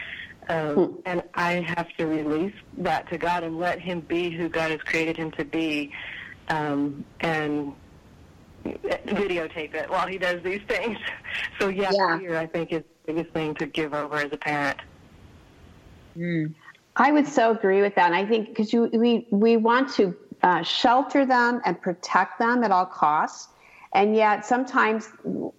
Um, 0.52 0.76
hmm. 0.76 1.00
and 1.06 1.24
I 1.34 1.54
have 1.62 1.88
to 1.98 2.06
release 2.06 2.54
that 2.80 3.10
to 3.10 3.18
God 3.18 3.44
and 3.44 3.58
let 3.58 3.80
Him 3.80 4.02
be 4.02 4.30
who 4.30 4.50
God 4.50 4.72
has 4.72 4.82
created 4.82 5.16
Him 5.16 5.32
to 5.32 5.46
be, 5.46 5.94
um, 6.50 7.06
and 7.22 7.74
videotape 8.66 9.74
it 9.74 9.90
while 9.90 10.08
He 10.08 10.18
does 10.18 10.44
these 10.44 10.62
things. 10.68 10.98
So 11.60 11.70
yeah, 11.70 11.92
yeah. 11.94 12.18
fear 12.18 12.38
I 12.38 12.48
think 12.48 12.74
is 12.74 12.82
the 12.82 13.14
biggest 13.14 13.34
thing 13.34 13.54
to 13.56 13.68
give 13.68 13.94
over 13.94 14.16
as 14.16 14.32
a 14.32 14.38
parent. 14.38 14.80
Mm. 16.18 16.54
I 16.96 17.12
would 17.12 17.28
so 17.28 17.52
agree 17.52 17.82
with 17.82 17.96
that, 17.96 18.08
and 18.08 18.16
I 18.16 18.26
think 18.26 18.50
because 18.50 18.74
we 18.74 19.28
we 19.30 19.58
want 19.58 19.94
to 19.94 20.16
uh, 20.44 20.64
shelter 20.64 21.26
them 21.26 21.62
and 21.66 21.80
protect 21.82 22.40
them 22.40 22.64
at 22.64 22.72
all 22.72 22.86
costs, 22.86 23.48
and 23.94 24.16
yet 24.16 24.46
sometimes 24.46 25.10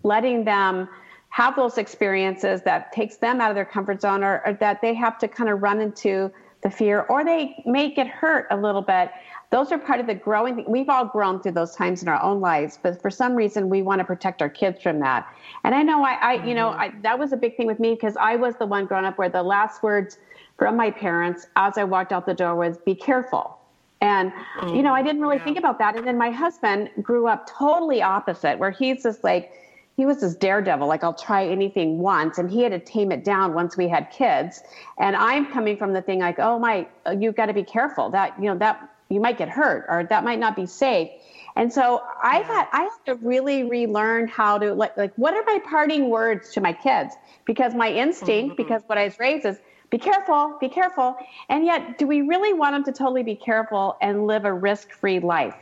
letting 0.03 0.45
them 0.45 0.89
have 1.33 1.57
those 1.57 1.79
experiences 1.79 2.61
that 2.61 2.93
takes 2.93 3.17
them 3.17 3.41
out 3.41 3.51
of 3.51 3.55
their 3.55 3.65
comfort 3.65 4.03
zone 4.03 4.23
or, 4.23 4.43
or, 4.45 4.53
that 4.53 4.83
they 4.83 4.93
have 4.93 5.19
to 5.19 5.27
kind 5.27 5.49
of 5.49 5.63
run 5.63 5.81
into 5.81 6.31
the 6.63 6.69
fear 6.69 7.01
or 7.09 7.25
they 7.25 7.57
may 7.65 7.91
get 7.91 8.07
hurt 8.07 8.47
a 8.51 8.57
little 8.57 8.83
bit 8.83 9.11
those 9.51 9.73
are 9.73 9.79
part 9.79 9.99
of 9.99 10.07
the 10.07 10.15
growing 10.15 10.63
we've 10.69 10.91
all 10.91 11.07
grown 11.07 11.41
through 11.41 11.53
those 11.53 11.75
times 11.75 12.03
in 12.03 12.09
our 12.09 12.23
own 12.23 12.41
lives 12.41 12.79
but 12.83 13.01
for 13.01 13.11
some 13.11 13.35
reason 13.35 13.71
we 13.71 13.81
want 13.81 13.99
to 13.99 14.05
protect 14.05 14.43
our 14.43 14.49
kids 14.51 14.83
from 14.83 15.01
that 15.01 15.27
and 15.65 15.75
i 15.75 15.83
know 15.83 16.05
i, 16.05 16.13
I 16.13 16.45
you 16.45 16.55
know 16.55 16.69
mm-hmm. 16.69 16.81
I, 16.81 16.93
that 17.03 17.19
was 17.19 17.33
a 17.33 17.37
big 17.37 17.57
thing 17.57 17.67
with 17.67 17.81
me 17.81 17.95
because 17.95 18.15
i 18.19 18.37
was 18.37 18.55
the 18.57 18.67
one 18.67 18.85
growing 18.85 19.07
up 19.07 19.17
where 19.17 19.31
the 19.31 19.43
last 19.43 19.83
words 19.83 20.19
from 20.59 20.77
my 20.77 20.91
parents 20.91 21.47
as 21.57 21.79
i 21.79 21.85
walked 21.85 22.13
out 22.13 22.27
the 22.27 22.35
door 22.35 22.55
was 22.55 22.77
be 22.79 22.95
careful 22.95 23.59
and 24.03 24.33
you 24.69 24.83
know 24.83 24.93
i 24.93 25.03
didn't 25.03 25.23
really 25.23 25.39
yeah. 25.39 25.45
think 25.45 25.59
about 25.59 25.79
that 25.79 25.97
and 25.97 26.07
then 26.07 26.19
my 26.19 26.31
husband 26.31 26.91
grew 27.01 27.27
up 27.27 27.49
totally 27.49 28.03
opposite 28.03 28.59
where 28.59 28.71
he's 28.71 29.03
just 29.03 29.25
like 29.25 29.53
he 29.97 30.07
was 30.07 30.21
this 30.21 30.35
daredevil 30.35 30.87
like 30.87 31.05
i'll 31.05 31.15
try 31.15 31.47
anything 31.47 31.99
once. 31.99 32.39
And 32.39 32.51
he 32.51 32.63
had 32.63 32.73
to 32.73 32.79
tame 32.79 33.13
it 33.13 33.25
down 33.25 33.55
once 33.55 33.77
we 33.77 33.89
had 33.89 34.11
kids. 34.11 34.63
And 34.99 35.17
i'm 35.17 35.51
coming 35.53 35.77
from 35.77 35.93
the 35.93 36.03
thing 36.03 36.21
like 36.21 36.39
oh 36.39 36.59
my 36.59 36.87
you've 37.19 37.37
got 37.37 37.47
to 37.47 37.55
be 37.55 37.65
careful. 37.65 38.11
That 38.11 38.35
you 38.39 38.47
know 38.47 38.59
that 38.59 38.89
you 39.09 39.21
might 39.21 39.39
get 39.39 39.49
hurt 39.49 39.87
or 39.89 40.05
that 40.05 40.25
might 40.25 40.39
not 40.39 40.57
be 40.57 40.67
safe. 40.67 41.11
And 41.57 41.73
so 41.73 42.03
i've 42.23 42.47
had 42.47 42.69
i 42.73 42.83
have 42.83 43.05
to 43.05 43.15
really 43.17 43.65
relearn 43.65 44.29
how 44.29 44.59
to 44.59 44.75
like 44.75 44.97
like 44.97 45.13
what 45.17 45.35
are 45.35 45.45
my 45.45 45.61
parting 45.69 46.09
words 46.09 46.51
to 46.53 46.61
my 46.61 46.73
kids? 46.73 47.15
Because 47.45 47.75
my 47.75 47.91
instinct 47.91 48.55
mm-hmm. 48.55 48.63
because 48.63 48.83
what 48.87 48.99
i 48.99 49.05
was 49.05 49.19
raised 49.19 49.45
is 49.45 49.59
be 49.91 49.99
careful 49.99 50.57
be 50.61 50.71
careful. 50.71 51.17
And 51.51 51.65
yet 51.67 51.99
do 51.99 52.07
we 52.07 52.23
really 52.23 52.55
want 52.55 52.75
them 52.75 52.85
to 52.85 52.93
totally 52.93 53.23
be 53.23 53.37
careful 53.37 53.99
and 54.01 54.27
live 54.27 54.47
a 54.47 54.53
risk-free 54.53 55.21
life? 55.21 55.57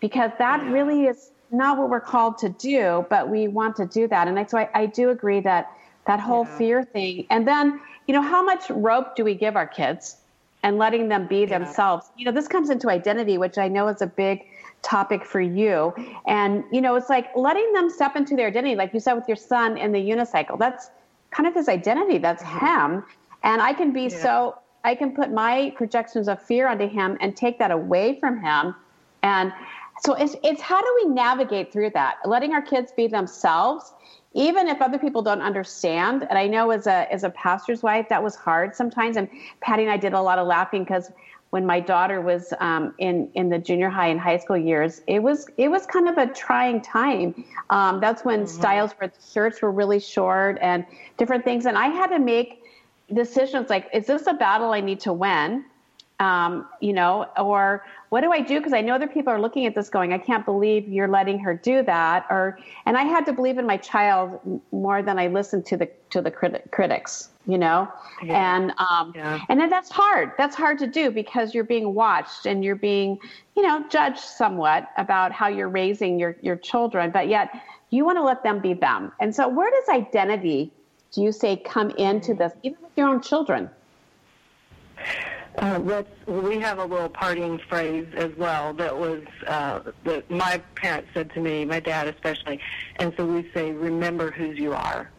Because 0.00 0.30
that 0.38 0.62
really 0.70 1.06
is 1.06 1.32
not 1.56 1.78
what 1.78 1.88
we're 1.88 2.00
called 2.00 2.38
to 2.38 2.48
do, 2.48 3.06
but 3.08 3.28
we 3.28 3.48
want 3.48 3.76
to 3.76 3.86
do 3.86 4.06
that. 4.08 4.28
And 4.28 4.36
that's 4.36 4.52
why 4.52 4.68
I 4.74 4.86
do 4.86 5.10
agree 5.10 5.40
that 5.40 5.70
that 6.06 6.20
whole 6.20 6.44
yeah. 6.44 6.58
fear 6.58 6.84
thing. 6.84 7.26
And 7.30 7.46
then, 7.48 7.80
you 8.06 8.14
know, 8.14 8.22
how 8.22 8.42
much 8.42 8.68
rope 8.70 9.16
do 9.16 9.24
we 9.24 9.34
give 9.34 9.56
our 9.56 9.66
kids 9.66 10.16
and 10.62 10.78
letting 10.78 11.08
them 11.08 11.26
be 11.26 11.40
yeah. 11.40 11.58
themselves? 11.58 12.10
You 12.16 12.26
know, 12.26 12.32
this 12.32 12.48
comes 12.48 12.70
into 12.70 12.90
identity, 12.90 13.38
which 13.38 13.58
I 13.58 13.68
know 13.68 13.88
is 13.88 14.02
a 14.02 14.06
big 14.06 14.46
topic 14.82 15.24
for 15.24 15.40
you. 15.40 15.94
And, 16.26 16.64
you 16.70 16.80
know, 16.80 16.94
it's 16.96 17.08
like 17.08 17.34
letting 17.34 17.72
them 17.72 17.88
step 17.88 18.16
into 18.16 18.36
their 18.36 18.48
identity, 18.48 18.76
like 18.76 18.92
you 18.92 19.00
said 19.00 19.14
with 19.14 19.26
your 19.26 19.36
son 19.36 19.78
in 19.78 19.92
the 19.92 19.98
unicycle. 19.98 20.58
That's 20.58 20.90
kind 21.30 21.46
of 21.46 21.54
his 21.54 21.68
identity. 21.68 22.18
That's 22.18 22.42
him. 22.42 23.04
And 23.42 23.62
I 23.62 23.72
can 23.72 23.92
be 23.92 24.02
yeah. 24.02 24.22
so, 24.22 24.58
I 24.84 24.94
can 24.94 25.14
put 25.14 25.32
my 25.32 25.72
projections 25.76 26.28
of 26.28 26.42
fear 26.42 26.68
onto 26.68 26.86
him 26.86 27.16
and 27.22 27.34
take 27.34 27.58
that 27.58 27.70
away 27.70 28.20
from 28.20 28.38
him. 28.38 28.74
And 29.22 29.50
so 30.04 30.14
it's, 30.14 30.36
it's 30.42 30.60
how 30.60 30.80
do 30.80 31.00
we 31.02 31.14
navigate 31.14 31.72
through 31.72 31.90
that? 31.90 32.16
Letting 32.24 32.52
our 32.52 32.62
kids 32.62 32.92
be 32.92 33.06
themselves 33.06 33.92
even 34.34 34.66
if 34.66 34.82
other 34.82 34.98
people 34.98 35.22
don't 35.22 35.40
understand. 35.40 36.26
And 36.28 36.36
i 36.36 36.46
know 36.46 36.70
as 36.70 36.86
a 36.86 37.10
as 37.12 37.24
a 37.24 37.30
pastor's 37.30 37.82
wife 37.82 38.08
that 38.08 38.22
was 38.22 38.34
hard 38.34 38.74
sometimes. 38.74 39.16
And 39.16 39.28
patty 39.60 39.84
and 39.84 39.92
i 39.92 39.96
did 39.96 40.12
a 40.12 40.20
lot 40.20 40.38
of 40.38 40.46
laughing 40.46 40.82
because 40.82 41.10
when 41.50 41.64
my 41.64 41.78
daughter 41.78 42.20
was 42.20 42.52
um, 42.58 42.94
in 42.98 43.30
in 43.34 43.48
the 43.48 43.58
junior 43.58 43.88
high 43.88 44.08
and 44.08 44.20
high 44.20 44.36
school 44.36 44.56
years 44.56 45.02
it 45.06 45.22
was 45.22 45.46
it 45.56 45.68
was 45.68 45.86
kind 45.86 46.08
of 46.08 46.18
a 46.18 46.26
trying 46.34 46.82
time. 46.82 47.44
Um, 47.70 48.00
that's 48.00 48.24
when 48.24 48.40
mm-hmm. 48.40 48.60
styles 48.60 48.92
for 48.92 49.10
shirts 49.32 49.62
were 49.62 49.70
really 49.70 50.00
short 50.00 50.58
and 50.60 50.84
different 51.16 51.44
things. 51.44 51.64
And 51.64 51.78
i 51.78 51.86
had 51.86 52.08
to 52.08 52.18
make 52.18 52.62
decisions 53.12 53.70
like 53.70 53.88
is 53.92 54.06
this 54.06 54.26
a 54.26 54.32
battle 54.32 54.72
i 54.72 54.80
need 54.80 54.98
to 54.98 55.12
win 55.12 55.62
um, 56.20 56.68
you 56.80 56.92
know, 56.92 57.26
or 57.36 57.84
what 58.10 58.20
do 58.20 58.30
I 58.30 58.40
do? 58.40 58.58
Because 58.58 58.72
I 58.72 58.80
know 58.80 58.94
other 58.94 59.08
people 59.08 59.32
are 59.32 59.40
looking 59.40 59.66
at 59.66 59.74
this 59.74 59.88
going, 59.88 60.12
I 60.12 60.18
can't 60.18 60.44
believe 60.44 60.88
you're 60.88 61.08
letting 61.08 61.40
her 61.40 61.54
do 61.54 61.82
that. 61.82 62.26
Or, 62.30 62.58
and 62.86 62.96
I 62.96 63.02
had 63.02 63.26
to 63.26 63.32
believe 63.32 63.58
in 63.58 63.66
my 63.66 63.76
child 63.76 64.38
more 64.70 65.02
than 65.02 65.18
I 65.18 65.26
listened 65.26 65.66
to 65.66 65.76
the 65.76 65.90
to 66.10 66.22
the 66.22 66.30
criti- 66.30 66.70
critics, 66.70 67.30
you 67.46 67.58
know, 67.58 67.88
yeah. 68.22 68.56
and 68.56 68.72
um, 68.78 69.12
yeah. 69.16 69.40
and 69.48 69.58
then 69.58 69.68
that's 69.68 69.90
hard. 69.90 70.30
That's 70.38 70.54
hard 70.54 70.78
to 70.78 70.86
do 70.86 71.10
because 71.10 71.54
you're 71.54 71.64
being 71.64 71.92
watched 71.94 72.46
and 72.46 72.64
you're 72.64 72.76
being, 72.76 73.18
you 73.56 73.62
know, 73.62 73.84
judged 73.88 74.20
somewhat 74.20 74.88
about 74.96 75.32
how 75.32 75.48
you're 75.48 75.68
raising 75.68 76.20
your 76.20 76.36
your 76.40 76.56
children, 76.56 77.10
but 77.10 77.26
yet 77.26 77.50
you 77.90 78.04
want 78.04 78.18
to 78.18 78.22
let 78.22 78.42
them 78.44 78.60
be 78.60 78.74
them. 78.74 79.12
And 79.20 79.34
so, 79.34 79.48
where 79.48 79.70
does 79.70 79.88
identity, 79.88 80.70
do 81.12 81.22
you 81.22 81.32
say, 81.32 81.56
come 81.56 81.90
into 81.90 82.34
this, 82.34 82.52
even 82.62 82.78
with 82.80 82.92
your 82.96 83.08
own 83.08 83.20
children? 83.20 83.68
Uh, 85.58 86.02
we 86.26 86.58
have 86.58 86.78
a 86.78 86.84
little 86.84 87.08
parting 87.08 87.60
phrase 87.68 88.06
as 88.16 88.30
well 88.36 88.72
that 88.74 88.96
was 88.96 89.22
uh, 89.46 89.80
that 90.04 90.28
my 90.28 90.60
parents 90.74 91.08
said 91.14 91.32
to 91.32 91.40
me, 91.40 91.64
my 91.64 91.78
dad 91.78 92.08
especially, 92.08 92.58
and 92.96 93.12
so 93.16 93.24
we 93.24 93.48
say, 93.54 93.70
"Remember 93.70 94.32
whose 94.32 94.58
you 94.58 94.72
are." 94.72 95.10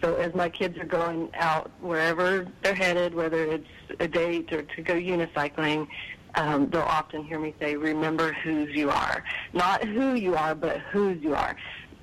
So 0.00 0.14
as 0.14 0.34
my 0.34 0.48
kids 0.48 0.78
are 0.78 0.86
going 0.86 1.30
out 1.34 1.70
wherever 1.80 2.46
they're 2.62 2.74
headed, 2.74 3.14
whether 3.14 3.44
it's 3.44 3.68
a 4.00 4.08
date 4.08 4.52
or 4.52 4.62
to 4.62 4.82
go 4.82 4.94
unicycling, 4.94 5.86
um, 6.34 6.68
they'll 6.70 6.82
often 6.82 7.22
hear 7.22 7.38
me 7.38 7.54
say, 7.60 7.76
"Remember 7.76 8.32
whose 8.32 8.74
you 8.74 8.88
are." 8.90 9.22
Not 9.52 9.84
who 9.84 10.14
you 10.14 10.34
are, 10.34 10.54
but 10.54 10.78
whose 10.78 11.22
you 11.22 11.34
are. 11.34 11.56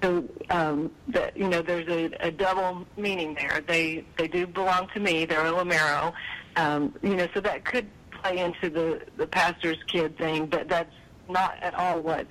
So 0.04 0.24
um, 0.50 0.92
that 1.10 1.36
you 1.38 1.48
know, 1.48 1.62
there's 1.62 1.88
a, 1.88 2.12
a 2.26 2.32
double 2.32 2.86
meaning 2.98 3.36
there. 3.36 3.62
They 3.68 4.06
they 4.18 4.28
do 4.28 4.46
belong 4.46 4.88
to 4.94 5.00
me. 5.00 5.26
They're 5.26 5.46
a 5.46 5.52
Lomero, 5.52 6.14
um, 6.56 6.94
you 7.02 7.16
know, 7.16 7.28
so 7.34 7.42
that 7.42 7.66
could 7.66 7.88
play 8.12 8.40
into 8.40 8.70
the 8.70 9.02
the 9.18 9.28
pastor's 9.28 9.78
kid 9.88 10.18
thing, 10.18 10.46
but 10.46 10.68
that's 10.68 10.94
not 11.30 11.56
at 11.62 11.74
all 11.76 12.02
what 12.02 12.28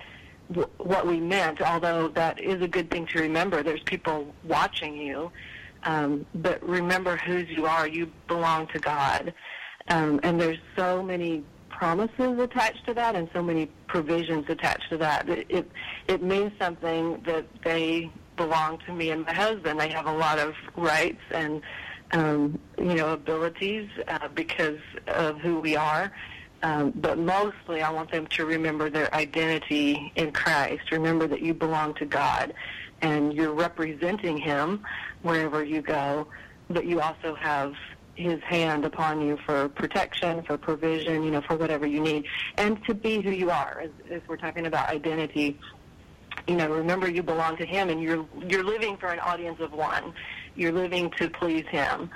what 0.79 1.07
we 1.07 1.21
meant. 1.21 1.61
Although 1.61 2.09
that 2.09 2.41
is 2.41 2.61
a 2.63 2.69
good 2.69 2.91
thing 2.91 3.07
to 3.09 3.21
remember. 3.21 3.63
There's 3.63 3.83
people 3.85 4.35
watching 4.45 4.97
you, 4.97 5.31
um, 5.85 6.27
but 6.35 6.63
remember 6.67 7.17
whose 7.17 7.49
you 7.49 7.67
are. 7.67 7.87
You 7.87 8.11
belong 8.29 8.67
to 8.69 8.79
God, 8.79 9.33
um, 9.89 10.21
and 10.23 10.41
there's 10.41 10.59
so 10.77 11.03
many 11.03 11.45
promises 11.69 12.39
attached 12.39 12.85
to 12.87 12.95
that, 12.95 13.15
and 13.15 13.29
so 13.33 13.43
many 13.43 13.71
provisions 13.87 14.45
attached 14.49 14.91
to 14.91 14.97
that. 14.99 15.29
It 15.29 15.47
it, 15.49 15.71
it 16.09 16.23
means 16.23 16.53
something 16.59 17.23
that 17.27 17.47
they 17.65 18.11
belong 18.37 18.79
to 18.87 18.93
me 18.93 19.11
and 19.11 19.25
my 19.25 19.35
husband. 19.35 19.79
They 19.79 19.89
have 19.91 20.07
a 20.07 20.13
lot 20.13 20.39
of 20.39 20.55
rights 20.77 21.21
and 21.31 21.61
um, 22.13 22.59
you 22.79 22.95
know, 22.95 23.13
abilities 23.13 23.89
uh, 24.09 24.29
because 24.29 24.79
of 25.07 25.39
who 25.39 25.61
we 25.61 25.77
are. 25.77 26.13
Um, 26.63 26.93
but 26.97 27.19
mostly, 27.19 27.81
I 27.81 27.91
want 27.91 28.11
them 28.11 28.27
to 28.29 28.45
remember 28.45 28.91
their 28.91 29.13
identity 29.15 30.13
in 30.17 30.31
Christ. 30.31 30.91
Remember 30.93 31.27
that 31.27 31.41
you 31.41 31.55
belong 31.55 31.95
to 31.95 32.05
God, 32.05 32.53
and 33.01 33.33
you're 33.33 33.55
representing 33.55 34.37
Him 34.37 34.85
wherever 35.23 35.65
you 35.65 35.81
go. 35.81 36.27
But 36.69 36.85
you 36.85 37.01
also 37.01 37.35
have 37.35 37.75
His 38.15 38.43
hand 38.43 38.85
upon 38.85 39.23
you 39.23 39.39
for 39.47 39.71
protection, 39.71 40.43
for 40.43 40.59
provision, 40.59 41.23
you 41.23 41.31
know, 41.31 41.41
for 41.41 41.57
whatever 41.57 41.87
you 41.87 42.01
need, 42.01 42.27
and 42.59 42.85
to 42.85 42.95
be 42.95 43.23
who 43.23 43.31
you 43.31 43.51
are. 43.51 43.81
As, 43.83 43.91
as 44.11 44.21
we're 44.29 44.37
talking 44.37 44.67
about 44.67 44.91
identity, 44.91 45.59
you 46.47 46.57
know, 46.57 46.69
remember 46.69 47.09
you 47.09 47.23
belong 47.23 47.57
to 47.57 47.65
Him, 47.65 47.89
and 47.89 48.03
you're 48.03 48.27
you're 48.49 48.65
living 48.65 48.99
for 48.99 49.07
an 49.07 49.21
audience 49.21 49.61
of 49.61 49.73
one. 49.73 50.13
You're 50.57 50.73
living 50.73 51.11
to 51.19 51.29
please 51.29 51.67
Him. 51.69 52.11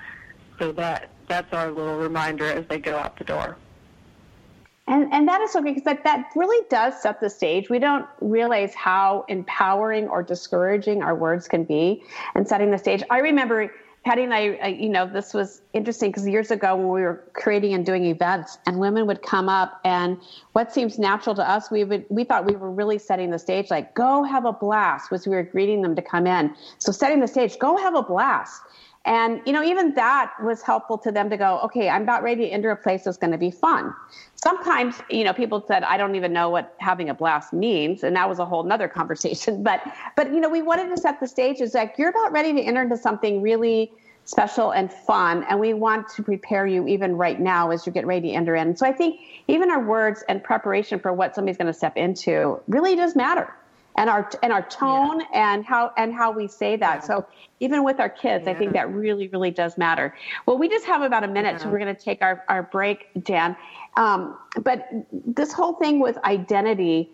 So 0.58 0.72
that 0.72 1.10
that's 1.28 1.52
our 1.52 1.70
little 1.70 1.96
reminder 1.96 2.46
as 2.46 2.66
they 2.66 2.78
go 2.78 2.96
out 2.96 3.16
the 3.16 3.24
door. 3.24 3.56
And 4.86 5.12
and 5.12 5.26
that 5.28 5.40
is 5.40 5.52
so 5.52 5.62
great 5.62 5.76
because 5.76 5.84
that, 5.84 6.04
that 6.04 6.30
really 6.36 6.66
does 6.68 7.00
set 7.00 7.20
the 7.20 7.30
stage. 7.30 7.70
We 7.70 7.78
don't 7.78 8.06
realize 8.20 8.74
how 8.74 9.24
empowering 9.28 10.08
or 10.08 10.22
discouraging 10.22 11.02
our 11.02 11.14
words 11.14 11.48
can 11.48 11.64
be 11.64 12.02
and 12.34 12.46
setting 12.46 12.70
the 12.70 12.78
stage. 12.78 13.02
I 13.10 13.20
remember 13.20 13.72
Patty 14.04 14.22
and 14.22 14.34
I, 14.34 14.58
uh, 14.58 14.66
you 14.66 14.90
know, 14.90 15.06
this 15.06 15.32
was 15.32 15.62
interesting 15.72 16.10
because 16.10 16.28
years 16.28 16.50
ago 16.50 16.76
when 16.76 16.88
we 16.88 17.00
were 17.00 17.24
creating 17.32 17.72
and 17.72 17.86
doing 17.86 18.04
events, 18.04 18.58
and 18.66 18.78
women 18.78 19.06
would 19.06 19.22
come 19.22 19.48
up, 19.48 19.80
and 19.82 20.18
what 20.52 20.72
seems 20.72 20.98
natural 20.98 21.34
to 21.34 21.48
us, 21.48 21.70
we 21.70 21.84
would 21.84 22.04
we 22.10 22.22
thought 22.22 22.44
we 22.44 22.54
were 22.54 22.70
really 22.70 22.98
setting 22.98 23.30
the 23.30 23.38
stage, 23.38 23.70
like 23.70 23.94
go 23.94 24.22
have 24.22 24.44
a 24.44 24.52
blast, 24.52 25.10
was 25.10 25.26
we 25.26 25.34
were 25.34 25.42
greeting 25.42 25.80
them 25.80 25.96
to 25.96 26.02
come 26.02 26.26
in. 26.26 26.54
So 26.78 26.92
setting 26.92 27.20
the 27.20 27.28
stage, 27.28 27.58
go 27.58 27.78
have 27.78 27.94
a 27.94 28.02
blast. 28.02 28.60
And, 29.06 29.42
you 29.44 29.52
know, 29.52 29.62
even 29.62 29.94
that 29.94 30.32
was 30.42 30.62
helpful 30.62 30.96
to 30.98 31.12
them 31.12 31.28
to 31.28 31.36
go, 31.36 31.58
okay, 31.60 31.90
I'm 31.90 32.02
about 32.02 32.22
ready 32.22 32.46
to 32.46 32.48
enter 32.48 32.70
a 32.70 32.76
place 32.76 33.04
that's 33.04 33.18
going 33.18 33.32
to 33.32 33.38
be 33.38 33.50
fun. 33.50 33.92
Sometimes, 34.34 34.96
you 35.10 35.24
know, 35.24 35.34
people 35.34 35.62
said, 35.66 35.82
I 35.82 35.98
don't 35.98 36.14
even 36.14 36.32
know 36.32 36.48
what 36.48 36.74
having 36.78 37.10
a 37.10 37.14
blast 37.14 37.52
means. 37.52 38.02
And 38.02 38.16
that 38.16 38.28
was 38.28 38.38
a 38.38 38.46
whole 38.46 38.62
nother 38.62 38.88
conversation. 39.00 39.62
But, 39.62 39.82
but, 40.16 40.32
you 40.32 40.40
know, 40.40 40.48
we 40.48 40.62
wanted 40.62 40.88
to 40.94 40.96
set 40.96 41.20
the 41.20 41.28
stage 41.28 41.60
as 41.60 41.74
like, 41.74 41.96
you're 41.98 42.08
about 42.08 42.32
ready 42.32 42.54
to 42.54 42.60
enter 42.62 42.82
into 42.82 42.96
something 42.96 43.42
really 43.42 43.92
special 44.24 44.70
and 44.70 44.90
fun. 44.90 45.44
And 45.50 45.60
we 45.60 45.74
want 45.74 46.08
to 46.16 46.22
prepare 46.22 46.66
you 46.66 46.88
even 46.88 47.16
right 47.16 47.38
now 47.38 47.70
as 47.70 47.84
you 47.84 47.92
get 47.92 48.06
ready 48.06 48.28
to 48.28 48.34
enter 48.34 48.56
in. 48.56 48.74
So 48.74 48.86
I 48.86 48.92
think 48.92 49.20
even 49.48 49.70
our 49.70 49.84
words 49.84 50.24
and 50.30 50.42
preparation 50.42 50.98
for 50.98 51.12
what 51.12 51.34
somebody's 51.34 51.58
going 51.58 51.66
to 51.66 51.74
step 51.74 51.98
into 51.98 52.58
really 52.66 52.96
does 52.96 53.14
matter 53.14 53.52
and 53.96 54.10
our 54.10 54.30
and 54.42 54.52
our 54.52 54.62
tone 54.62 55.20
yeah. 55.20 55.54
and 55.54 55.64
how 55.64 55.92
and 55.96 56.12
how 56.12 56.30
we 56.32 56.48
say 56.48 56.76
that. 56.76 56.96
Yeah. 56.96 57.06
So 57.06 57.26
even 57.60 57.84
with 57.84 58.00
our 58.00 58.08
kids, 58.08 58.44
yeah. 58.46 58.52
I 58.52 58.54
think 58.54 58.72
that 58.72 58.92
really 58.92 59.28
really 59.28 59.50
does 59.50 59.78
matter. 59.78 60.14
Well, 60.46 60.58
we 60.58 60.68
just 60.68 60.84
have 60.86 61.02
about 61.02 61.24
a 61.24 61.28
minute, 61.28 61.60
so 61.60 61.68
we're 61.68 61.78
going 61.78 61.94
to 61.94 62.00
take 62.00 62.22
our 62.22 62.44
our 62.48 62.62
break, 62.62 63.08
Jan. 63.24 63.56
Um, 63.96 64.36
but 64.62 64.88
this 65.12 65.52
whole 65.52 65.74
thing 65.74 66.00
with 66.00 66.18
identity 66.24 67.10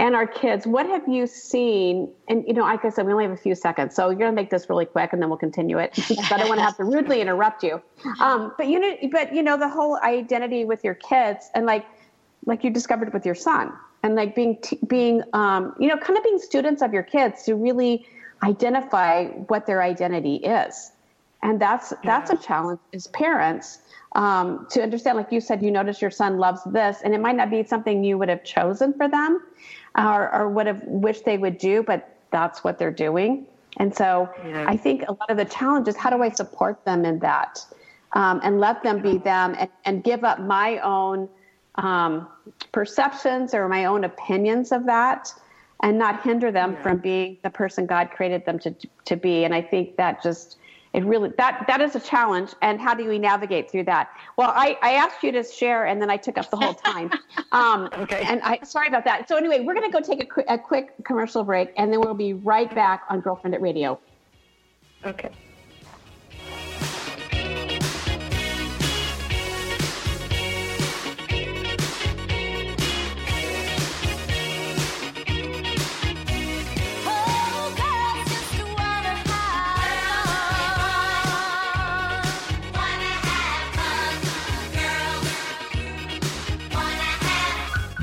and 0.00 0.16
our 0.16 0.26
kids, 0.26 0.66
what 0.66 0.86
have 0.86 1.06
you 1.06 1.26
seen? 1.26 2.10
And 2.28 2.44
you 2.46 2.54
know, 2.54 2.62
like 2.62 2.84
I 2.84 2.88
said, 2.88 3.06
we 3.06 3.12
only 3.12 3.24
have 3.24 3.32
a 3.32 3.36
few 3.36 3.54
seconds, 3.54 3.94
so 3.94 4.08
you're 4.08 4.18
going 4.18 4.32
to 4.32 4.34
make 4.34 4.50
this 4.50 4.70
really 4.70 4.86
quick, 4.86 5.12
and 5.12 5.20
then 5.20 5.28
we'll 5.28 5.38
continue 5.38 5.78
it. 5.78 5.98
I 6.32 6.38
don't 6.38 6.48
want 6.48 6.58
to 6.58 6.64
have 6.64 6.76
to 6.78 6.84
rudely 6.84 7.20
interrupt 7.20 7.62
you. 7.62 7.82
Um, 8.20 8.52
but 8.56 8.68
you 8.68 8.80
know, 8.80 8.96
but 9.10 9.34
you 9.34 9.42
know, 9.42 9.58
the 9.58 9.68
whole 9.68 9.98
identity 10.02 10.64
with 10.64 10.82
your 10.82 10.94
kids, 10.94 11.50
and 11.54 11.66
like 11.66 11.84
like 12.46 12.64
you 12.64 12.70
discovered 12.70 13.12
with 13.12 13.26
your 13.26 13.34
son 13.34 13.72
and 14.02 14.14
like 14.14 14.34
being 14.34 14.56
t- 14.62 14.78
being 14.86 15.22
um, 15.32 15.74
you 15.78 15.88
know 15.88 15.96
kind 15.96 16.16
of 16.16 16.24
being 16.24 16.38
students 16.38 16.82
of 16.82 16.92
your 16.92 17.02
kids 17.02 17.42
to 17.44 17.54
really 17.54 18.06
identify 18.42 19.26
what 19.26 19.66
their 19.66 19.82
identity 19.82 20.36
is. 20.36 20.92
And 21.42 21.60
that's 21.60 21.92
that's 22.04 22.30
a 22.30 22.36
challenge 22.36 22.80
as 22.92 23.08
parents 23.08 23.78
um, 24.14 24.66
to 24.70 24.82
understand 24.82 25.16
like 25.16 25.32
you 25.32 25.40
said 25.40 25.62
you 25.62 25.70
notice 25.70 26.00
your 26.00 26.10
son 26.10 26.38
loves 26.38 26.60
this 26.66 26.98
and 27.02 27.14
it 27.14 27.20
might 27.20 27.36
not 27.36 27.50
be 27.50 27.64
something 27.64 28.04
you 28.04 28.18
would 28.18 28.28
have 28.28 28.44
chosen 28.44 28.92
for 28.92 29.08
them 29.08 29.42
or, 29.96 30.32
or 30.34 30.48
would 30.48 30.66
have 30.66 30.82
wished 30.84 31.24
they 31.24 31.38
would 31.38 31.58
do 31.58 31.82
but 31.82 32.16
that's 32.30 32.62
what 32.62 32.78
they're 32.78 32.92
doing. 32.92 33.46
And 33.78 33.94
so 33.94 34.28
yeah. 34.46 34.66
i 34.68 34.76
think 34.76 35.02
a 35.08 35.12
lot 35.12 35.30
of 35.30 35.38
the 35.38 35.46
challenge 35.46 35.88
is 35.88 35.96
how 35.96 36.10
do 36.10 36.22
i 36.22 36.28
support 36.28 36.84
them 36.84 37.06
in 37.06 37.18
that 37.20 37.64
um, 38.12 38.38
and 38.42 38.60
let 38.60 38.82
them 38.82 39.00
be 39.00 39.16
them 39.16 39.56
and, 39.58 39.70
and 39.86 40.04
give 40.04 40.24
up 40.24 40.38
my 40.40 40.78
own 40.80 41.26
um, 41.76 42.28
perceptions 42.72 43.54
or 43.54 43.68
my 43.68 43.86
own 43.86 44.04
opinions 44.04 44.72
of 44.72 44.86
that 44.86 45.32
and 45.82 45.98
not 45.98 46.22
hinder 46.22 46.52
them 46.52 46.72
yeah. 46.72 46.82
from 46.82 46.98
being 46.98 47.38
the 47.42 47.50
person 47.50 47.86
God 47.86 48.10
created 48.10 48.44
them 48.44 48.58
to, 48.60 48.74
to 49.04 49.16
be. 49.16 49.44
And 49.44 49.54
I 49.54 49.62
think 49.62 49.96
that 49.96 50.22
just, 50.22 50.58
it 50.92 51.04
really, 51.04 51.30
that, 51.38 51.64
that 51.66 51.80
is 51.80 51.96
a 51.96 52.00
challenge. 52.00 52.50
And 52.62 52.80
how 52.80 52.94
do 52.94 53.08
we 53.08 53.18
navigate 53.18 53.70
through 53.70 53.84
that? 53.84 54.10
Well, 54.36 54.52
I, 54.54 54.78
I 54.82 54.92
asked 54.92 55.22
you 55.22 55.32
to 55.32 55.42
share 55.42 55.86
and 55.86 56.00
then 56.00 56.10
I 56.10 56.16
took 56.16 56.38
up 56.38 56.50
the 56.50 56.56
whole 56.56 56.74
time. 56.74 57.10
Um, 57.50 57.90
okay. 57.98 58.22
And 58.26 58.40
I, 58.42 58.60
sorry 58.62 58.88
about 58.88 59.04
that. 59.04 59.28
So 59.28 59.36
anyway, 59.36 59.60
we're 59.60 59.74
going 59.74 59.90
to 59.90 59.92
go 59.92 60.00
take 60.00 60.22
a, 60.22 60.26
qu- 60.26 60.44
a 60.48 60.56
quick 60.56 60.94
commercial 61.04 61.44
break 61.44 61.70
and 61.76 61.92
then 61.92 62.00
we'll 62.00 62.14
be 62.14 62.32
right 62.32 62.74
back 62.74 63.02
on 63.10 63.20
Girlfriendit 63.20 63.60
Radio. 63.60 64.00
Okay. 65.04 65.30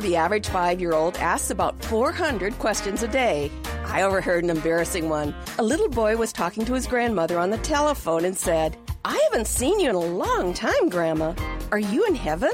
the 0.00 0.16
average 0.16 0.48
five 0.48 0.80
year 0.80 0.92
old 0.92 1.16
asks 1.16 1.50
about 1.50 1.82
400 1.84 2.58
questions 2.58 3.02
a 3.02 3.08
day. 3.08 3.50
I 3.86 4.02
overheard 4.02 4.44
an 4.44 4.50
embarrassing 4.50 5.08
one. 5.08 5.34
A 5.58 5.62
little 5.62 5.88
boy 5.88 6.16
was 6.16 6.32
talking 6.32 6.64
to 6.66 6.74
his 6.74 6.86
grandmother 6.86 7.38
on 7.38 7.50
the 7.50 7.58
telephone 7.58 8.24
and 8.24 8.36
said, 8.36 8.76
I 9.04 9.18
haven't 9.30 9.46
seen 9.46 9.80
you 9.80 9.90
in 9.90 9.94
a 9.94 10.00
long 10.00 10.54
time, 10.54 10.88
Grandma. 10.88 11.34
Are 11.72 11.78
you 11.78 12.04
in 12.06 12.14
heaven? 12.14 12.50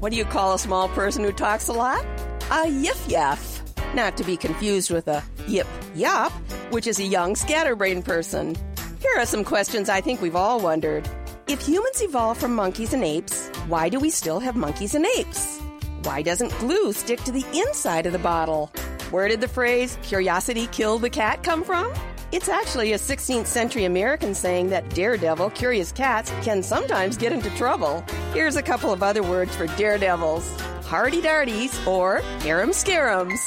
What 0.00 0.10
do 0.10 0.18
you 0.18 0.24
call 0.24 0.54
a 0.54 0.58
small 0.58 0.88
person 0.88 1.22
who 1.22 1.32
talks 1.32 1.68
a 1.68 1.72
lot? 1.72 2.04
A 2.50 2.66
yiff 2.66 3.08
yaff. 3.08 3.94
Not 3.94 4.16
to 4.16 4.24
be 4.24 4.36
confused 4.36 4.90
with 4.90 5.06
a 5.08 5.22
yip 5.46 5.66
yap, 5.94 6.32
which 6.70 6.86
is 6.86 6.98
a 6.98 7.04
young 7.04 7.36
scatterbrained 7.36 8.04
person. 8.04 8.56
Here 9.00 9.12
are 9.18 9.26
some 9.26 9.44
questions 9.44 9.88
I 9.88 10.00
think 10.00 10.20
we've 10.20 10.36
all 10.36 10.60
wondered. 10.60 11.08
If 11.46 11.60
humans 11.66 12.02
evolved 12.02 12.40
from 12.40 12.54
monkeys 12.54 12.92
and 12.92 13.04
apes, 13.04 13.48
why 13.68 13.88
do 13.88 14.00
we 14.00 14.10
still 14.10 14.40
have 14.40 14.56
monkeys 14.56 14.94
and 14.94 15.06
apes? 15.18 15.60
Why 16.04 16.20
doesn't 16.20 16.58
glue 16.58 16.92
stick 16.92 17.20
to 17.24 17.30
the 17.30 17.46
inside 17.54 18.06
of 18.06 18.12
the 18.12 18.18
bottle? 18.18 18.72
Where 19.12 19.28
did 19.28 19.40
the 19.40 19.46
phrase 19.46 19.96
curiosity 20.02 20.66
killed 20.66 21.02
the 21.02 21.10
cat 21.10 21.44
come 21.44 21.62
from? 21.62 21.92
It's 22.32 22.48
actually 22.48 22.92
a 22.94 22.98
16th 22.98 23.46
century 23.46 23.84
American 23.84 24.34
saying 24.34 24.70
that 24.70 24.88
daredevil, 24.94 25.50
curious 25.50 25.92
cats 25.92 26.32
can 26.42 26.62
sometimes 26.62 27.16
get 27.16 27.32
into 27.32 27.50
trouble. 27.50 28.04
Here's 28.32 28.56
a 28.56 28.62
couple 28.62 28.92
of 28.92 29.02
other 29.02 29.22
words 29.22 29.54
for 29.54 29.66
daredevils 29.76 30.50
hardy 30.82 31.22
darties 31.22 31.86
or 31.86 32.18
harem 32.40 32.70
scarums. 32.70 33.38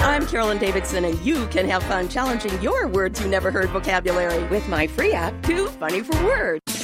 I'm 0.00 0.26
Carolyn 0.26 0.58
Davidson, 0.58 1.04
and 1.04 1.20
you 1.20 1.46
can 1.48 1.68
have 1.68 1.82
fun 1.82 2.08
challenging 2.08 2.62
your 2.62 2.86
words 2.88 3.20
you 3.20 3.28
never 3.28 3.50
heard 3.50 3.68
vocabulary 3.70 4.42
with 4.44 4.66
my 4.68 4.86
free 4.86 5.12
app, 5.12 5.42
Too 5.42 5.66
Funny 5.66 6.00
for 6.00 6.24
Words. 6.24 6.83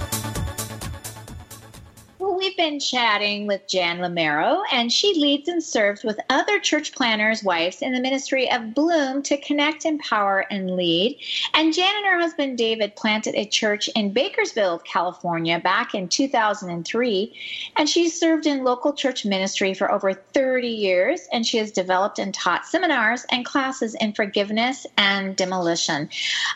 Been 2.61 2.79
chatting 2.79 3.47
with 3.47 3.67
Jan 3.67 3.97
Lamero, 3.97 4.61
and 4.71 4.93
she 4.93 5.15
leads 5.15 5.47
and 5.47 5.63
serves 5.63 6.03
with 6.03 6.19
other 6.29 6.59
church 6.59 6.93
planters' 6.93 7.43
wives 7.43 7.81
in 7.81 7.91
the 7.91 7.99
ministry 7.99 8.51
of 8.51 8.75
Bloom 8.75 9.23
to 9.23 9.37
connect, 9.37 9.83
empower, 9.83 10.41
and 10.51 10.75
lead. 10.75 11.17
And 11.55 11.73
Jan 11.73 11.91
and 11.95 12.05
her 12.05 12.19
husband 12.19 12.59
David 12.59 12.95
planted 12.95 13.33
a 13.33 13.47
church 13.47 13.89
in 13.95 14.13
Bakersfield, 14.13 14.85
California 14.85 15.57
back 15.57 15.95
in 15.95 16.07
2003. 16.07 17.33
And 17.77 17.89
she's 17.89 18.19
served 18.19 18.45
in 18.45 18.63
local 18.63 18.93
church 18.93 19.25
ministry 19.25 19.73
for 19.73 19.91
over 19.91 20.13
30 20.13 20.67
years, 20.67 21.27
and 21.33 21.43
she 21.47 21.57
has 21.57 21.71
developed 21.71 22.19
and 22.19 22.31
taught 22.31 22.67
seminars 22.67 23.25
and 23.31 23.43
classes 23.43 23.95
in 23.95 24.13
forgiveness 24.13 24.85
and 24.99 25.35
demolition. 25.35 26.09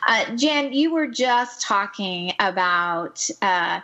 Uh, 0.07 0.35
Jan, 0.35 0.71
you 0.71 0.93
were 0.93 1.07
just 1.07 1.61
talking 1.61 2.33
about. 2.37 3.27
Uh, 3.41 3.79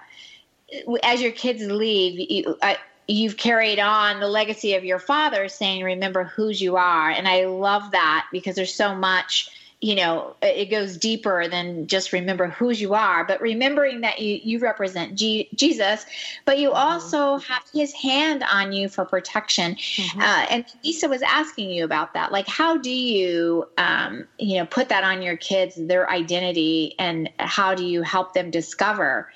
as 1.04 1.22
your 1.22 1.32
kids 1.32 1.62
leave, 1.64 2.20
you, 2.30 2.58
I, 2.62 2.78
you've 3.08 3.38
carried 3.38 3.80
on 3.80 4.20
the 4.20 4.28
legacy 4.28 4.76
of 4.76 4.84
your 4.84 5.00
father 5.00 5.48
saying, 5.50 5.84
remember 5.84 6.24
whose 6.24 6.62
you 6.62 6.78
are. 6.78 7.10
And 7.10 7.28
I 7.28 7.46
love 7.46 7.92
that 7.92 8.28
because 8.32 8.56
there's 8.56 8.74
so 8.74 8.96
much, 8.96 9.52
you 9.82 9.96
know, 9.96 10.36
it 10.42 10.70
goes 10.70 10.96
deeper 10.96 11.48
than 11.50 11.88
just 11.88 12.14
remember 12.14 12.48
whose 12.48 12.80
you 12.80 12.94
are, 12.94 13.26
but 13.26 13.42
remembering 13.42 14.02
that 14.02 14.20
you, 14.20 14.40
you 14.44 14.60
represent 14.60 15.16
G- 15.16 15.50
Jesus, 15.56 16.06
but 16.46 16.60
you 16.60 16.70
mm-hmm. 16.70 16.78
also 16.78 17.40
have 17.40 17.64
his 17.74 17.92
hand 17.92 18.44
on 18.44 18.72
you 18.72 18.88
for 18.88 19.04
protection. 19.06 19.76
Mm-hmm. 19.76 20.22
Uh, 20.22 20.46
and 20.50 20.66
Lisa 20.84 21.10
was 21.10 21.24
asking 21.24 21.72
you 21.72 21.84
about 21.84 22.14
that. 22.14 22.32
Like, 22.32 22.48
how 22.48 22.78
do 22.78 22.92
you, 22.92 23.68
um, 23.78 24.28
you 24.38 24.58
know, 24.60 24.68
put 24.68 24.90
that 24.90 25.04
on 25.04 25.22
your 25.24 25.36
kids, 25.36 25.76
their 25.76 26.10
identity, 26.10 26.96
and 27.00 27.30
how 27.40 27.74
do 27.74 27.84
you 27.84 28.04
help 28.04 28.34
them 28.34 28.52
discover? 28.52 29.30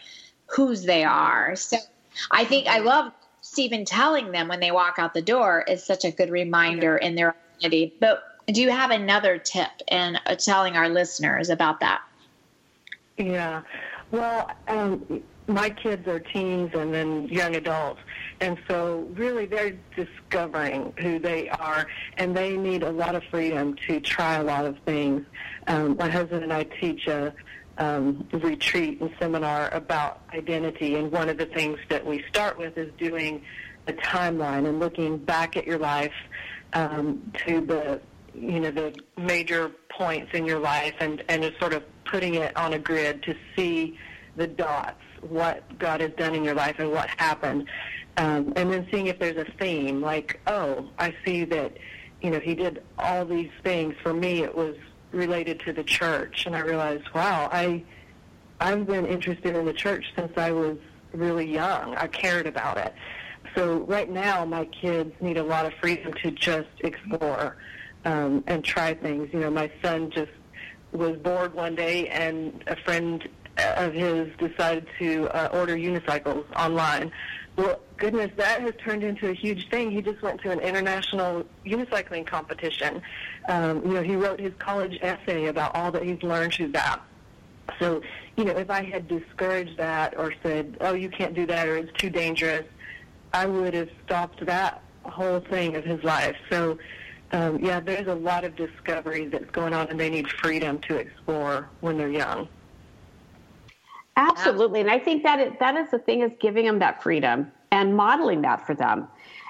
Whose 0.55 0.83
they 0.83 1.03
are. 1.03 1.55
So 1.55 1.77
I 2.31 2.45
think 2.45 2.67
I 2.67 2.79
love 2.79 3.11
Stephen 3.41 3.85
telling 3.85 4.31
them 4.31 4.47
when 4.47 4.59
they 4.59 4.71
walk 4.71 4.95
out 4.97 5.13
the 5.13 5.21
door 5.21 5.63
is 5.67 5.85
such 5.85 6.05
a 6.05 6.11
good 6.11 6.29
reminder 6.29 6.97
in 6.97 7.15
their 7.15 7.35
identity. 7.59 7.93
But 7.99 8.23
do 8.47 8.61
you 8.61 8.71
have 8.71 8.91
another 8.91 9.37
tip 9.37 9.69
in 9.89 10.17
uh, 10.25 10.35
telling 10.35 10.77
our 10.77 10.89
listeners 10.89 11.49
about 11.49 11.79
that? 11.81 12.01
Yeah. 13.17 13.61
Well, 14.11 14.49
um, 14.67 15.23
my 15.47 15.69
kids 15.69 16.07
are 16.07 16.19
teens 16.19 16.71
and 16.73 16.93
then 16.93 17.27
young 17.27 17.55
adults. 17.55 17.99
And 18.41 18.57
so 18.67 19.07
really 19.13 19.45
they're 19.45 19.77
discovering 19.95 20.93
who 20.99 21.19
they 21.19 21.49
are 21.49 21.87
and 22.17 22.35
they 22.35 22.57
need 22.57 22.83
a 22.83 22.91
lot 22.91 23.15
of 23.15 23.23
freedom 23.29 23.75
to 23.87 23.99
try 23.99 24.35
a 24.35 24.43
lot 24.43 24.65
of 24.65 24.77
things. 24.85 25.25
Um, 25.67 25.95
my 25.97 26.09
husband 26.09 26.43
and 26.43 26.53
I 26.53 26.63
teach 26.63 27.07
a 27.07 27.33
um, 27.77 28.27
retreat 28.31 29.01
and 29.01 29.11
seminar 29.19 29.69
about 29.73 30.21
identity. 30.33 30.95
And 30.95 31.11
one 31.11 31.29
of 31.29 31.37
the 31.37 31.45
things 31.45 31.79
that 31.89 32.05
we 32.05 32.23
start 32.29 32.57
with 32.57 32.77
is 32.77 32.91
doing 32.97 33.41
a 33.87 33.93
timeline 33.93 34.67
and 34.67 34.79
looking 34.79 35.17
back 35.17 35.57
at 35.57 35.67
your 35.67 35.77
life 35.77 36.13
um, 36.73 37.31
to 37.45 37.61
the 37.61 38.01
you 38.33 38.59
know 38.59 38.71
the 38.71 38.93
major 39.17 39.71
points 39.89 40.31
in 40.33 40.45
your 40.45 40.59
life 40.59 40.93
and 40.99 41.23
and 41.29 41.43
just 41.43 41.59
sort 41.59 41.73
of 41.73 41.83
putting 42.05 42.35
it 42.35 42.55
on 42.57 42.73
a 42.73 42.79
grid 42.79 43.23
to 43.23 43.35
see 43.55 43.97
the 44.35 44.45
dots 44.45 45.01
what 45.21 45.63
God 45.79 46.01
has 46.01 46.11
done 46.17 46.35
in 46.35 46.43
your 46.43 46.53
life 46.53 46.75
and 46.79 46.91
what 46.91 47.09
happened 47.17 47.67
um, 48.17 48.51
and 48.55 48.71
then 48.71 48.87
seeing 48.91 49.07
if 49.07 49.19
there's 49.19 49.37
a 49.37 49.49
theme 49.57 50.01
like 50.01 50.39
oh 50.47 50.89
I 50.99 51.15
see 51.23 51.45
that 51.45 51.77
you 52.21 52.29
know 52.29 52.39
he 52.39 52.55
did 52.55 52.83
all 52.99 53.25
these 53.25 53.51
things 53.63 53.95
for 54.03 54.13
me 54.13 54.43
it 54.43 54.53
was 54.53 54.75
related 55.15 55.59
to 55.61 55.73
the 55.73 55.83
church, 55.83 56.45
and 56.45 56.55
I 56.55 56.59
realized, 56.59 57.05
wow, 57.13 57.49
I 57.51 57.83
I've 58.59 58.85
been 58.85 59.05
interested 59.05 59.55
in 59.55 59.65
the 59.65 59.73
church 59.73 60.05
since 60.15 60.31
I 60.37 60.51
was 60.51 60.77
really 61.13 61.49
young. 61.51 61.95
I 61.95 62.07
cared 62.07 62.47
about 62.47 62.77
it. 62.77 62.93
So 63.55 63.79
right 63.79 64.09
now, 64.09 64.45
my 64.45 64.65
kids 64.65 65.13
need 65.21 65.37
a 65.37 65.43
lot 65.43 65.65
of 65.65 65.73
freedom 65.81 66.13
to 66.23 66.31
just 66.31 66.69
explore 66.79 67.57
um, 68.03 68.43
and 68.47 68.63
try 68.63 68.93
things. 68.93 69.29
You 69.33 69.39
know, 69.39 69.49
my 69.49 69.71
son 69.81 70.11
just 70.11 70.31
was 70.91 71.17
bored 71.17 71.53
one 71.53 71.75
day, 71.75 72.07
and 72.09 72.63
a 72.67 72.75
friend 72.75 73.27
of 73.57 73.93
his 73.93 74.29
decided 74.37 74.87
to 74.99 75.27
uh, 75.29 75.49
order 75.53 75.75
unicycles 75.75 76.45
online. 76.55 77.11
Well, 77.55 77.79
goodness, 77.97 78.31
that 78.35 78.61
has 78.61 78.73
turned 78.83 79.03
into 79.03 79.29
a 79.29 79.33
huge 79.33 79.69
thing. 79.69 79.91
He 79.91 80.01
just 80.01 80.21
went 80.21 80.41
to 80.41 80.51
an 80.51 80.59
international 80.59 81.45
unicycling 81.65 82.27
competition. 82.27 83.01
Um, 83.47 83.85
you 83.85 83.93
know, 83.93 84.01
he 84.01 84.15
wrote 84.15 84.39
his 84.39 84.53
college 84.57 84.97
essay 85.01 85.45
about 85.47 85.75
all 85.75 85.91
that 85.91 86.03
he's 86.03 86.21
learned 86.23 86.53
through 86.53 86.71
that. 86.73 87.01
So, 87.79 88.01
you 88.37 88.45
know, 88.45 88.53
if 88.53 88.69
I 88.69 88.83
had 88.83 89.07
discouraged 89.07 89.77
that 89.77 90.17
or 90.17 90.33
said, 90.43 90.77
oh, 90.81 90.93
you 90.93 91.09
can't 91.09 91.33
do 91.33 91.45
that 91.47 91.67
or 91.67 91.77
it's 91.77 91.91
too 91.97 92.09
dangerous, 92.09 92.65
I 93.33 93.45
would 93.45 93.73
have 93.73 93.89
stopped 94.05 94.45
that 94.45 94.81
whole 95.03 95.39
thing 95.39 95.75
of 95.75 95.83
his 95.83 96.03
life. 96.03 96.35
So, 96.49 96.77
um, 97.31 97.59
yeah, 97.63 97.79
there's 97.79 98.07
a 98.07 98.15
lot 98.15 98.43
of 98.43 98.55
discovery 98.55 99.27
that's 99.27 99.49
going 99.51 99.73
on, 99.73 99.89
and 99.89 99.99
they 99.99 100.09
need 100.09 100.29
freedom 100.29 100.79
to 100.79 100.95
explore 100.95 101.69
when 101.81 101.97
they're 101.97 102.09
young. 102.09 102.47
Absolutely, 104.15 104.79
and 104.79 104.89
I 104.89 104.99
think 104.99 105.23
that 105.23 105.39
it, 105.39 105.59
that 105.59 105.75
is 105.75 105.91
the 105.91 105.99
thing 105.99 106.21
is 106.21 106.31
giving 106.39 106.65
them 106.65 106.79
that 106.79 107.03
freedom 107.03 107.51
and 107.71 107.95
modeling 107.95 108.41
that 108.43 108.65
for 108.65 108.73
them, 108.73 109.07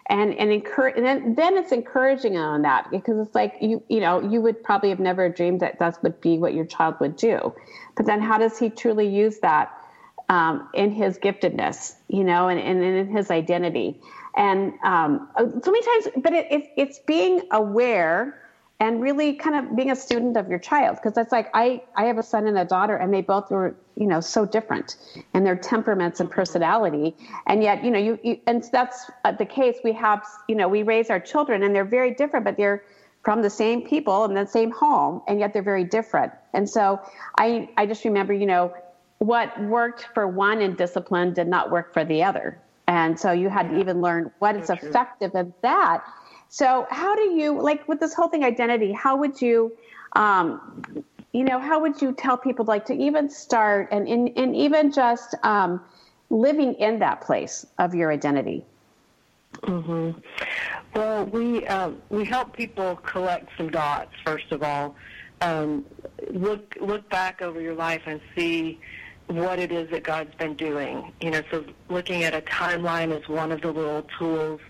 and 0.08 0.34
and 0.36 0.52
encourage. 0.52 0.96
And 0.98 1.06
then, 1.06 1.36
then 1.36 1.58
it's 1.58 1.72
encouraging 1.72 2.38
on 2.38 2.62
that 2.64 2.90
because 2.92 3.26
it's 3.26 3.36
like 3.36 3.56
you 3.62 3.84
you 3.90 4.00
know 4.00 4.22
you 4.22 4.42
would 4.42 4.64
probably 4.64 4.90
have 4.90 5.00
never 5.00 5.30
dreamed 5.30 5.62
that 5.62 5.80
that 5.80 6.02
would 6.04 6.22
be 6.22 6.38
what 6.38 6.54
your 6.54 6.66
child 6.66 6.96
would 7.00 7.16
do, 7.16 7.54
but 7.96 8.06
then 8.06 8.22
how 8.22 8.38
does 8.38 8.58
he 8.58 8.70
truly 8.70 9.08
use 9.08 9.40
that 9.40 9.72
um, 10.30 10.70
in 10.74 10.92
his 10.92 11.18
giftedness, 11.20 11.96
you 12.08 12.24
know, 12.24 12.48
and, 12.48 12.60
and 12.60 12.84
in 12.84 13.08
his 13.08 13.30
identity, 13.32 14.02
and 14.36 14.74
um, 14.84 15.30
so 15.38 15.72
many 15.72 15.86
times. 15.86 16.16
But 16.18 16.34
it, 16.34 16.48
it, 16.52 16.72
it's 16.78 17.00
being 17.00 17.42
aware 17.52 18.40
and 18.80 19.02
really 19.02 19.34
kind 19.34 19.56
of 19.56 19.76
being 19.76 19.92
a 19.92 19.96
student 19.96 20.36
of 20.36 20.50
your 20.50 20.60
child 20.60 20.98
because 20.98 21.14
that's 21.14 21.32
like 21.32 21.50
I 21.54 21.82
I 21.96 22.06
have 22.06 22.18
a 22.18 22.24
son 22.24 22.46
and 22.48 22.58
a 22.58 22.66
daughter 22.66 22.98
and 22.98 23.14
they 23.14 23.22
both 23.22 23.50
were 23.50 23.76
you 23.96 24.06
know 24.06 24.20
so 24.20 24.46
different 24.46 24.98
in 25.34 25.44
their 25.44 25.56
temperaments 25.56 26.20
and 26.20 26.30
personality. 26.30 27.16
And 27.48 27.64
yet 27.64 27.84
you 27.84 27.92
know 27.92 28.00
you, 28.00 28.20
you 28.24 28.40
and 28.48 28.64
that's 28.72 29.10
uh, 29.24 29.32
the 29.32 29.46
case. 29.46 29.78
We 29.84 29.94
have 29.94 30.26
you 30.50 30.56
know 30.56 30.68
we 30.68 30.84
raise 30.84 31.10
our 31.10 31.20
children 31.20 31.64
and 31.64 31.74
they're 31.74 31.86
very 31.86 32.14
different 32.14 32.44
but 32.44 32.58
they're 32.58 32.84
from 33.24 33.42
the 33.42 33.50
same 33.50 33.88
people 33.88 34.26
and 34.26 34.36
the 34.36 34.46
same 34.46 34.72
home 34.72 35.22
and 35.28 35.40
yet 35.40 35.54
they're 35.54 35.64
very 35.64 35.86
different. 35.86 36.34
And 36.54 36.70
so 36.70 37.00
I 37.38 37.70
I 37.78 37.86
just 37.86 38.04
remember 38.04 38.34
you 38.34 38.46
know 38.46 38.74
what 39.20 39.58
worked 39.64 40.10
for 40.14 40.28
one 40.28 40.62
in 40.62 40.76
discipline 40.76 41.34
did 41.34 41.48
not 41.48 41.72
work 41.72 41.94
for 41.94 42.04
the 42.04 42.24
other. 42.24 42.60
And 42.88 43.18
so 43.18 43.32
you 43.32 43.50
had 43.50 43.70
to 43.70 43.80
even 43.80 44.02
learn 44.02 44.32
what 44.40 44.58
is 44.58 44.70
effective 44.70 45.34
at 45.34 45.62
that 45.62 46.04
so, 46.50 46.88
how 46.90 47.16
do 47.16 47.32
you 47.34 47.60
like 47.60 47.88
with 47.88 48.00
this 48.00 48.14
whole 48.14 48.28
thing 48.28 48.44
identity? 48.44 48.92
How 48.92 49.18
would 49.18 49.42
you, 49.42 49.74
um, 50.14 51.04
you 51.34 51.44
know, 51.44 51.60
how 51.60 51.80
would 51.82 52.02
you 52.02 52.14
tell 52.14 52.38
people 52.38 52.66
like 52.66 52.86
to 52.86 52.94
even 52.94 53.30
start 53.30 53.90
and 53.92 54.08
in, 54.08 54.30
and 54.38 54.56
even 54.56 54.92
just 54.92 55.36
um, 55.44 55.82
living 56.30 56.76
in 56.76 57.00
that 57.00 57.22
place 57.22 57.66
of 57.78 57.94
your 57.94 58.12
identity? 58.12 58.64
Mm-hmm. 59.64 60.20
Well, 60.96 61.26
we 61.26 61.66
um, 61.68 62.02
we 62.10 62.26
help 62.26 62.56
people 62.56 62.96
collect 62.98 63.50
some 63.58 63.70
dots 63.70 64.14
first 64.26 64.52
of 64.52 64.64
all. 64.64 64.96
Um, 65.42 65.86
look 66.32 66.78
look 66.80 67.10
back 67.10 67.42
over 67.42 67.60
your 67.60 67.76
life 67.76 68.04
and 68.06 68.22
see 68.36 68.80
what 69.28 69.60
it 69.60 69.72
is 69.72 69.90
that 69.90 70.04
God's 70.04 70.34
been 70.36 70.56
doing. 70.56 71.12
You 71.22 71.32
know, 71.32 71.42
so 71.52 71.66
looking 71.90 72.24
at 72.24 72.34
a 72.34 72.42
timeline 72.42 73.18
is 73.18 73.28
one 73.28 73.52
of 73.52 73.62
the 73.62 73.72
little 73.72 74.06
tools. 74.18 74.62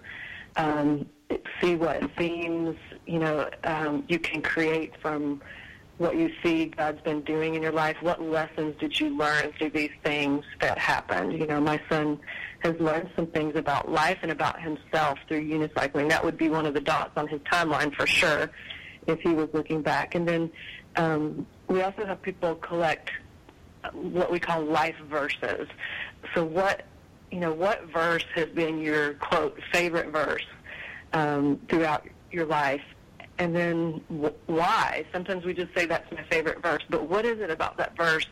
Um, 0.55 1.05
see 1.61 1.75
what 1.75 2.09
themes 2.17 2.77
you 3.05 3.19
know 3.19 3.49
um, 3.63 4.03
you 4.07 4.19
can 4.19 4.41
create 4.41 4.93
from 5.01 5.41
what 5.97 6.17
you 6.17 6.29
see 6.43 6.65
God's 6.65 7.01
been 7.01 7.21
doing 7.21 7.55
in 7.55 7.63
your 7.63 7.71
life. 7.71 7.95
What 8.01 8.21
lessons 8.21 8.75
did 8.79 8.99
you 8.99 9.17
learn 9.17 9.53
through 9.57 9.69
these 9.69 9.91
things 10.03 10.43
that 10.59 10.77
happened? 10.77 11.39
You 11.39 11.47
know, 11.47 11.61
my 11.61 11.79
son 11.87 12.19
has 12.59 12.77
learned 12.81 13.09
some 13.15 13.27
things 13.27 13.55
about 13.55 13.89
life 13.89 14.17
and 14.21 14.29
about 14.29 14.59
himself 14.59 15.19
through 15.27 15.47
unicycling. 15.49 16.09
That 16.09 16.23
would 16.23 16.37
be 16.37 16.49
one 16.49 16.65
of 16.65 16.73
the 16.73 16.81
dots 16.81 17.11
on 17.15 17.29
his 17.29 17.39
timeline 17.41 17.95
for 17.95 18.05
sure 18.05 18.51
if 19.07 19.21
he 19.21 19.29
was 19.29 19.47
looking 19.53 19.81
back. 19.81 20.15
And 20.15 20.27
then 20.27 20.51
um, 20.97 21.47
we 21.69 21.81
also 21.81 22.05
have 22.05 22.21
people 22.21 22.55
collect 22.55 23.11
what 23.93 24.29
we 24.29 24.39
call 24.39 24.63
life 24.63 24.97
verses. 25.09 25.69
So 26.33 26.43
what 26.43 26.85
you 27.31 27.39
know, 27.39 27.53
what 27.53 27.83
verse 27.91 28.25
has 28.35 28.49
been 28.49 28.79
your 28.79 29.13
quote 29.15 29.59
favorite 29.71 30.09
verse 30.09 30.43
um, 31.15 31.59
throughout 31.67 32.05
your 32.31 32.45
life. 32.45 32.83
And 33.39 33.55
then 33.55 34.01
why? 34.45 35.05
Sometimes 35.11 35.43
we 35.43 35.53
just 35.53 35.73
say 35.73 35.85
that's 35.85 36.09
my 36.11 36.23
favorite 36.29 36.61
verse, 36.61 36.83
but 36.89 37.09
what 37.09 37.25
is 37.25 37.39
it 37.39 37.49
about 37.49 37.77
that 37.77 37.97
verse 37.97 38.25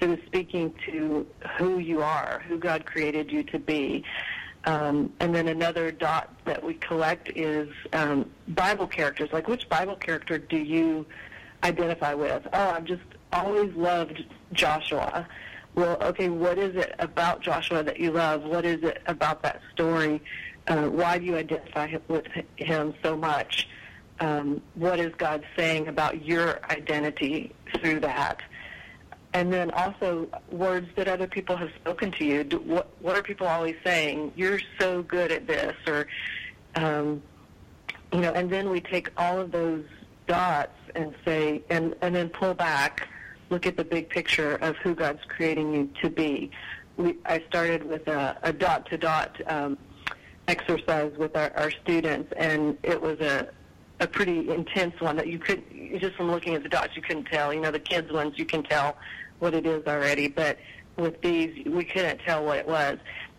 it 0.00 0.10
is 0.10 0.18
speaking 0.26 0.72
to 0.86 1.26
who 1.58 1.78
you 1.78 2.02
are, 2.02 2.42
who 2.46 2.56
God 2.58 2.86
created 2.86 3.32
you 3.32 3.42
to 3.44 3.58
be. 3.58 4.04
Um, 4.64 5.12
and 5.20 5.34
then 5.34 5.48
another 5.48 5.90
dot 5.90 6.32
that 6.44 6.62
we 6.62 6.74
collect 6.74 7.30
is 7.36 7.68
um, 7.92 8.30
Bible 8.48 8.86
characters. 8.86 9.30
Like, 9.32 9.48
which 9.48 9.68
Bible 9.68 9.96
character 9.96 10.38
do 10.38 10.56
you 10.56 11.06
identify 11.64 12.14
with? 12.14 12.46
Oh, 12.52 12.70
I've 12.70 12.84
just 12.84 13.02
always 13.32 13.74
loved 13.74 14.24
Joshua. 14.52 15.26
Well, 15.74 15.96
okay, 16.02 16.28
what 16.28 16.58
is 16.58 16.76
it 16.76 16.94
about 16.98 17.40
Joshua 17.40 17.82
that 17.82 18.00
you 18.00 18.10
love? 18.10 18.44
What 18.44 18.64
is 18.64 18.82
it 18.82 19.02
about 19.06 19.42
that 19.42 19.60
story? 19.72 20.22
Uh, 20.68 20.88
why 20.88 21.18
do 21.18 21.24
you 21.24 21.36
identify 21.36 21.96
with 22.08 22.26
him 22.56 22.94
so 23.02 23.16
much? 23.16 23.68
Um, 24.20 24.60
what 24.74 25.00
is 25.00 25.12
God 25.16 25.44
saying 25.56 25.88
about 25.88 26.24
your 26.24 26.60
identity 26.70 27.52
through 27.74 28.00
that? 28.00 28.42
and 29.34 29.52
then 29.52 29.70
also 29.72 30.28
words 30.50 30.88
that 30.96 31.08
other 31.08 31.26
people 31.26 31.56
have 31.56 31.70
spoken 31.80 32.10
to 32.12 32.24
you. 32.24 32.44
Do, 32.44 32.58
what, 32.58 32.88
what 33.00 33.16
are 33.16 33.22
people 33.22 33.46
always 33.46 33.76
saying? 33.84 34.32
You're 34.36 34.60
so 34.80 35.02
good 35.02 35.30
at 35.30 35.46
this, 35.46 35.76
or 35.86 36.06
um, 36.74 37.22
you 38.12 38.20
know. 38.20 38.32
And 38.32 38.50
then 38.50 38.70
we 38.70 38.80
take 38.80 39.10
all 39.16 39.38
of 39.38 39.52
those 39.52 39.84
dots 40.26 40.78
and 40.94 41.14
say, 41.24 41.62
and 41.68 41.94
and 42.00 42.14
then 42.14 42.30
pull 42.30 42.54
back, 42.54 43.08
look 43.50 43.66
at 43.66 43.76
the 43.76 43.84
big 43.84 44.08
picture 44.08 44.56
of 44.56 44.76
who 44.76 44.94
God's 44.94 45.24
creating 45.28 45.74
you 45.74 45.90
to 46.02 46.10
be. 46.10 46.50
We, 46.96 47.16
I 47.26 47.44
started 47.48 47.84
with 47.84 48.08
a, 48.08 48.36
a 48.42 48.52
dot 48.52 48.88
to 48.90 48.98
dot 48.98 49.40
um, 49.46 49.78
exercise 50.48 51.12
with 51.16 51.36
our, 51.36 51.52
our 51.56 51.70
students, 51.70 52.32
and 52.36 52.76
it 52.82 53.00
was 53.00 53.20
a 53.20 53.48
a 54.00 54.06
pretty 54.06 54.48
intense 54.48 55.00
one 55.00 55.16
that 55.16 55.26
you 55.26 55.40
could 55.40 55.62
just 55.98 56.14
from 56.14 56.30
looking 56.30 56.54
at 56.54 56.62
the 56.62 56.68
dots 56.68 56.94
you 56.94 57.02
couldn't 57.02 57.24
tell. 57.24 57.52
You 57.52 57.60
know, 57.60 57.70
the 57.70 57.80
kids 57.80 58.12
ones 58.12 58.38
you 58.38 58.44
can 58.44 58.62
tell 58.62 58.96
what 59.40 59.54
it 59.54 59.66
is 59.66 59.84
already, 59.86 60.28
but 60.28 60.58
with 60.96 61.20
these 61.20 61.66
we 61.66 61.84
couldn't 61.84 62.18
tell 62.18 62.44
what 62.44 62.58
it 62.58 62.66
was. 62.66 62.98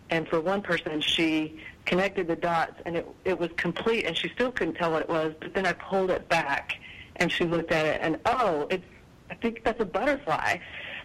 And 0.10 0.28
for 0.28 0.42
one 0.42 0.62
person, 0.62 1.02
she 1.02 1.60
connected 1.86 2.28
the 2.28 2.36
dots 2.36 2.82
and 2.86 2.98
it 2.98 3.08
it 3.26 3.40
was 3.40 3.50
complete, 3.58 4.06
and 4.06 4.16
she 4.16 4.30
still 4.30 4.52
couldn't 4.52 4.76
tell 4.76 4.92
what 4.92 5.04
it 5.04 5.10
was. 5.10 5.34
But 5.40 5.54
then 5.54 5.66
I 5.66 5.74
pulled 5.74 6.12
it 6.12 6.28
back, 6.30 6.74
and 7.16 7.32
she 7.32 7.46
looked 7.46 7.72
at 7.72 7.86
it, 7.86 8.00
and 8.02 8.20
oh, 8.26 8.68
it's 8.70 8.86
I 9.30 9.36
think 9.36 9.64
that's 9.64 9.80
a 9.80 9.86
butterfly. 9.86 10.58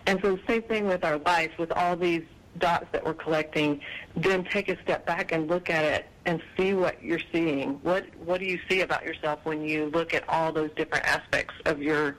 And 0.07 0.21
so 0.21 0.37
the 0.37 0.43
same 0.47 0.63
thing 0.63 0.87
with 0.87 1.05
our 1.05 1.19
life, 1.19 1.53
with 1.59 1.73
all 1.73 1.97
these 1.97 2.25
dots 2.59 2.87
that 2.93 3.05
we're 3.05 3.15
collecting, 3.15 3.81
then 4.17 4.45
take 4.45 4.69
a 4.69 4.81
step 4.83 5.07
back 5.07 5.33
and 5.33 5.49
look 5.49 5.71
at 5.71 5.85
it 5.85 6.07
and 6.27 6.43
see 6.57 6.75
what 6.75 7.03
you're 7.03 7.21
seeing. 7.33 7.75
What 7.83 8.05
what 8.25 8.41
do 8.41 8.47
you 8.47 8.59
see 8.69 8.81
about 8.81 9.05
yourself 9.05 9.41
when 9.45 9.63
you 9.63 9.87
look 9.87 10.15
at 10.15 10.29
all 10.29 10.53
those 10.53 10.71
different 10.77 11.05
aspects 11.05 11.55
of 11.65 11.83
your 11.83 12.17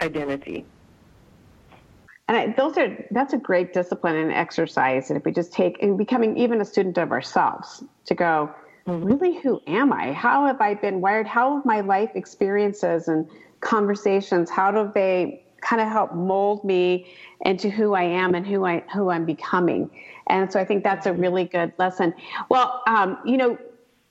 identity? 0.00 0.64
And 2.26 2.36
I, 2.36 2.46
those 2.56 2.78
are 2.78 3.06
that's 3.10 3.34
a 3.34 3.38
great 3.38 3.72
discipline 3.72 4.16
and 4.16 4.32
exercise. 4.32 5.10
And 5.10 5.18
if 5.18 5.24
we 5.24 5.32
just 5.32 5.52
take 5.52 5.82
and 5.82 5.98
becoming 5.98 6.36
even 6.38 6.60
a 6.60 6.64
student 6.64 6.96
of 6.98 7.12
ourselves 7.12 7.84
to 8.06 8.14
go, 8.14 8.50
mm-hmm. 8.86 9.04
really, 9.04 9.38
who 9.40 9.60
am 9.66 9.92
I? 9.92 10.12
How 10.12 10.46
have 10.46 10.60
I 10.60 10.74
been 10.74 11.00
wired? 11.00 11.26
How 11.26 11.56
have 11.56 11.66
my 11.66 11.80
life 11.80 12.10
experiences 12.14 13.08
and 13.08 13.28
conversations? 13.60 14.48
How 14.48 14.70
do 14.70 14.90
they 14.94 15.43
kind 15.64 15.82
of 15.82 15.88
help 15.88 16.14
mold 16.14 16.64
me 16.64 17.12
into 17.40 17.70
who 17.70 17.94
I 17.94 18.02
am 18.04 18.34
and 18.34 18.46
who 18.46 18.64
I 18.64 18.84
who 18.92 19.10
I'm 19.10 19.24
becoming? 19.24 19.90
And 20.26 20.52
so 20.52 20.60
I 20.60 20.64
think 20.64 20.84
that's 20.84 21.06
a 21.06 21.12
really 21.12 21.44
good 21.44 21.72
lesson. 21.78 22.14
Well, 22.48 22.82
um, 22.86 23.18
you 23.24 23.36
know, 23.36 23.58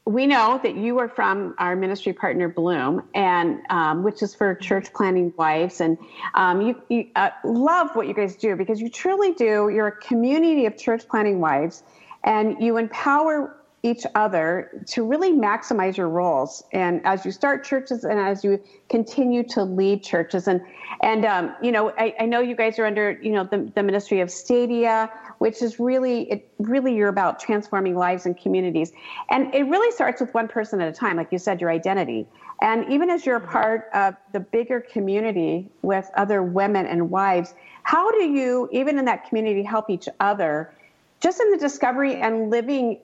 we 0.05 0.27
know 0.27 0.59
that 0.61 0.75
you 0.75 0.99
are 0.99 1.07
from 1.07 1.55
our 1.57 1.75
ministry 1.75 2.11
partner 2.11 2.49
Bloom, 2.49 3.03
and 3.15 3.61
um, 3.69 4.03
which 4.03 4.21
is 4.21 4.35
for 4.35 4.53
church 4.55 4.91
planting 4.93 5.33
wives, 5.37 5.79
and 5.79 5.97
um, 6.33 6.61
you, 6.61 6.81
you 6.89 7.07
uh, 7.15 7.29
love 7.45 7.95
what 7.95 8.07
you 8.07 8.13
guys 8.13 8.35
do 8.35 8.55
because 8.55 8.81
you 8.81 8.89
truly 8.89 9.33
do. 9.33 9.69
You're 9.73 9.87
a 9.87 9.97
community 9.97 10.65
of 10.65 10.77
church 10.77 11.07
planting 11.07 11.39
wives, 11.39 11.83
and 12.23 12.61
you 12.61 12.77
empower 12.77 13.55
each 13.83 14.05
other 14.15 14.83
to 14.87 15.03
really 15.03 15.33
maximize 15.33 15.97
your 15.97 16.09
roles. 16.09 16.63
And 16.71 17.05
as 17.05 17.25
you 17.25 17.31
start 17.31 17.65
churches, 17.65 18.05
and 18.05 18.17
as 18.17 18.43
you 18.43 18.61
continue 18.89 19.43
to 19.49 19.63
lead 19.63 20.03
churches, 20.03 20.47
and 20.47 20.61
and 21.01 21.25
um, 21.25 21.55
you 21.61 21.71
know, 21.71 21.91
I, 21.97 22.15
I 22.19 22.25
know 22.25 22.39
you 22.39 22.55
guys 22.55 22.79
are 22.79 22.85
under 22.85 23.11
you 23.21 23.31
know 23.31 23.43
the, 23.43 23.69
the 23.75 23.83
ministry 23.83 24.21
of 24.21 24.31
Stadia 24.31 25.11
which 25.43 25.61
is 25.61 25.77
really 25.77 26.21
it 26.31 26.49
really 26.59 26.95
you're 26.95 27.09
about 27.09 27.37
transforming 27.37 27.97
lives 27.97 28.25
and 28.25 28.37
communities 28.37 28.93
and 29.29 29.53
it 29.53 29.63
really 29.63 29.91
starts 29.91 30.21
with 30.21 30.33
one 30.33 30.47
person 30.47 30.79
at 30.79 30.87
a 30.87 30.91
time 30.93 31.17
like 31.17 31.27
you 31.31 31.37
said 31.37 31.59
your 31.59 31.69
identity 31.69 32.25
and 32.61 32.89
even 32.89 33.09
as 33.09 33.25
you're 33.25 33.35
a 33.35 33.47
part 33.47 33.89
of 33.93 34.15
the 34.31 34.39
bigger 34.39 34.79
community 34.79 35.69
with 35.81 36.09
other 36.15 36.41
women 36.41 36.85
and 36.85 37.09
wives 37.09 37.53
how 37.83 38.09
do 38.11 38.23
you 38.23 38.69
even 38.71 38.97
in 38.97 39.03
that 39.03 39.27
community 39.27 39.63
help 39.63 39.89
each 39.89 40.07
other 40.21 40.73
just 41.19 41.41
in 41.41 41.51
the 41.51 41.57
discovery 41.57 42.15
and 42.15 42.49
living 42.49 42.97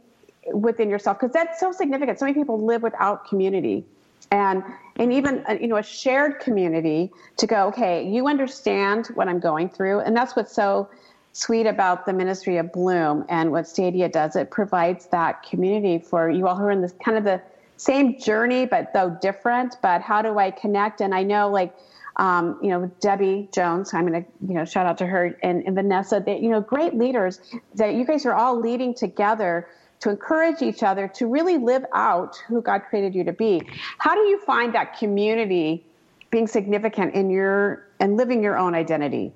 within 0.54 0.90
yourself 0.90 1.20
because 1.20 1.34
that's 1.34 1.60
so 1.60 1.72
significant 1.72 2.20
so 2.20 2.26
many 2.26 2.38
people 2.38 2.64
live 2.64 2.84
without 2.84 3.28
community 3.28 3.86
and 4.32 4.64
and 4.98 5.12
even 5.14 5.44
uh, 5.48 5.54
you 5.54 5.68
know 5.68 5.78
a 5.78 5.84
shared 5.84 6.40
community 6.40 7.12
to 7.38 7.48
go 7.48 7.68
okay 7.68 8.08
you 8.08 8.28
understand 8.28 9.08
what 9.16 9.28
i'm 9.28 9.40
going 9.40 9.70
through 9.70 10.00
and 10.00 10.16
that's 10.16 10.36
what's 10.36 10.54
so 10.54 10.90
sweet 11.34 11.68
about 11.68 12.06
the 12.06 12.14
ministry 12.14 12.58
of 12.58 12.72
Bloom 12.72 13.26
and 13.30 13.52
what 13.52 13.68
Stadia 13.68 14.10
does. 14.10 14.36
It 14.36 14.52
provides 14.52 15.08
that 15.08 15.44
community 15.44 16.00
for 16.00 16.30
you 16.30 16.48
all 16.48 16.56
who 16.56 16.66
are 16.66 16.72
in 16.72 16.82
this 16.82 16.94
kind 17.04 17.18
of 17.18 17.24
the 17.24 17.42
same 17.78 18.20
journey, 18.20 18.66
but 18.66 18.92
though 18.94 19.18
different. 19.22 19.78
But 19.82 20.02
how 20.02 20.22
do 20.22 20.38
I 20.38 20.52
connect? 20.52 21.02
And 21.02 21.14
I 21.14 21.24
know, 21.24 21.50
like, 21.50 21.74
um, 22.18 22.60
you 22.62 22.70
know, 22.70 22.92
Debbie 23.00 23.48
Jones, 23.54 23.94
I'm 23.94 24.06
going 24.08 24.24
to, 24.24 24.30
you 24.46 24.54
know, 24.54 24.66
shout 24.66 24.86
out 24.86 24.98
to 24.98 25.06
her 25.06 25.38
and, 25.42 25.64
and 25.66 25.76
Vanessa, 25.76 26.22
that, 26.26 26.42
you 26.42 26.50
know, 26.50 26.60
great 26.60 26.96
leaders 26.96 27.40
that 27.76 27.94
you 27.94 28.06
guys 28.06 28.26
are 28.26 28.34
all 28.34 28.60
leading 28.60 28.94
together 28.94 29.68
to 30.00 30.10
encourage 30.10 30.62
each 30.62 30.84
other 30.84 31.08
to 31.08 31.28
really 31.28 31.58
live 31.58 31.86
out 31.94 32.38
who 32.48 32.62
God 32.62 32.84
created 32.90 33.14
you 33.14 33.24
to 33.26 33.34
be. 33.34 33.62
How 33.98 34.16
do 34.16 34.22
you 34.22 34.40
find 34.40 34.74
that 34.76 34.98
community 34.98 35.86
being 36.32 36.48
significant 36.48 37.16
in 37.16 37.30
your 37.30 37.88
and 38.00 38.16
living 38.16 38.42
your 38.42 38.58
own 38.58 38.76
identity? 38.76 39.34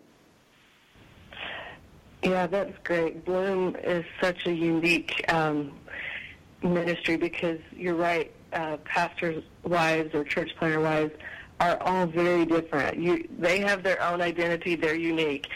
Yeah, 2.24 2.48
that's 2.48 2.78
great. 2.86 3.26
Bloom 3.26 3.76
is 3.84 4.06
such 4.22 4.46
a 4.46 4.54
unique 4.54 5.26
um, 5.28 5.74
ministry 6.62 7.18
because 7.18 7.60
you're 7.76 7.96
right. 7.96 8.32
Uh, 8.54 8.78
pastors' 8.86 9.44
wives 9.64 10.14
or 10.14 10.24
church 10.24 10.52
planter 10.58 10.80
wives 10.80 11.12
are 11.60 11.82
all 11.82 12.06
very 12.06 12.46
different. 12.46 12.98
You, 12.98 13.28
they 13.40 13.60
have 13.60 13.84
their 13.84 14.02
own 14.02 14.22
identity. 14.22 14.76
They're 14.76 14.96
unique. 14.96 15.48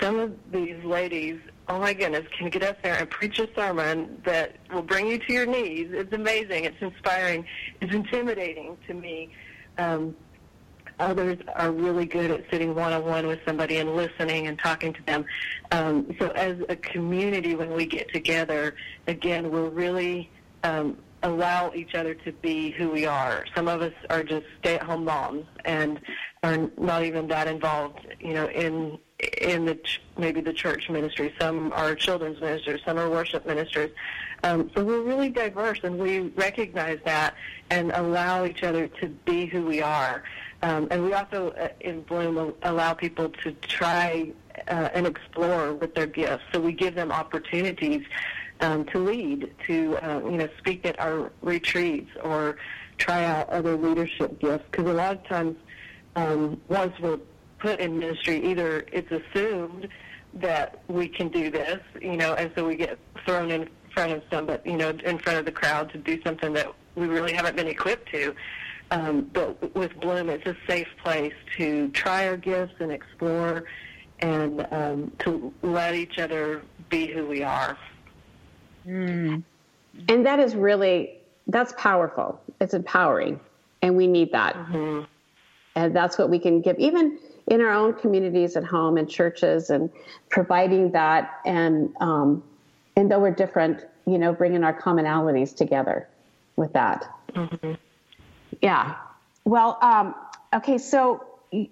Some 0.00 0.18
of 0.18 0.36
these 0.52 0.82
ladies, 0.84 1.40
oh 1.68 1.78
my 1.78 1.92
goodness, 1.92 2.26
can 2.36 2.50
get 2.50 2.62
up 2.62 2.82
there 2.82 2.94
and 2.94 3.08
preach 3.08 3.38
a 3.38 3.48
sermon 3.54 4.20
that 4.24 4.56
will 4.72 4.82
bring 4.82 5.06
you 5.06 5.18
to 5.18 5.32
your 5.32 5.46
knees. 5.46 5.88
It's 5.92 6.12
amazing. 6.12 6.64
It's 6.64 6.80
inspiring. 6.80 7.46
It's 7.80 7.92
intimidating 7.92 8.76
to 8.86 8.94
me. 8.94 9.30
Um, 9.78 10.14
Others 11.00 11.38
are 11.56 11.72
really 11.72 12.06
good 12.06 12.30
at 12.30 12.44
sitting 12.52 12.72
one-on-one 12.74 13.26
with 13.26 13.40
somebody 13.44 13.78
and 13.78 13.96
listening 13.96 14.46
and 14.46 14.56
talking 14.56 14.92
to 14.92 15.02
them. 15.02 15.24
Um, 15.72 16.14
so 16.20 16.28
as 16.30 16.56
a 16.68 16.76
community, 16.76 17.56
when 17.56 17.72
we 17.72 17.84
get 17.84 18.12
together, 18.12 18.76
again, 19.08 19.50
we're 19.50 19.68
really 19.68 20.30
um, 20.62 20.96
allow 21.24 21.72
each 21.74 21.96
other 21.96 22.14
to 22.14 22.30
be 22.30 22.70
who 22.70 22.90
we 22.90 23.06
are. 23.06 23.44
Some 23.56 23.66
of 23.66 23.82
us 23.82 23.92
are 24.08 24.22
just 24.22 24.46
stay-at-home 24.60 25.04
moms 25.04 25.46
and 25.64 26.00
are 26.44 26.70
not 26.78 27.02
even 27.02 27.26
that 27.26 27.48
involved, 27.48 28.06
you 28.20 28.34
know, 28.34 28.48
in 28.50 28.96
in 29.40 29.64
the 29.64 29.78
maybe 30.16 30.40
the 30.40 30.52
church 30.52 30.88
ministry. 30.90 31.34
Some 31.40 31.72
are 31.72 31.94
children's 31.94 32.40
ministers. 32.40 32.80
Some 32.84 32.98
are 32.98 33.08
worship 33.08 33.46
ministers. 33.46 33.90
Um, 34.42 34.70
so 34.74 34.84
we're 34.84 35.02
really 35.02 35.30
diverse, 35.30 35.80
and 35.82 35.98
we 35.98 36.20
recognize 36.20 36.98
that 37.04 37.34
and 37.70 37.92
allow 37.92 38.44
each 38.44 38.62
other 38.62 38.88
to 38.88 39.08
be 39.08 39.46
who 39.46 39.64
we 39.64 39.80
are. 39.80 40.22
Um, 40.62 40.88
and 40.90 41.04
we 41.04 41.12
also, 41.14 41.50
uh, 41.50 41.68
in 41.80 42.02
Bloom, 42.02 42.54
allow 42.62 42.94
people 42.94 43.28
to 43.42 43.52
try 43.52 44.32
uh, 44.68 44.88
and 44.94 45.06
explore 45.06 45.74
with 45.74 45.94
their 45.94 46.06
gifts. 46.06 46.44
So 46.52 46.60
we 46.60 46.72
give 46.72 46.94
them 46.94 47.10
opportunities 47.10 48.04
um, 48.60 48.84
to 48.86 48.98
lead, 48.98 49.52
to 49.66 49.96
uh, 49.98 50.20
you 50.24 50.38
know, 50.38 50.48
speak 50.58 50.86
at 50.86 50.98
our 51.00 51.32
retreats 51.42 52.10
or 52.22 52.56
try 52.98 53.24
out 53.24 53.48
other 53.48 53.76
leadership 53.76 54.38
gifts. 54.40 54.64
Because 54.70 54.86
a 54.86 54.92
lot 54.92 55.12
of 55.16 55.24
times, 55.26 55.56
um, 56.16 56.60
once 56.68 56.98
we're 57.00 57.18
put 57.64 57.80
in 57.80 57.98
ministry, 57.98 58.44
either 58.44 58.84
it's 58.92 59.10
assumed 59.10 59.88
that 60.34 60.82
we 60.88 61.08
can 61.08 61.28
do 61.28 61.50
this, 61.50 61.80
you 61.98 62.14
know, 62.14 62.34
and 62.34 62.52
so 62.54 62.66
we 62.66 62.76
get 62.76 62.98
thrown 63.24 63.50
in 63.50 63.70
front 63.94 64.12
of 64.12 64.22
somebody, 64.30 64.70
you 64.70 64.76
know, 64.76 64.90
in 64.90 65.18
front 65.18 65.38
of 65.38 65.46
the 65.46 65.52
crowd 65.52 65.90
to 65.90 65.96
do 65.96 66.20
something 66.22 66.52
that 66.52 66.70
we 66.94 67.06
really 67.06 67.32
haven't 67.32 67.56
been 67.56 67.66
equipped 67.66 68.10
to. 68.10 68.34
Um, 68.90 69.30
but 69.32 69.74
with 69.74 69.98
Bloom, 69.98 70.28
it's 70.28 70.46
a 70.46 70.54
safe 70.68 70.88
place 71.02 71.32
to 71.56 71.88
try 71.92 72.28
our 72.28 72.36
gifts 72.36 72.74
and 72.80 72.92
explore 72.92 73.64
and 74.18 74.66
um, 74.70 75.10
to 75.20 75.50
let 75.62 75.94
each 75.94 76.18
other 76.18 76.60
be 76.90 77.06
who 77.06 77.26
we 77.26 77.42
are. 77.42 77.78
Mm. 78.86 79.42
And 80.10 80.26
that 80.26 80.38
is 80.38 80.54
really, 80.54 81.14
that's 81.46 81.72
powerful. 81.78 82.38
It's 82.60 82.74
empowering. 82.74 83.40
And 83.80 83.96
we 83.96 84.06
need 84.06 84.32
that. 84.32 84.54
Mm-hmm. 84.54 85.04
and 85.76 85.96
that's 85.96 86.18
what 86.18 86.28
we 86.28 86.38
can 86.38 86.60
give 86.60 86.78
even 86.78 87.18
in 87.48 87.60
our 87.60 87.72
own 87.72 87.94
communities 87.94 88.56
at 88.56 88.64
home 88.64 88.96
and 88.96 89.08
churches 89.08 89.70
and 89.70 89.90
providing 90.30 90.92
that. 90.92 91.40
And 91.44 91.94
um, 92.00 92.42
and 92.96 93.10
though 93.10 93.20
we're 93.20 93.30
different 93.30 93.84
you 94.06 94.18
know 94.18 94.32
bringing 94.32 94.64
our 94.64 94.78
commonalities 94.78 95.54
together 95.54 96.08
with 96.56 96.72
that. 96.72 97.08
Mm-hmm. 97.34 97.72
yeah. 98.62 98.96
Well 99.44 99.78
um, 99.82 100.14
okay 100.54 100.78
so 100.78 101.24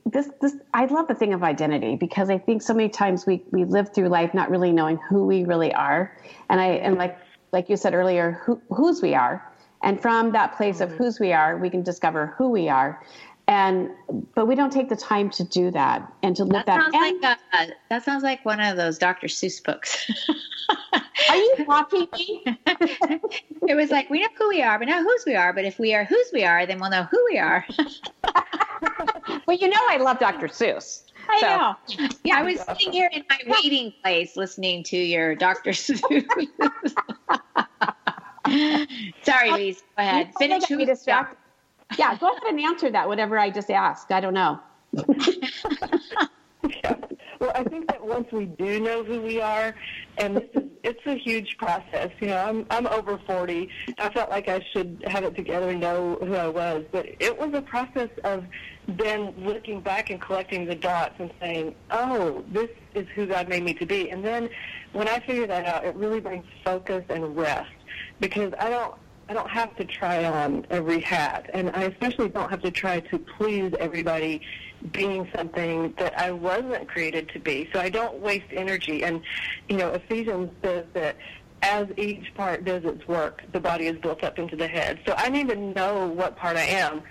this 0.07 0.31
this 0.41 0.55
I 0.75 0.85
love 0.87 1.09
the 1.09 1.14
thing 1.14 1.33
of 1.33 1.43
identity 1.43 1.97
because 1.97 2.31
I 2.31 2.39
think 2.39 2.62
so 2.62 2.75
many 2.75 2.89
times 2.89 3.27
we 3.27 3.43
we 3.51 3.64
live 3.64 3.93
through 3.95 4.09
life 4.09 4.35
not 4.35 4.51
really 4.51 4.73
knowing 4.73 4.97
who 5.09 5.27
we 5.27 5.45
really 5.45 5.73
are, 5.75 6.16
and 6.49 6.61
I 6.61 6.66
and 6.66 6.97
like 6.97 7.18
like 7.53 7.68
you 7.68 7.77
said 7.77 7.95
earlier, 7.95 8.41
who, 8.45 8.61
whose 8.70 9.03
we 9.03 9.14
are, 9.14 9.53
and 9.83 10.01
from 10.01 10.33
that 10.33 10.57
place 10.57 10.81
of 10.81 10.91
whose 10.91 11.20
we 11.20 11.33
are, 11.33 11.59
we 11.59 11.68
can 11.68 11.83
discover 11.83 12.35
who 12.39 12.49
we 12.49 12.68
are, 12.68 13.05
and 13.49 13.90
but 14.34 14.47
we 14.47 14.55
don't 14.55 14.72
take 14.72 14.88
the 14.88 14.97
time 14.97 15.28
to 15.30 15.45
do 15.45 15.70
that 15.70 16.12
and 16.22 16.36
to 16.36 16.45
look 16.45 16.66
that. 16.66 16.80
Sounds 16.80 16.95
and, 16.95 17.20
like 17.20 17.38
a, 17.53 17.57
uh, 17.57 17.66
that 17.90 18.05
sounds 18.05 18.22
like 18.22 18.45
one 18.45 18.61
of 18.61 18.76
those 18.76 18.99
Dr. 18.99 19.26
Seuss 19.26 19.62
books. 19.62 20.11
are 21.28 21.36
you 21.36 21.57
mocking 21.66 22.07
me? 22.12 22.45
it 22.66 23.74
was 23.74 23.90
like 23.90 24.09
we 24.11 24.20
know 24.20 24.28
who 24.38 24.49
we 24.49 24.62
are, 24.62 24.78
but 24.78 24.88
not 24.88 25.03
whose 25.03 25.24
we 25.26 25.34
are. 25.34 25.53
But 25.53 25.64
if 25.64 25.78
we 25.78 25.95
are 25.95 26.05
whose 26.05 26.30
we 26.32 26.45
are, 26.45 26.66
then 26.66 26.78
we'll 26.78 26.90
know 26.90 27.07
who 27.11 27.24
we 27.30 27.38
are. 27.38 27.66
well, 29.47 29.57
you 29.57 29.68
know 29.68 29.80
I 29.90 29.97
love 29.99 30.18
Dr. 30.18 30.49
Seuss. 30.49 31.05
I 31.28 31.40
so. 31.40 31.47
know. 31.47 32.09
Yeah, 32.24 32.38
I 32.38 32.43
was 32.43 32.61
sitting 32.61 32.93
here 32.93 33.11
in 33.12 33.24
my 33.28 33.38
waiting 33.47 33.93
place 34.03 34.36
listening 34.36 34.82
to 34.84 34.97
your 34.97 35.34
Dr. 35.34 35.70
Seuss. 35.70 36.01
Sorry, 39.22 39.51
Lise. 39.51 39.80
Go 39.80 40.03
ahead. 40.03 40.32
Finish 40.38 40.64
who 40.64 40.84
distracted. 40.84 41.38
Yeah, 41.99 42.16
go 42.16 42.28
ahead 42.28 42.43
and 42.49 42.61
answer 42.61 42.90
that, 42.90 43.09
whatever 43.09 43.38
I 43.38 43.51
just 43.51 43.70
asked. 43.70 44.12
I 44.12 44.20
don't 44.20 44.34
know. 44.34 44.61
yeah. 46.68 46.95
Well, 47.43 47.51
I 47.57 47.64
think 47.64 47.88
that 47.88 48.07
once 48.07 48.30
we 48.30 48.45
do 48.45 48.78
know 48.78 49.03
who 49.03 49.20
we 49.20 49.40
are, 49.40 49.74
and 50.16 50.36
this 50.36 50.49
is, 50.55 50.62
it's 50.84 51.07
a 51.07 51.16
huge 51.16 51.57
process. 51.59 52.11
You 52.20 52.28
know, 52.28 52.36
I'm 52.36 52.64
I'm 52.70 52.86
over 52.86 53.18
40. 53.26 53.68
I 53.99 54.11
felt 54.11 54.30
like 54.30 54.49
I 54.49 54.64
should 54.72 55.03
have 55.09 55.24
it 55.24 55.34
together 55.34 55.70
and 55.70 55.80
know 55.80 56.18
who 56.20 56.36
I 56.36 56.47
was, 56.47 56.84
but 56.93 57.05
it 57.18 57.36
was 57.36 57.53
a 57.53 57.62
process 57.62 58.11
of 58.22 58.45
then 58.86 59.34
looking 59.38 59.80
back 59.80 60.11
and 60.11 60.20
collecting 60.20 60.66
the 60.66 60.76
dots 60.76 61.16
and 61.18 61.32
saying, 61.40 61.74
"Oh, 61.90 62.45
this 62.53 62.70
is 62.95 63.09
who 63.16 63.26
God 63.26 63.49
made 63.49 63.64
me 63.64 63.74
to 63.74 63.86
be." 63.86 64.11
And 64.11 64.24
then 64.24 64.49
when 64.93 65.09
I 65.09 65.18
figure 65.18 65.49
that 65.49 65.66
out, 65.66 65.84
it 65.84 65.97
really 65.97 66.20
brings 66.20 66.47
focus 66.64 67.05
and 67.09 67.36
rest 67.36 67.72
because 68.20 68.55
I 68.61 68.70
don't 68.70 68.95
I 69.29 69.35
don't 69.35 69.51
have 69.51 69.75
to 69.77 69.85
try 69.85 70.25
on 70.25 70.66
every 70.70 71.01
hat, 71.01 71.51
and 71.55 71.70
I 71.70 71.85
especially 71.85 72.29
don't 72.29 72.51
have 72.51 72.62
to 72.62 72.70
try 72.70 73.01
to 73.01 73.18
please 73.18 73.73
everybody 73.79 74.43
being 74.91 75.29
something 75.35 75.95
that 75.99 76.18
I 76.18 76.33
wasn't 76.33 76.89
created 76.89 77.29
to 77.31 77.39
be. 77.39 77.68
So 77.73 77.81
I 77.81 77.89
don't 77.89 78.18
waste 78.18 78.47
energy. 78.51 79.05
And, 79.05 79.23
you 79.68 79.77
know, 79.77 79.91
Ephesians 79.91 80.51
says 80.62 80.85
that 80.95 81.16
as 81.62 81.87
each 81.97 82.35
part 82.35 82.64
does 82.64 82.85
its 82.85 83.07
work, 83.07 83.43
the 83.53 83.61
body 83.61 83.87
is 83.87 83.97
built 83.99 84.25
up 84.25 84.39
into 84.39 84.57
the 84.57 84.66
head. 84.66 84.99
So 85.07 85.14
I 85.16 85.29
need 85.29 85.49
to 85.49 85.57
know 85.57 86.09
what 86.09 86.37
part 86.37 86.57
I 86.57 86.64
am. 86.64 87.03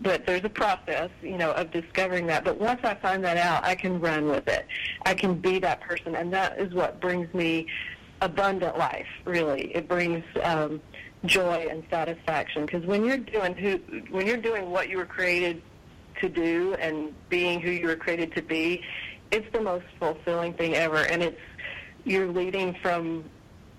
But 0.00 0.26
there's 0.26 0.44
a 0.44 0.48
process, 0.48 1.08
you 1.22 1.38
know, 1.38 1.52
of 1.52 1.70
discovering 1.70 2.26
that. 2.26 2.44
But 2.44 2.60
once 2.60 2.80
I 2.82 2.94
find 2.94 3.22
that 3.24 3.36
out, 3.36 3.64
I 3.64 3.76
can 3.76 4.00
run 4.00 4.26
with 4.26 4.48
it. 4.48 4.66
I 5.06 5.14
can 5.14 5.34
be 5.34 5.60
that 5.60 5.80
person, 5.80 6.16
and 6.16 6.32
that 6.32 6.58
is 6.58 6.74
what 6.74 7.00
brings 7.00 7.32
me 7.32 7.68
abundant 8.20 8.76
life. 8.76 9.06
Really, 9.24 9.72
it 9.72 9.86
brings 9.86 10.24
um, 10.42 10.80
joy 11.26 11.66
and 11.70 11.82
satisfaction. 11.90 12.66
Because 12.66 12.84
when 12.84 13.04
you're 13.04 13.18
doing 13.18 13.54
who, 13.54 13.78
when 14.10 14.26
you're 14.26 14.36
doing 14.36 14.70
what 14.70 14.88
you 14.88 14.98
were 14.98 15.06
created 15.06 15.62
to 16.20 16.28
do 16.28 16.74
and 16.74 17.14
being 17.28 17.60
who 17.60 17.70
you 17.70 17.86
were 17.86 17.96
created 17.96 18.34
to 18.34 18.42
be, 18.42 18.82
it's 19.30 19.50
the 19.52 19.60
most 19.60 19.86
fulfilling 19.98 20.54
thing 20.54 20.74
ever. 20.74 20.98
And 20.98 21.22
it's 21.22 21.40
you're 22.04 22.28
leading 22.28 22.76
from 22.82 23.24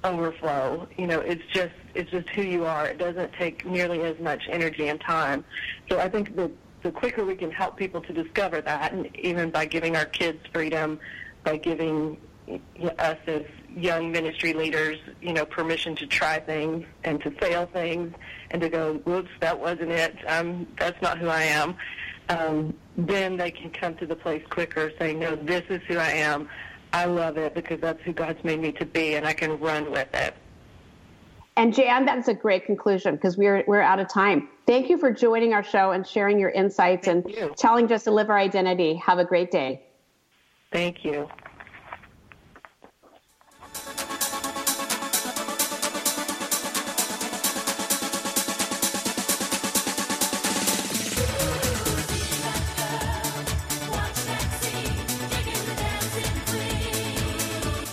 overflow. 0.03 0.87
You 0.97 1.07
know, 1.07 1.19
it's 1.19 1.43
just 1.53 1.73
it's 1.93 2.11
just 2.11 2.29
who 2.29 2.41
you 2.41 2.65
are. 2.65 2.87
It 2.87 2.97
doesn't 2.97 3.33
take 3.33 3.65
nearly 3.65 4.01
as 4.01 4.19
much 4.19 4.43
energy 4.49 4.87
and 4.87 4.99
time. 5.01 5.43
So 5.89 5.99
I 5.99 6.09
think 6.09 6.35
the 6.35 6.51
the 6.83 6.91
quicker 6.91 7.25
we 7.25 7.35
can 7.35 7.51
help 7.51 7.77
people 7.77 8.01
to 8.01 8.13
discover 8.13 8.61
that, 8.61 8.93
and 8.93 9.09
even 9.17 9.49
by 9.49 9.65
giving 9.65 9.95
our 9.95 10.05
kids 10.05 10.39
freedom, 10.53 10.99
by 11.43 11.57
giving 11.57 12.17
us 12.99 13.17
as 13.25 13.43
young 13.75 14.11
ministry 14.11 14.53
leaders, 14.53 14.97
you 15.21 15.33
know, 15.33 15.45
permission 15.45 15.95
to 15.97 16.07
try 16.07 16.39
things 16.39 16.85
and 17.03 17.21
to 17.21 17.31
fail 17.31 17.65
things 17.67 18.13
and 18.51 18.61
to 18.61 18.69
go, 18.69 18.95
whoops, 19.05 19.31
that 19.41 19.59
wasn't 19.59 19.91
it. 19.91 20.15
Um, 20.27 20.67
that's 20.79 21.01
not 21.01 21.17
who 21.17 21.27
I 21.27 21.43
am. 21.43 21.75
Um, 22.29 22.73
then 22.97 23.37
they 23.37 23.51
can 23.51 23.69
come 23.69 23.95
to 23.95 24.05
the 24.05 24.15
place 24.15 24.43
quicker 24.49 24.91
saying, 24.97 25.19
no, 25.19 25.35
this 25.35 25.63
is 25.69 25.81
who 25.87 25.97
I 25.97 26.11
am. 26.11 26.49
I 26.93 27.05
love 27.05 27.37
it 27.37 27.53
because 27.53 27.81
that's 27.81 28.01
who 28.03 28.13
God's 28.13 28.43
made 28.43 28.61
me 28.61 28.71
to 28.73 28.85
be 28.85 29.15
and 29.15 29.25
I 29.25 29.33
can 29.33 29.59
run 29.59 29.91
with 29.91 30.13
it. 30.13 30.33
And 31.57 31.73
Jan, 31.73 32.05
that's 32.05 32.27
a 32.27 32.33
great 32.33 32.65
conclusion 32.65 33.15
because 33.15 33.37
we're 33.37 33.63
we're 33.65 33.81
out 33.81 33.99
of 33.99 34.09
time. 34.09 34.49
Thank 34.67 34.89
you 34.89 34.97
for 34.97 35.11
joining 35.11 35.53
our 35.53 35.63
show 35.63 35.91
and 35.91 36.05
sharing 36.05 36.37
your 36.37 36.49
insights 36.49 37.05
Thank 37.05 37.25
and 37.25 37.35
you. 37.35 37.53
telling 37.57 37.89
us 37.93 38.03
to 38.05 38.11
live 38.11 38.29
our 38.29 38.37
identity. 38.37 38.95
Have 38.95 39.19
a 39.19 39.25
great 39.25 39.51
day. 39.51 39.83
Thank 40.71 41.05
you. 41.05 41.29